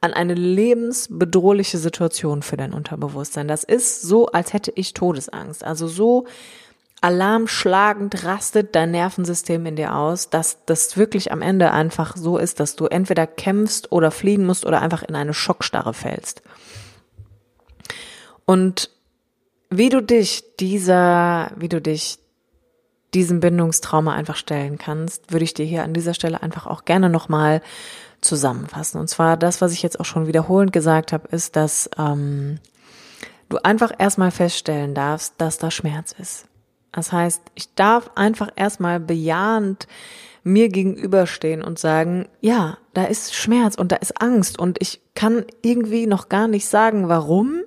an 0.00 0.14
eine 0.14 0.34
lebensbedrohliche 0.34 1.78
Situation 1.78 2.42
für 2.42 2.56
dein 2.56 2.72
Unterbewusstsein. 2.72 3.48
Das 3.48 3.64
ist 3.64 4.02
so, 4.02 4.28
als 4.28 4.52
hätte 4.52 4.72
ich 4.74 4.94
Todesangst. 4.94 5.62
Also 5.62 5.88
so 5.88 6.26
alarmschlagend 7.02 8.24
rastet 8.24 8.74
dein 8.74 8.90
Nervensystem 8.92 9.64
in 9.66 9.76
dir 9.76 9.94
aus, 9.94 10.30
dass 10.30 10.64
das 10.66 10.96
wirklich 10.96 11.32
am 11.32 11.42
Ende 11.42 11.72
einfach 11.72 12.16
so 12.16 12.38
ist, 12.38 12.60
dass 12.60 12.76
du 12.76 12.86
entweder 12.86 13.26
kämpfst 13.26 13.90
oder 13.92 14.10
fliehen 14.10 14.46
musst 14.46 14.66
oder 14.66 14.80
einfach 14.82 15.02
in 15.02 15.14
eine 15.14 15.34
Schockstarre 15.34 15.94
fällst. 15.94 16.42
Und 18.44 18.90
wie 19.70 19.88
du 19.88 20.02
dich 20.02 20.44
dieser, 20.58 21.52
wie 21.56 21.68
du 21.68 21.80
dich 21.80 22.18
diesem 23.14 23.40
Bindungstrauma 23.40 24.14
einfach 24.14 24.36
stellen 24.36 24.78
kannst, 24.78 25.32
würde 25.32 25.44
ich 25.44 25.54
dir 25.54 25.66
hier 25.66 25.82
an 25.82 25.94
dieser 25.94 26.14
Stelle 26.14 26.42
einfach 26.42 26.66
auch 26.66 26.84
gerne 26.84 27.08
nochmal 27.10 27.60
zusammenfassen. 28.20 29.00
Und 29.00 29.08
zwar 29.08 29.36
das, 29.36 29.60
was 29.60 29.72
ich 29.72 29.82
jetzt 29.82 29.98
auch 29.98 30.04
schon 30.04 30.26
wiederholend 30.26 30.72
gesagt 30.72 31.12
habe, 31.12 31.28
ist, 31.28 31.56
dass 31.56 31.90
ähm, 31.98 32.58
du 33.48 33.58
einfach 33.58 33.92
erstmal 33.98 34.30
feststellen 34.30 34.94
darfst, 34.94 35.34
dass 35.38 35.58
da 35.58 35.70
Schmerz 35.70 36.14
ist. 36.18 36.46
Das 36.92 37.12
heißt, 37.12 37.42
ich 37.54 37.74
darf 37.74 38.10
einfach 38.14 38.50
erstmal 38.56 39.00
bejahend 39.00 39.86
mir 40.42 40.68
gegenüberstehen 40.68 41.62
und 41.62 41.78
sagen, 41.78 42.28
ja, 42.40 42.78
da 42.94 43.04
ist 43.04 43.34
Schmerz 43.34 43.74
und 43.74 43.92
da 43.92 43.96
ist 43.96 44.20
Angst 44.20 44.58
und 44.58 44.78
ich 44.80 45.00
kann 45.14 45.44
irgendwie 45.62 46.06
noch 46.06 46.28
gar 46.28 46.48
nicht 46.48 46.66
sagen, 46.66 47.08
warum, 47.08 47.60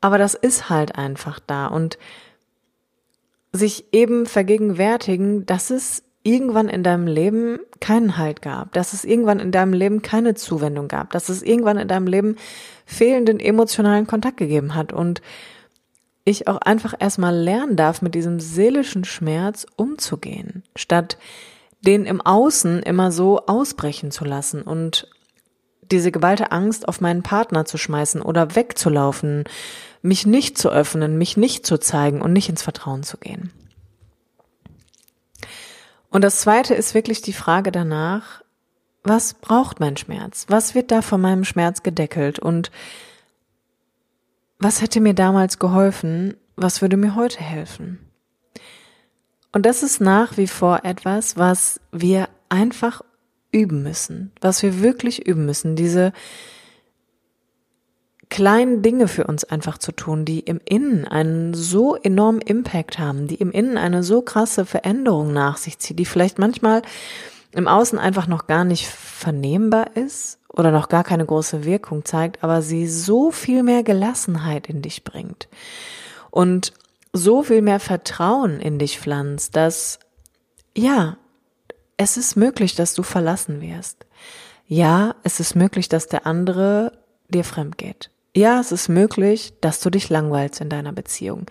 aber 0.00 0.18
das 0.18 0.34
ist 0.34 0.70
halt 0.70 0.96
einfach 0.96 1.38
da 1.38 1.66
und 1.66 1.98
sich 3.52 3.92
eben 3.92 4.26
vergegenwärtigen, 4.26 5.44
dass 5.46 5.70
es 5.70 6.02
irgendwann 6.22 6.68
in 6.68 6.82
deinem 6.82 7.06
Leben 7.06 7.58
keinen 7.80 8.16
Halt 8.16 8.42
gab, 8.42 8.72
dass 8.72 8.92
es 8.92 9.04
irgendwann 9.04 9.40
in 9.40 9.50
deinem 9.50 9.72
Leben 9.72 10.02
keine 10.02 10.34
Zuwendung 10.34 10.88
gab, 10.88 11.10
dass 11.10 11.28
es 11.28 11.42
irgendwann 11.42 11.78
in 11.78 11.88
deinem 11.88 12.06
Leben 12.06 12.36
fehlenden 12.86 13.40
emotionalen 13.40 14.06
Kontakt 14.06 14.36
gegeben 14.36 14.74
hat 14.74 14.92
und 14.92 15.20
ich 16.24 16.46
auch 16.46 16.58
einfach 16.58 16.94
erstmal 16.98 17.34
lernen 17.34 17.76
darf, 17.76 18.00
mit 18.00 18.14
diesem 18.14 18.38
seelischen 18.38 19.04
Schmerz 19.04 19.66
umzugehen, 19.76 20.62
statt 20.76 21.18
den 21.80 22.04
im 22.04 22.20
Außen 22.20 22.80
immer 22.84 23.10
so 23.10 23.46
ausbrechen 23.46 24.12
zu 24.12 24.24
lassen 24.24 24.62
und 24.62 25.08
diese 25.90 26.12
geballte 26.12 26.52
Angst 26.52 26.86
auf 26.86 27.00
meinen 27.00 27.24
Partner 27.24 27.64
zu 27.64 27.76
schmeißen 27.76 28.22
oder 28.22 28.54
wegzulaufen, 28.54 29.44
mich 30.02 30.26
nicht 30.26 30.58
zu 30.58 30.70
öffnen, 30.70 31.16
mich 31.16 31.36
nicht 31.36 31.64
zu 31.64 31.78
zeigen 31.78 32.20
und 32.20 32.32
nicht 32.32 32.48
ins 32.48 32.62
Vertrauen 32.62 33.02
zu 33.04 33.16
gehen. 33.16 33.52
Und 36.10 36.22
das 36.22 36.40
zweite 36.40 36.74
ist 36.74 36.94
wirklich 36.94 37.22
die 37.22 37.32
Frage 37.32 37.72
danach, 37.72 38.42
was 39.04 39.34
braucht 39.34 39.80
mein 39.80 39.96
Schmerz? 39.96 40.46
Was 40.48 40.74
wird 40.74 40.90
da 40.90 41.02
von 41.02 41.20
meinem 41.20 41.44
Schmerz 41.44 41.82
gedeckelt? 41.82 42.38
Und 42.38 42.70
was 44.58 44.80
hätte 44.82 45.00
mir 45.00 45.14
damals 45.14 45.58
geholfen, 45.58 46.36
was 46.54 46.82
würde 46.82 46.96
mir 46.96 47.16
heute 47.16 47.40
helfen? 47.40 47.98
Und 49.52 49.66
das 49.66 49.82
ist 49.82 50.00
nach 50.00 50.36
wie 50.36 50.46
vor 50.46 50.84
etwas, 50.84 51.36
was 51.36 51.80
wir 51.90 52.28
einfach 52.48 53.02
üben 53.50 53.82
müssen, 53.82 54.32
was 54.40 54.62
wir 54.62 54.80
wirklich 54.80 55.26
üben 55.26 55.46
müssen, 55.46 55.76
diese 55.76 56.12
kleinen 58.32 58.80
Dinge 58.80 59.08
für 59.08 59.26
uns 59.26 59.44
einfach 59.44 59.76
zu 59.76 59.92
tun, 59.92 60.24
die 60.24 60.40
im 60.40 60.58
Innen 60.64 61.06
einen 61.06 61.52
so 61.52 61.96
enormen 61.96 62.40
Impact 62.40 62.98
haben, 62.98 63.26
die 63.26 63.34
im 63.34 63.52
Innen 63.52 63.76
eine 63.76 64.02
so 64.02 64.22
krasse 64.22 64.64
Veränderung 64.64 65.34
nach 65.34 65.58
sich 65.58 65.78
zieht, 65.78 65.98
die 65.98 66.06
vielleicht 66.06 66.38
manchmal 66.38 66.80
im 67.52 67.68
Außen 67.68 67.98
einfach 67.98 68.28
noch 68.28 68.46
gar 68.46 68.64
nicht 68.64 68.88
vernehmbar 68.88 69.98
ist 69.98 70.38
oder 70.48 70.70
noch 70.70 70.88
gar 70.88 71.04
keine 71.04 71.26
große 71.26 71.66
Wirkung 71.66 72.06
zeigt, 72.06 72.42
aber 72.42 72.62
sie 72.62 72.88
so 72.88 73.32
viel 73.32 73.62
mehr 73.62 73.82
Gelassenheit 73.82 74.66
in 74.66 74.80
dich 74.80 75.04
bringt 75.04 75.48
und 76.30 76.72
so 77.12 77.42
viel 77.42 77.60
mehr 77.60 77.80
Vertrauen 77.80 78.60
in 78.60 78.78
dich 78.78 78.98
pflanzt, 78.98 79.56
dass 79.56 79.98
ja, 80.74 81.18
es 81.98 82.16
ist 82.16 82.36
möglich, 82.36 82.76
dass 82.76 82.94
du 82.94 83.02
verlassen 83.02 83.60
wirst. 83.60 84.06
Ja, 84.66 85.16
es 85.22 85.38
ist 85.38 85.54
möglich, 85.54 85.90
dass 85.90 86.06
der 86.06 86.26
andere 86.26 86.92
dir 87.28 87.44
fremd 87.44 87.76
geht. 87.76 88.08
Ja, 88.34 88.60
es 88.60 88.72
ist 88.72 88.88
möglich, 88.88 89.52
dass 89.60 89.80
du 89.80 89.90
dich 89.90 90.08
langweilst 90.08 90.60
in 90.60 90.70
deiner 90.70 90.92
Beziehung. 90.92 91.46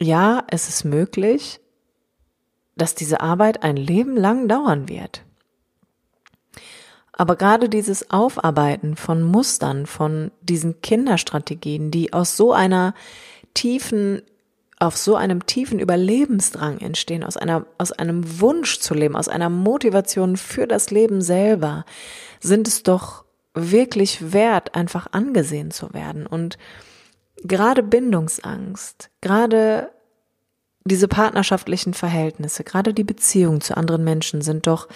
Ja, 0.00 0.44
es 0.48 0.68
ist 0.68 0.84
möglich, 0.84 1.60
dass 2.76 2.94
diese 2.94 3.20
Arbeit 3.20 3.62
ein 3.62 3.76
Leben 3.76 4.16
lang 4.16 4.48
dauern 4.48 4.88
wird. 4.88 5.24
Aber 7.12 7.36
gerade 7.36 7.68
dieses 7.68 8.10
Aufarbeiten 8.10 8.96
von 8.96 9.22
Mustern, 9.22 9.86
von 9.86 10.32
diesen 10.42 10.80
Kinderstrategien, 10.82 11.90
die 11.90 12.12
aus 12.12 12.36
so 12.36 12.52
einer 12.52 12.92
tiefen, 13.54 14.20
auf 14.80 14.96
so 14.96 15.14
einem 15.14 15.46
tiefen 15.46 15.78
Überlebensdrang 15.78 16.78
entstehen, 16.78 17.22
aus 17.22 17.36
einer, 17.36 17.66
aus 17.78 17.92
einem 17.92 18.40
Wunsch 18.40 18.80
zu 18.80 18.94
leben, 18.94 19.14
aus 19.14 19.28
einer 19.28 19.48
Motivation 19.48 20.36
für 20.36 20.66
das 20.66 20.90
Leben 20.90 21.22
selber, 21.22 21.84
sind 22.40 22.66
es 22.66 22.82
doch 22.82 23.23
wirklich 23.54 24.32
wert, 24.32 24.74
einfach 24.74 25.06
angesehen 25.12 25.70
zu 25.70 25.94
werden. 25.94 26.26
Und 26.26 26.58
gerade 27.42 27.82
Bindungsangst, 27.82 29.10
gerade 29.20 29.90
diese 30.84 31.08
partnerschaftlichen 31.08 31.94
Verhältnisse, 31.94 32.64
gerade 32.64 32.92
die 32.92 33.04
Beziehung 33.04 33.60
zu 33.60 33.76
anderen 33.76 34.04
Menschen 34.04 34.42
sind 34.42 34.66
doch 34.66 34.88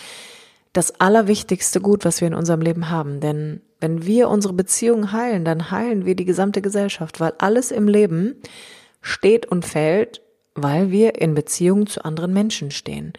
das 0.73 1.01
allerwichtigste 1.01 1.81
Gut, 1.81 2.05
was 2.05 2.21
wir 2.21 2.29
in 2.29 2.35
unserem 2.35 2.61
Leben 2.61 2.91
haben. 2.91 3.21
Denn 3.21 3.63
wenn 3.81 4.05
wir 4.05 4.29
unsere 4.29 4.53
Beziehung 4.53 5.13
heilen, 5.13 5.45
dann 5.45 5.71
heilen 5.71 6.05
wir 6.05 6.15
die 6.15 6.27
gesamte 6.27 6.61
Gesellschaft, 6.61 7.21
weil 7.21 7.33
alles 7.39 7.71
im 7.71 7.89
Leben 7.89 8.37
steht 9.01 9.47
und 9.47 9.65
fällt, 9.65 10.21
weil 10.55 10.91
wir 10.91 11.21
in 11.21 11.35
Beziehung 11.35 11.87
zu 11.87 12.05
anderen 12.05 12.33
Menschen 12.33 12.71
stehen. 12.71 13.13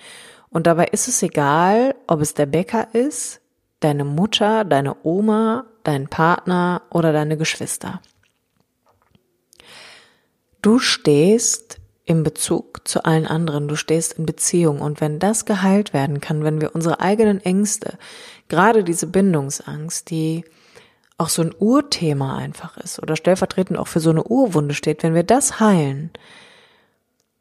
Und 0.49 0.67
dabei 0.67 0.85
ist 0.85 1.07
es 1.07 1.23
egal, 1.23 1.95
ob 2.07 2.21
es 2.21 2.33
der 2.33 2.45
Bäcker 2.45 2.93
ist, 2.93 3.41
deine 3.79 4.05
Mutter, 4.05 4.65
deine 4.65 4.95
Oma, 5.03 5.65
dein 5.83 6.07
Partner 6.07 6.81
oder 6.89 7.13
deine 7.13 7.37
Geschwister. 7.37 8.01
Du 10.61 10.79
stehst 10.79 11.79
im 12.09 12.23
Bezug 12.23 12.87
zu 12.87 13.05
allen 13.05 13.27
anderen. 13.27 13.67
Du 13.67 13.75
stehst 13.75 14.13
in 14.13 14.25
Beziehung. 14.25 14.81
Und 14.81 14.99
wenn 14.99 15.19
das 15.19 15.45
geheilt 15.45 15.93
werden 15.93 16.21
kann, 16.21 16.43
wenn 16.43 16.59
wir 16.59 16.73
unsere 16.73 16.99
eigenen 16.99 17.39
Ängste, 17.39 17.99
gerade 18.47 18.83
diese 18.83 19.05
Bindungsangst, 19.05 20.09
die 20.09 20.43
auch 21.19 21.29
so 21.29 21.43
ein 21.43 21.53
Urthema 21.57 22.37
einfach 22.37 22.77
ist 22.77 22.99
oder 22.99 23.15
stellvertretend 23.15 23.77
auch 23.77 23.87
für 23.87 23.99
so 23.99 24.09
eine 24.09 24.23
Urwunde 24.23 24.73
steht, 24.73 25.03
wenn 25.03 25.13
wir 25.13 25.23
das 25.23 25.59
heilen, 25.59 26.09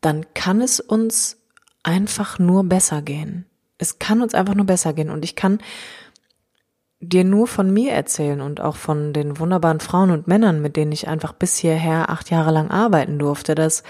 dann 0.00 0.26
kann 0.34 0.60
es 0.60 0.80
uns 0.80 1.38
einfach 1.82 2.38
nur 2.38 2.64
besser 2.64 3.00
gehen. 3.00 3.46
Es 3.78 3.98
kann 3.98 4.20
uns 4.20 4.34
einfach 4.34 4.54
nur 4.54 4.66
besser 4.66 4.92
gehen. 4.92 5.08
Und 5.10 5.24
ich 5.24 5.34
kann 5.34 5.60
dir 7.00 7.24
nur 7.24 7.46
von 7.46 7.72
mir 7.72 7.92
erzählen 7.92 8.40
und 8.40 8.60
auch 8.60 8.76
von 8.76 9.12
den 9.12 9.38
wunderbaren 9.38 9.80
Frauen 9.80 10.10
und 10.10 10.26
Männern, 10.26 10.60
mit 10.60 10.76
denen 10.76 10.92
ich 10.92 11.06
einfach 11.06 11.32
bis 11.32 11.56
hierher 11.56 12.10
acht 12.10 12.30
Jahre 12.30 12.50
lang 12.50 12.70
arbeiten 12.70 13.18
durfte, 13.18 13.54
dass 13.54 13.84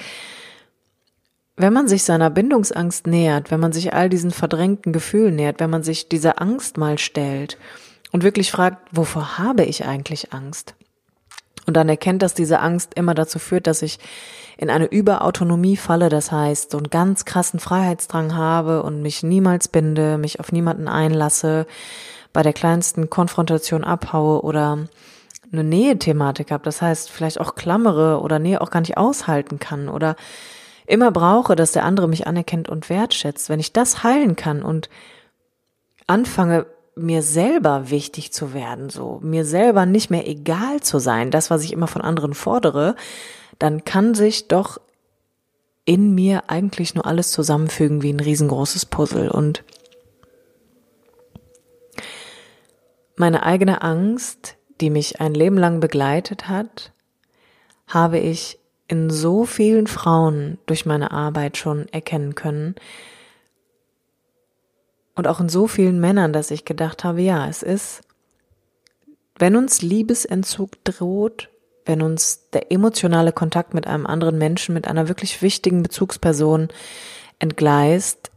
wenn 1.57 1.73
man 1.73 1.89
sich 1.89 2.05
seiner 2.05 2.31
Bindungsangst 2.31 3.07
nähert, 3.07 3.51
wenn 3.51 3.61
man 3.61 3.73
sich 3.73 3.93
all 3.93 4.09
diesen 4.09 4.31
verdrängten 4.31 4.93
Gefühlen 4.93 5.35
nähert, 5.35 5.59
wenn 5.59 5.71
man 5.71 5.83
sich 5.83 6.09
dieser 6.09 6.41
Angst 6.41 6.77
mal 6.77 6.99
stellt 6.99 7.59
und 8.13 8.23
wirklich 8.23 8.53
fragt, 8.53 8.79
wovor 8.93 9.39
habe 9.39 9.65
ich 9.65 9.85
eigentlich 9.85 10.33
Angst? 10.33 10.75
Und 11.67 11.75
dann 11.77 11.89
erkennt, 11.89 12.23
dass 12.23 12.33
diese 12.35 12.61
Angst 12.61 12.95
immer 12.95 13.15
dazu 13.15 13.39
führt, 13.39 13.67
dass 13.67 13.83
ich 13.83 13.99
in 14.57 14.71
eine 14.71 14.87
Überautonomie 14.87 15.77
falle, 15.77 16.09
das 16.09 16.33
heißt, 16.33 16.71
so 16.71 16.79
einen 16.79 16.91
ganz 16.91 17.25
krassen 17.25 17.61
Freiheitsdrang 17.61 18.35
habe 18.35 18.83
und 18.83 19.03
mich 19.03 19.23
niemals 19.23 19.69
binde, 19.69 20.17
mich 20.17 20.41
auf 20.41 20.53
niemanden 20.53 20.89
einlasse, 20.89 21.67
bei 22.39 22.45
der 22.45 22.53
kleinsten 22.53 23.11
Konfrontation 23.11 23.83
abhaue 23.83 24.43
oder 24.43 24.87
eine 25.51 25.65
Nähe-Thematik 25.65 26.53
habe, 26.53 26.63
das 26.63 26.81
heißt, 26.81 27.11
vielleicht 27.11 27.41
auch 27.41 27.57
klammere 27.57 28.21
oder 28.21 28.39
Nähe 28.39 28.61
auch 28.61 28.71
gar 28.71 28.79
nicht 28.79 28.97
aushalten 28.97 29.59
kann 29.59 29.89
oder 29.89 30.15
immer 30.87 31.11
brauche, 31.11 31.57
dass 31.57 31.73
der 31.73 31.85
andere 31.85 32.07
mich 32.07 32.29
anerkennt 32.29 32.69
und 32.69 32.91
wertschätzt, 32.91 33.49
wenn 33.49 33.59
ich 33.59 33.73
das 33.73 34.05
heilen 34.05 34.37
kann 34.37 34.63
und 34.63 34.89
anfange, 36.07 36.67
mir 36.95 37.23
selber 37.23 37.91
wichtig 37.91 38.33
zu 38.33 38.55
werden, 38.55 38.89
so 38.89 39.19
mir 39.21 39.45
selber 39.45 39.85
nicht 39.85 40.09
mehr 40.09 40.29
egal 40.29 40.79
zu 40.79 41.01
sein, 41.01 41.33
das, 41.33 41.51
was 41.51 41.65
ich 41.65 41.73
immer 41.73 41.89
von 41.89 42.03
anderen 42.03 42.35
fordere, 42.35 42.95
dann 43.59 43.85
kann 43.85 44.15
sich 44.15 44.47
doch 44.47 44.79
in 45.85 46.15
mir 46.15 46.45
eigentlich 46.47 46.95
nur 46.95 47.05
alles 47.05 47.33
zusammenfügen 47.33 48.01
wie 48.03 48.13
ein 48.13 48.21
riesengroßes 48.21 48.87
Puzzle. 48.87 49.29
Und 49.29 49.65
meine 53.19 53.43
eigene 53.43 53.83
Angst, 53.83 54.57
die 54.81 54.91
mich 54.91 55.21
ein 55.21 55.35
Leben 55.35 55.57
lang 55.57 55.81
begleitet 55.81 56.49
hat, 56.49 56.93
habe 57.87 58.19
ich 58.19 58.59
in 58.87 59.11
so 59.11 59.45
vielen 59.45 59.87
Frauen 59.87 60.59
durch 60.67 60.87
meine 60.87 61.11
Arbeit 61.11 61.57
schon 61.57 61.89
erkennen 61.89 62.35
können. 62.35 62.75
Und 65.15 65.27
auch 65.27 65.41
in 65.41 65.49
so 65.49 65.67
vielen 65.67 66.01
Männern, 66.01 66.33
dass 66.33 66.51
ich 66.51 66.65
gedacht 66.65 67.05
habe, 67.05 67.21
ja, 67.21 67.49
es 67.49 67.63
ist, 67.63 68.03
wenn 69.39 69.57
uns 69.57 69.83
Liebesentzug 69.83 70.83
droht, 70.85 71.51
wenn 71.85 72.03
uns 72.03 72.51
der 72.53 72.71
emotionale 72.71 73.33
Kontakt 73.33 73.75
mit 73.75 73.87
einem 73.87 74.07
anderen 74.07 74.39
Menschen, 74.39 74.75
mit 74.75 74.87
einer 74.87 75.09
wirklich 75.09 75.43
wichtigen 75.43 75.83
Bezugsperson 75.83 76.69
entgleist, 77.39 78.31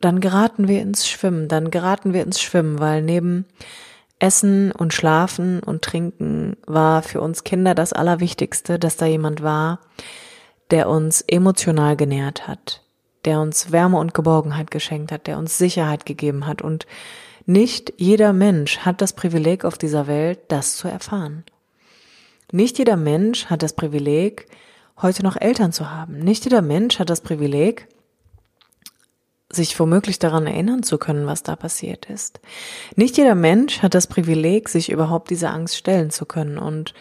dann 0.00 0.20
geraten 0.20 0.68
wir 0.68 0.80
ins 0.80 1.08
Schwimmen, 1.08 1.48
dann 1.48 1.70
geraten 1.70 2.14
wir 2.14 2.22
ins 2.22 2.40
Schwimmen, 2.40 2.78
weil 2.78 3.02
neben 3.02 3.46
Essen 4.20 4.70
und 4.70 4.94
Schlafen 4.94 5.60
und 5.60 5.82
Trinken 5.82 6.56
war 6.66 7.02
für 7.02 7.20
uns 7.20 7.42
Kinder 7.42 7.74
das 7.74 7.92
Allerwichtigste, 7.92 8.78
dass 8.78 8.96
da 8.96 9.06
jemand 9.06 9.42
war, 9.42 9.80
der 10.70 10.88
uns 10.88 11.22
emotional 11.22 11.96
genährt 11.96 12.46
hat, 12.46 12.82
der 13.24 13.40
uns 13.40 13.72
Wärme 13.72 13.98
und 13.98 14.14
Geborgenheit 14.14 14.70
geschenkt 14.70 15.10
hat, 15.10 15.26
der 15.26 15.38
uns 15.38 15.58
Sicherheit 15.58 16.06
gegeben 16.06 16.46
hat. 16.46 16.62
Und 16.62 16.86
nicht 17.46 17.94
jeder 17.96 18.32
Mensch 18.32 18.78
hat 18.80 19.00
das 19.00 19.14
Privileg 19.14 19.64
auf 19.64 19.78
dieser 19.78 20.06
Welt, 20.06 20.38
das 20.48 20.76
zu 20.76 20.86
erfahren. 20.86 21.44
Nicht 22.52 22.78
jeder 22.78 22.96
Mensch 22.96 23.46
hat 23.46 23.62
das 23.62 23.72
Privileg, 23.72 24.46
heute 25.00 25.22
noch 25.22 25.36
Eltern 25.36 25.72
zu 25.72 25.90
haben. 25.90 26.18
Nicht 26.18 26.44
jeder 26.44 26.62
Mensch 26.62 26.98
hat 26.98 27.08
das 27.08 27.22
Privileg, 27.22 27.88
sich 29.52 29.78
womöglich 29.78 30.18
daran 30.18 30.46
erinnern 30.46 30.82
zu 30.82 30.98
können, 30.98 31.26
was 31.26 31.42
da 31.42 31.56
passiert 31.56 32.06
ist. 32.06 32.40
Nicht 32.96 33.16
jeder 33.16 33.34
Mensch 33.34 33.82
hat 33.82 33.94
das 33.94 34.06
Privileg, 34.06 34.68
sich 34.68 34.90
überhaupt 34.90 35.30
diese 35.30 35.50
Angst 35.50 35.76
stellen 35.76 36.10
zu 36.10 36.24
können. 36.24 36.56
Und 36.56 36.94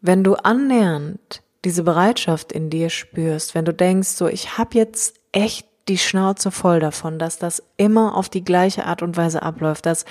wenn 0.00 0.22
du 0.22 0.34
annähernd 0.34 1.42
diese 1.64 1.82
Bereitschaft 1.82 2.52
in 2.52 2.70
dir 2.70 2.90
spürst, 2.90 3.54
wenn 3.54 3.64
du 3.64 3.72
denkst, 3.72 4.10
so 4.10 4.28
ich 4.28 4.58
habe 4.58 4.76
jetzt 4.76 5.16
echt 5.32 5.66
die 5.88 5.98
Schnauze 5.98 6.50
voll 6.50 6.80
davon, 6.80 7.18
dass 7.18 7.38
das 7.38 7.62
immer 7.76 8.16
auf 8.16 8.28
die 8.28 8.44
gleiche 8.44 8.86
Art 8.86 9.02
und 9.02 9.16
Weise 9.16 9.42
abläuft, 9.42 9.86
dass 9.86 10.04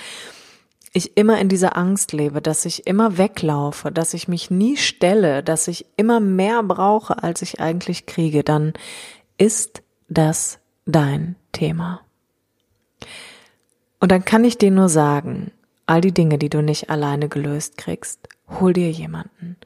ich 0.92 1.16
immer 1.16 1.38
in 1.38 1.48
dieser 1.48 1.76
Angst 1.76 2.12
lebe, 2.12 2.40
dass 2.40 2.64
ich 2.64 2.86
immer 2.86 3.18
weglaufe, 3.18 3.90
dass 3.90 4.14
ich 4.14 4.28
mich 4.28 4.50
nie 4.50 4.76
stelle, 4.76 5.42
dass 5.42 5.66
ich 5.66 5.86
immer 5.96 6.20
mehr 6.20 6.62
brauche, 6.62 7.22
als 7.22 7.42
ich 7.42 7.60
eigentlich 7.60 8.06
kriege, 8.06 8.44
dann 8.44 8.74
ist 9.36 9.83
das 10.08 10.58
dein 10.86 11.36
Thema. 11.52 12.00
Und 14.00 14.12
dann 14.12 14.24
kann 14.24 14.44
ich 14.44 14.58
dir 14.58 14.70
nur 14.70 14.88
sagen, 14.88 15.50
all 15.86 16.00
die 16.00 16.12
Dinge, 16.12 16.38
die 16.38 16.48
du 16.48 16.62
nicht 16.62 16.90
alleine 16.90 17.28
gelöst 17.28 17.76
kriegst, 17.76 18.28
hol 18.48 18.72
dir 18.72 18.90
jemanden. 18.90 19.56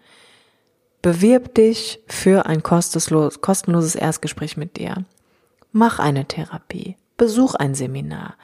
Bewirb 1.02 1.54
dich 1.54 2.00
für 2.06 2.46
ein 2.46 2.62
kostenloses 2.62 3.94
Erstgespräch 3.94 4.56
mit 4.56 4.76
dir. 4.76 5.04
Mach 5.72 5.98
eine 5.98 6.26
Therapie. 6.26 6.96
Besuch 7.16 7.54
ein 7.54 7.74
Seminar. 7.74 8.36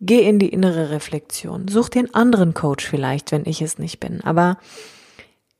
Geh 0.00 0.28
in 0.28 0.38
die 0.38 0.48
innere 0.48 0.90
Reflexion. 0.90 1.68
Such 1.68 1.88
einen 1.90 2.14
anderen 2.14 2.54
Coach 2.54 2.84
vielleicht, 2.84 3.32
wenn 3.32 3.46
ich 3.46 3.62
es 3.62 3.78
nicht 3.78 4.00
bin. 4.00 4.20
Aber 4.22 4.58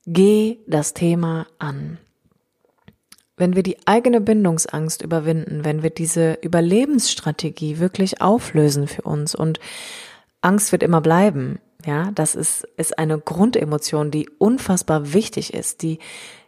Geh 0.07 0.59
das 0.67 0.93
Thema 0.93 1.47
an. 1.57 1.97
Wenn 3.37 3.55
wir 3.55 3.63
die 3.63 3.77
eigene 3.85 4.21
Bindungsangst 4.21 5.01
überwinden, 5.01 5.65
wenn 5.65 5.83
wir 5.83 5.89
diese 5.89 6.37
Überlebensstrategie 6.41 7.79
wirklich 7.79 8.21
auflösen 8.21 8.87
für 8.87 9.01
uns 9.01 9.35
und 9.35 9.59
Angst 10.41 10.71
wird 10.71 10.83
immer 10.83 11.01
bleiben, 11.01 11.59
ja, 11.85 12.11
das 12.15 12.35
ist, 12.35 12.67
ist 12.77 12.97
eine 12.97 13.19
Grundemotion, 13.19 14.09
die 14.09 14.29
unfassbar 14.37 15.13
wichtig 15.13 15.53
ist, 15.53 15.81
die 15.81 15.99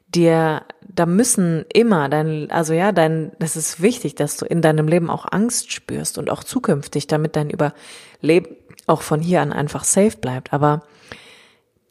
dir, 0.07 0.63
da 0.87 1.05
müssen 1.05 1.65
immer 1.73 2.09
dein, 2.09 2.49
also 2.49 2.73
ja, 2.73 2.91
dein, 2.91 3.33
das 3.39 3.55
ist 3.55 3.81
wichtig, 3.81 4.15
dass 4.15 4.37
du 4.37 4.45
in 4.45 4.61
deinem 4.61 4.87
Leben 4.87 5.09
auch 5.09 5.25
Angst 5.29 5.71
spürst 5.71 6.17
und 6.17 6.29
auch 6.29 6.43
zukünftig, 6.43 7.07
damit 7.07 7.35
dein 7.35 7.49
Überleben 7.49 8.55
auch 8.85 9.01
von 9.01 9.19
hier 9.19 9.41
an 9.41 9.51
einfach 9.51 9.83
safe 9.83 10.17
bleibt. 10.17 10.53
Aber 10.53 10.83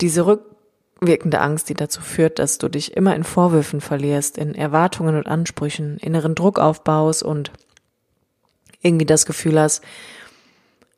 diese 0.00 0.26
rückwirkende 1.00 1.40
Angst, 1.40 1.68
die 1.68 1.74
dazu 1.74 2.00
führt, 2.00 2.38
dass 2.38 2.58
du 2.58 2.68
dich 2.68 2.96
immer 2.96 3.14
in 3.14 3.24
Vorwürfen 3.24 3.80
verlierst, 3.80 4.38
in 4.38 4.54
Erwartungen 4.54 5.16
und 5.16 5.26
Ansprüchen, 5.26 5.98
inneren 5.98 6.34
Druck 6.34 6.58
aufbaust 6.58 7.22
und 7.22 7.52
irgendwie 8.80 9.06
das 9.06 9.26
Gefühl 9.26 9.60
hast, 9.60 9.82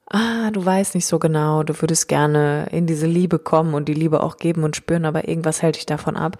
ah, 0.06 0.50
du 0.50 0.64
weißt 0.64 0.94
nicht 0.94 1.06
so 1.06 1.18
genau, 1.18 1.62
du 1.62 1.80
würdest 1.80 2.08
gerne 2.08 2.68
in 2.70 2.86
diese 2.86 3.06
Liebe 3.06 3.38
kommen 3.38 3.74
und 3.74 3.88
die 3.88 3.94
Liebe 3.94 4.22
auch 4.22 4.36
geben 4.36 4.64
und 4.64 4.76
spüren, 4.76 5.04
aber 5.04 5.28
irgendwas 5.28 5.62
hält 5.62 5.76
dich 5.76 5.86
davon 5.86 6.16
ab 6.16 6.38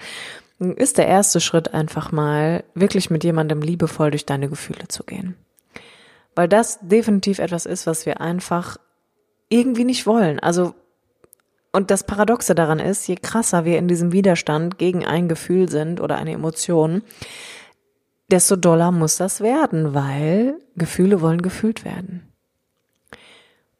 ist 0.59 0.99
der 0.99 1.07
erste 1.07 1.41
Schritt 1.41 1.73
einfach 1.73 2.11
mal, 2.13 2.65
wirklich 2.75 3.11
mit 3.11 3.25
jemandem 3.25 3.63
liebevoll 3.63 4.11
durch 4.11 4.27
deine 4.27 4.49
Gefühle 4.49 4.89
zu 4.89 5.05
gehen. 5.05 5.37
Weil 6.35 6.49
das 6.49 6.79
definitiv 6.83 7.39
etwas 7.39 7.67
ist, 7.67 7.87
was 7.87 8.07
wir 8.07 8.21
einfach 8.21 8.77
irgendwie 9.49 9.85
nicht 9.85 10.07
wollen. 10.07 10.41
Also, 10.41 10.75
und 11.73 11.91
das 11.91 12.05
Paradoxe 12.05 12.55
daran 12.55 12.79
ist, 12.79 13.07
je 13.09 13.17
krasser 13.17 13.65
wir 13.65 13.79
in 13.79 13.89
diesem 13.89 14.13
Widerstand 14.13 14.79
gegen 14.79 15.05
ein 15.05 15.29
Gefühl 15.29 15.69
sind 15.69 16.01
oder 16.01 16.17
eine 16.17 16.33
Emotion, 16.33 17.03
desto 18.31 18.57
doller 18.57 18.93
muss 18.93 19.17
das 19.17 19.41
werden, 19.41 19.95
weil 19.95 20.59
Gefühle 20.77 21.21
wollen 21.21 21.43
gefühlt 21.43 21.85
werden. 21.85 22.33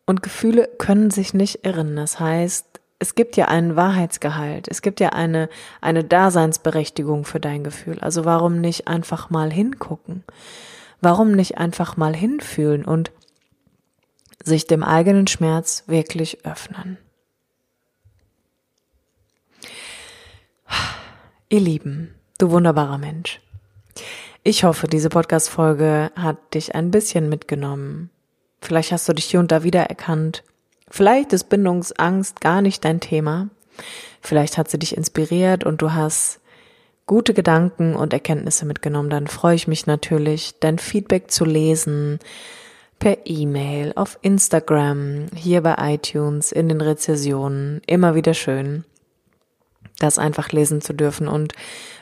Und 0.07 0.23
Gefühle 0.23 0.69
können 0.79 1.11
sich 1.11 1.35
nicht 1.35 1.67
irren. 1.67 1.97
Das 1.97 2.19
heißt, 2.19 2.81
es 2.99 3.15
gibt 3.15 3.37
ja 3.37 3.47
einen 3.47 3.77
Wahrheitsgehalt, 3.77 4.67
es 4.69 4.83
gibt 4.83 5.01
ja 5.01 5.11
eine, 5.11 5.49
eine 5.81 6.03
Daseinsberechtigung 6.03 7.25
für 7.25 7.41
dein 7.41 7.63
Gefühl. 7.63 7.99
Also 8.01 8.25
warum 8.25 8.61
nicht 8.61 8.89
einfach 8.89 9.31
mal 9.31 9.53
hingucken? 9.53 10.25
Warum 11.01 11.33
nicht 11.33 11.59
einfach 11.59 11.97
mal 11.97 12.15
hinfühlen 12.15 12.85
und 12.85 13.13
sich 14.43 14.67
dem 14.67 14.83
eigenen 14.83 15.27
Schmerz 15.27 15.85
wirklich 15.87 16.45
öffnen? 16.45 16.99
Ihr 21.49 21.61
Lieben, 21.61 22.15
du 22.39 22.51
wunderbarer 22.51 22.99
Mensch. 22.99 23.41
Ich 24.43 24.65
hoffe, 24.65 24.87
diese 24.87 25.09
Podcast-Folge 25.09 26.11
hat 26.15 26.55
dich 26.55 26.75
ein 26.75 26.91
bisschen 26.91 27.29
mitgenommen. 27.29 28.11
Vielleicht 28.61 28.93
hast 28.93 29.09
du 29.09 29.13
dich 29.13 29.27
hier 29.27 29.41
und 29.41 29.51
da 29.53 29.63
wiedererkannt 29.63 30.43
Vielleicht 30.91 31.33
ist 31.33 31.45
Bindungsangst 31.45 32.41
gar 32.41 32.63
nicht 32.63 32.85
dein 32.85 33.01
Thema. 33.01 33.49
Vielleicht 34.21 34.59
hat 34.59 34.71
sie 34.71 34.79
dich 34.79 34.97
inspiriert 34.97 35.65
und 35.65 35.83
du 35.83 35.93
hast 35.93 36.41
gute 37.07 37.35
Gedanken 37.35 37.95
und 37.95 38.13
Erkenntnisse 38.13 38.67
mitgenommen. 38.67 39.11
Dann 39.11 39.27
freue 39.27 39.55
ich 39.55 39.69
mich 39.69 39.87
natürlich, 39.87 40.55
dein 40.61 40.79
Feedback 40.79 41.31
zu 41.31 41.45
lesen 41.45 42.19
per 42.99 43.27
E-Mail, 43.27 43.93
auf 43.95 44.19
Instagram, 44.23 45.27
hier 45.35 45.63
bei 45.63 45.95
iTunes, 45.95 46.51
in 46.51 46.69
den 46.69 46.81
Rezessionen. 46.81 47.81
Immer 47.87 48.15
wieder 48.15 48.35
schön, 48.35 48.85
das 49.99 50.19
einfach 50.19 50.51
lesen 50.51 50.81
zu 50.81 50.93
dürfen. 50.93 51.29
Und 51.29 51.55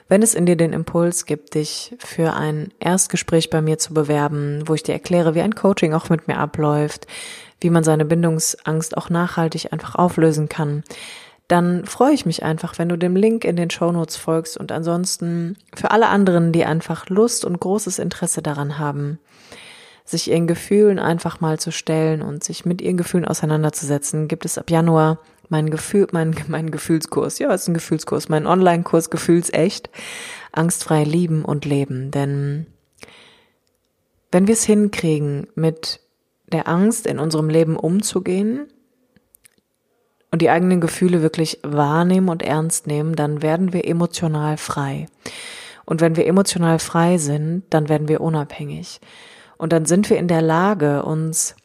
wenn 0.08 0.22
es 0.22 0.34
in 0.34 0.46
dir 0.46 0.56
den 0.56 0.72
Impuls 0.72 1.26
gibt, 1.26 1.54
dich 1.54 1.94
für 1.98 2.34
ein 2.34 2.72
Erstgespräch 2.78 3.50
bei 3.50 3.60
mir 3.60 3.78
zu 3.78 3.94
bewerben, 3.94 4.62
wo 4.66 4.74
ich 4.74 4.82
dir 4.82 4.92
erkläre, 4.92 5.34
wie 5.34 5.40
ein 5.40 5.54
Coaching 5.54 5.94
auch 5.94 6.08
mit 6.10 6.28
mir 6.28 6.38
abläuft, 6.38 7.06
wie 7.60 7.70
man 7.70 7.84
seine 7.84 8.04
Bindungsangst 8.04 8.96
auch 8.96 9.10
nachhaltig 9.10 9.72
einfach 9.72 9.94
auflösen 9.94 10.48
kann, 10.48 10.84
dann 11.48 11.84
freue 11.86 12.12
ich 12.12 12.26
mich 12.26 12.42
einfach, 12.42 12.78
wenn 12.78 12.88
du 12.88 12.96
dem 12.96 13.14
Link 13.14 13.44
in 13.44 13.56
den 13.56 13.70
Show 13.70 13.92
Notes 13.92 14.16
folgst 14.16 14.56
und 14.56 14.72
ansonsten 14.72 15.56
für 15.74 15.92
alle 15.92 16.08
anderen, 16.08 16.52
die 16.52 16.64
einfach 16.64 17.08
Lust 17.08 17.44
und 17.44 17.60
großes 17.60 17.98
Interesse 17.98 18.42
daran 18.42 18.78
haben, 18.78 19.18
sich 20.04 20.30
ihren 20.30 20.46
Gefühlen 20.46 20.98
einfach 20.98 21.40
mal 21.40 21.58
zu 21.58 21.70
stellen 21.70 22.22
und 22.22 22.42
sich 22.42 22.64
mit 22.64 22.80
ihren 22.80 22.96
Gefühlen 22.96 23.24
auseinanderzusetzen, 23.24 24.28
gibt 24.28 24.44
es 24.44 24.58
ab 24.58 24.70
Januar 24.70 25.18
mein 25.48 25.70
Gefühl, 25.70 26.06
mein, 26.12 26.34
mein 26.48 26.70
Gefühlskurs. 26.70 27.38
Ja, 27.38 27.52
ist 27.52 27.68
ein 27.68 27.74
Gefühlskurs, 27.74 28.28
mein 28.28 28.46
Online-Kurs 28.46 29.10
Gefühlsecht. 29.10 29.90
Angstfrei 30.52 31.04
lieben 31.04 31.44
und 31.44 31.64
leben. 31.64 32.10
Denn 32.10 32.66
wenn 34.32 34.46
wir 34.46 34.54
es 34.54 34.64
hinkriegen, 34.64 35.46
mit 35.54 36.00
der 36.52 36.68
Angst 36.68 37.06
in 37.06 37.18
unserem 37.18 37.48
Leben 37.48 37.76
umzugehen 37.76 38.66
und 40.30 40.42
die 40.42 40.50
eigenen 40.50 40.80
Gefühle 40.80 41.22
wirklich 41.22 41.60
wahrnehmen 41.62 42.28
und 42.28 42.42
ernst 42.42 42.86
nehmen, 42.86 43.14
dann 43.14 43.42
werden 43.42 43.72
wir 43.72 43.86
emotional 43.86 44.56
frei. 44.56 45.06
Und 45.84 46.00
wenn 46.00 46.16
wir 46.16 46.26
emotional 46.26 46.78
frei 46.78 47.18
sind, 47.18 47.64
dann 47.70 47.88
werden 47.88 48.08
wir 48.08 48.20
unabhängig. 48.20 49.00
Und 49.56 49.72
dann 49.72 49.86
sind 49.86 50.10
wir 50.10 50.18
in 50.18 50.28
der 50.28 50.42
Lage, 50.42 51.04
uns 51.04 51.56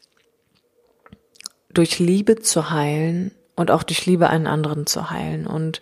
durch 1.74 1.98
Liebe 1.98 2.36
zu 2.36 2.70
heilen 2.70 3.32
und 3.56 3.70
auch 3.70 3.82
durch 3.82 4.06
Liebe 4.06 4.30
einen 4.30 4.46
anderen 4.46 4.86
zu 4.86 5.10
heilen. 5.10 5.46
Und 5.46 5.80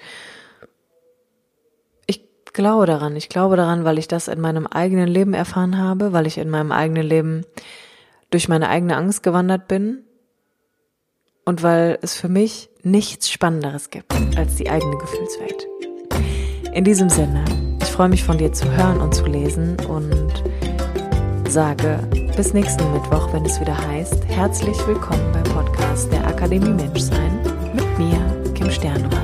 ich 2.07 2.23
glaube 2.53 2.87
daran, 2.87 3.17
ich 3.17 3.29
glaube 3.29 3.57
daran, 3.57 3.85
weil 3.85 3.99
ich 3.99 4.09
das 4.09 4.29
in 4.29 4.41
meinem 4.41 4.67
eigenen 4.67 5.09
Leben 5.09 5.35
erfahren 5.35 5.79
habe, 5.79 6.13
weil 6.13 6.27
ich 6.27 6.39
in 6.39 6.51
meinem 6.51 6.73
eigenen 6.73 7.05
Leben 7.05 7.47
durch 8.31 8.49
meine 8.49 8.69
eigene 8.69 8.97
Angst 8.97 9.23
gewandert 9.23 9.69
bin 9.69 10.05
und 11.45 11.63
weil 11.63 11.99
es 12.03 12.15
für 12.15 12.29
mich 12.29 12.71
nichts 12.83 13.31
Spannenderes 13.31 13.91
gibt 13.91 14.13
als 14.37 14.57
die 14.57 14.71
eigene 14.71 14.97
Gefühlswelt. 14.99 15.67
In 16.73 16.85
diesem 16.85 17.09
Sinne, 17.09 17.45
ich 17.83 17.89
freue 17.89 18.09
mich 18.09 18.23
von 18.23 18.39
dir 18.39 18.53
zu 18.53 18.71
hören 18.71 19.01
und 19.01 19.15
zu 19.15 19.27
lesen 19.27 19.77
und 19.89 20.45
sage 21.49 21.99
bis 22.37 22.55
nächsten 22.55 22.93
Mittwoch, 22.93 23.33
wenn 23.33 23.45
es 23.45 23.61
wieder 23.61 23.77
heißt, 23.77 24.25
herzlich 24.29 24.79
willkommen 24.87 25.33
beim 25.33 25.45
Podcast 25.45 26.13
der 26.13 26.25
Akademie 26.27 26.71
Menschsein 26.71 27.50
Sternemann. 28.71 29.20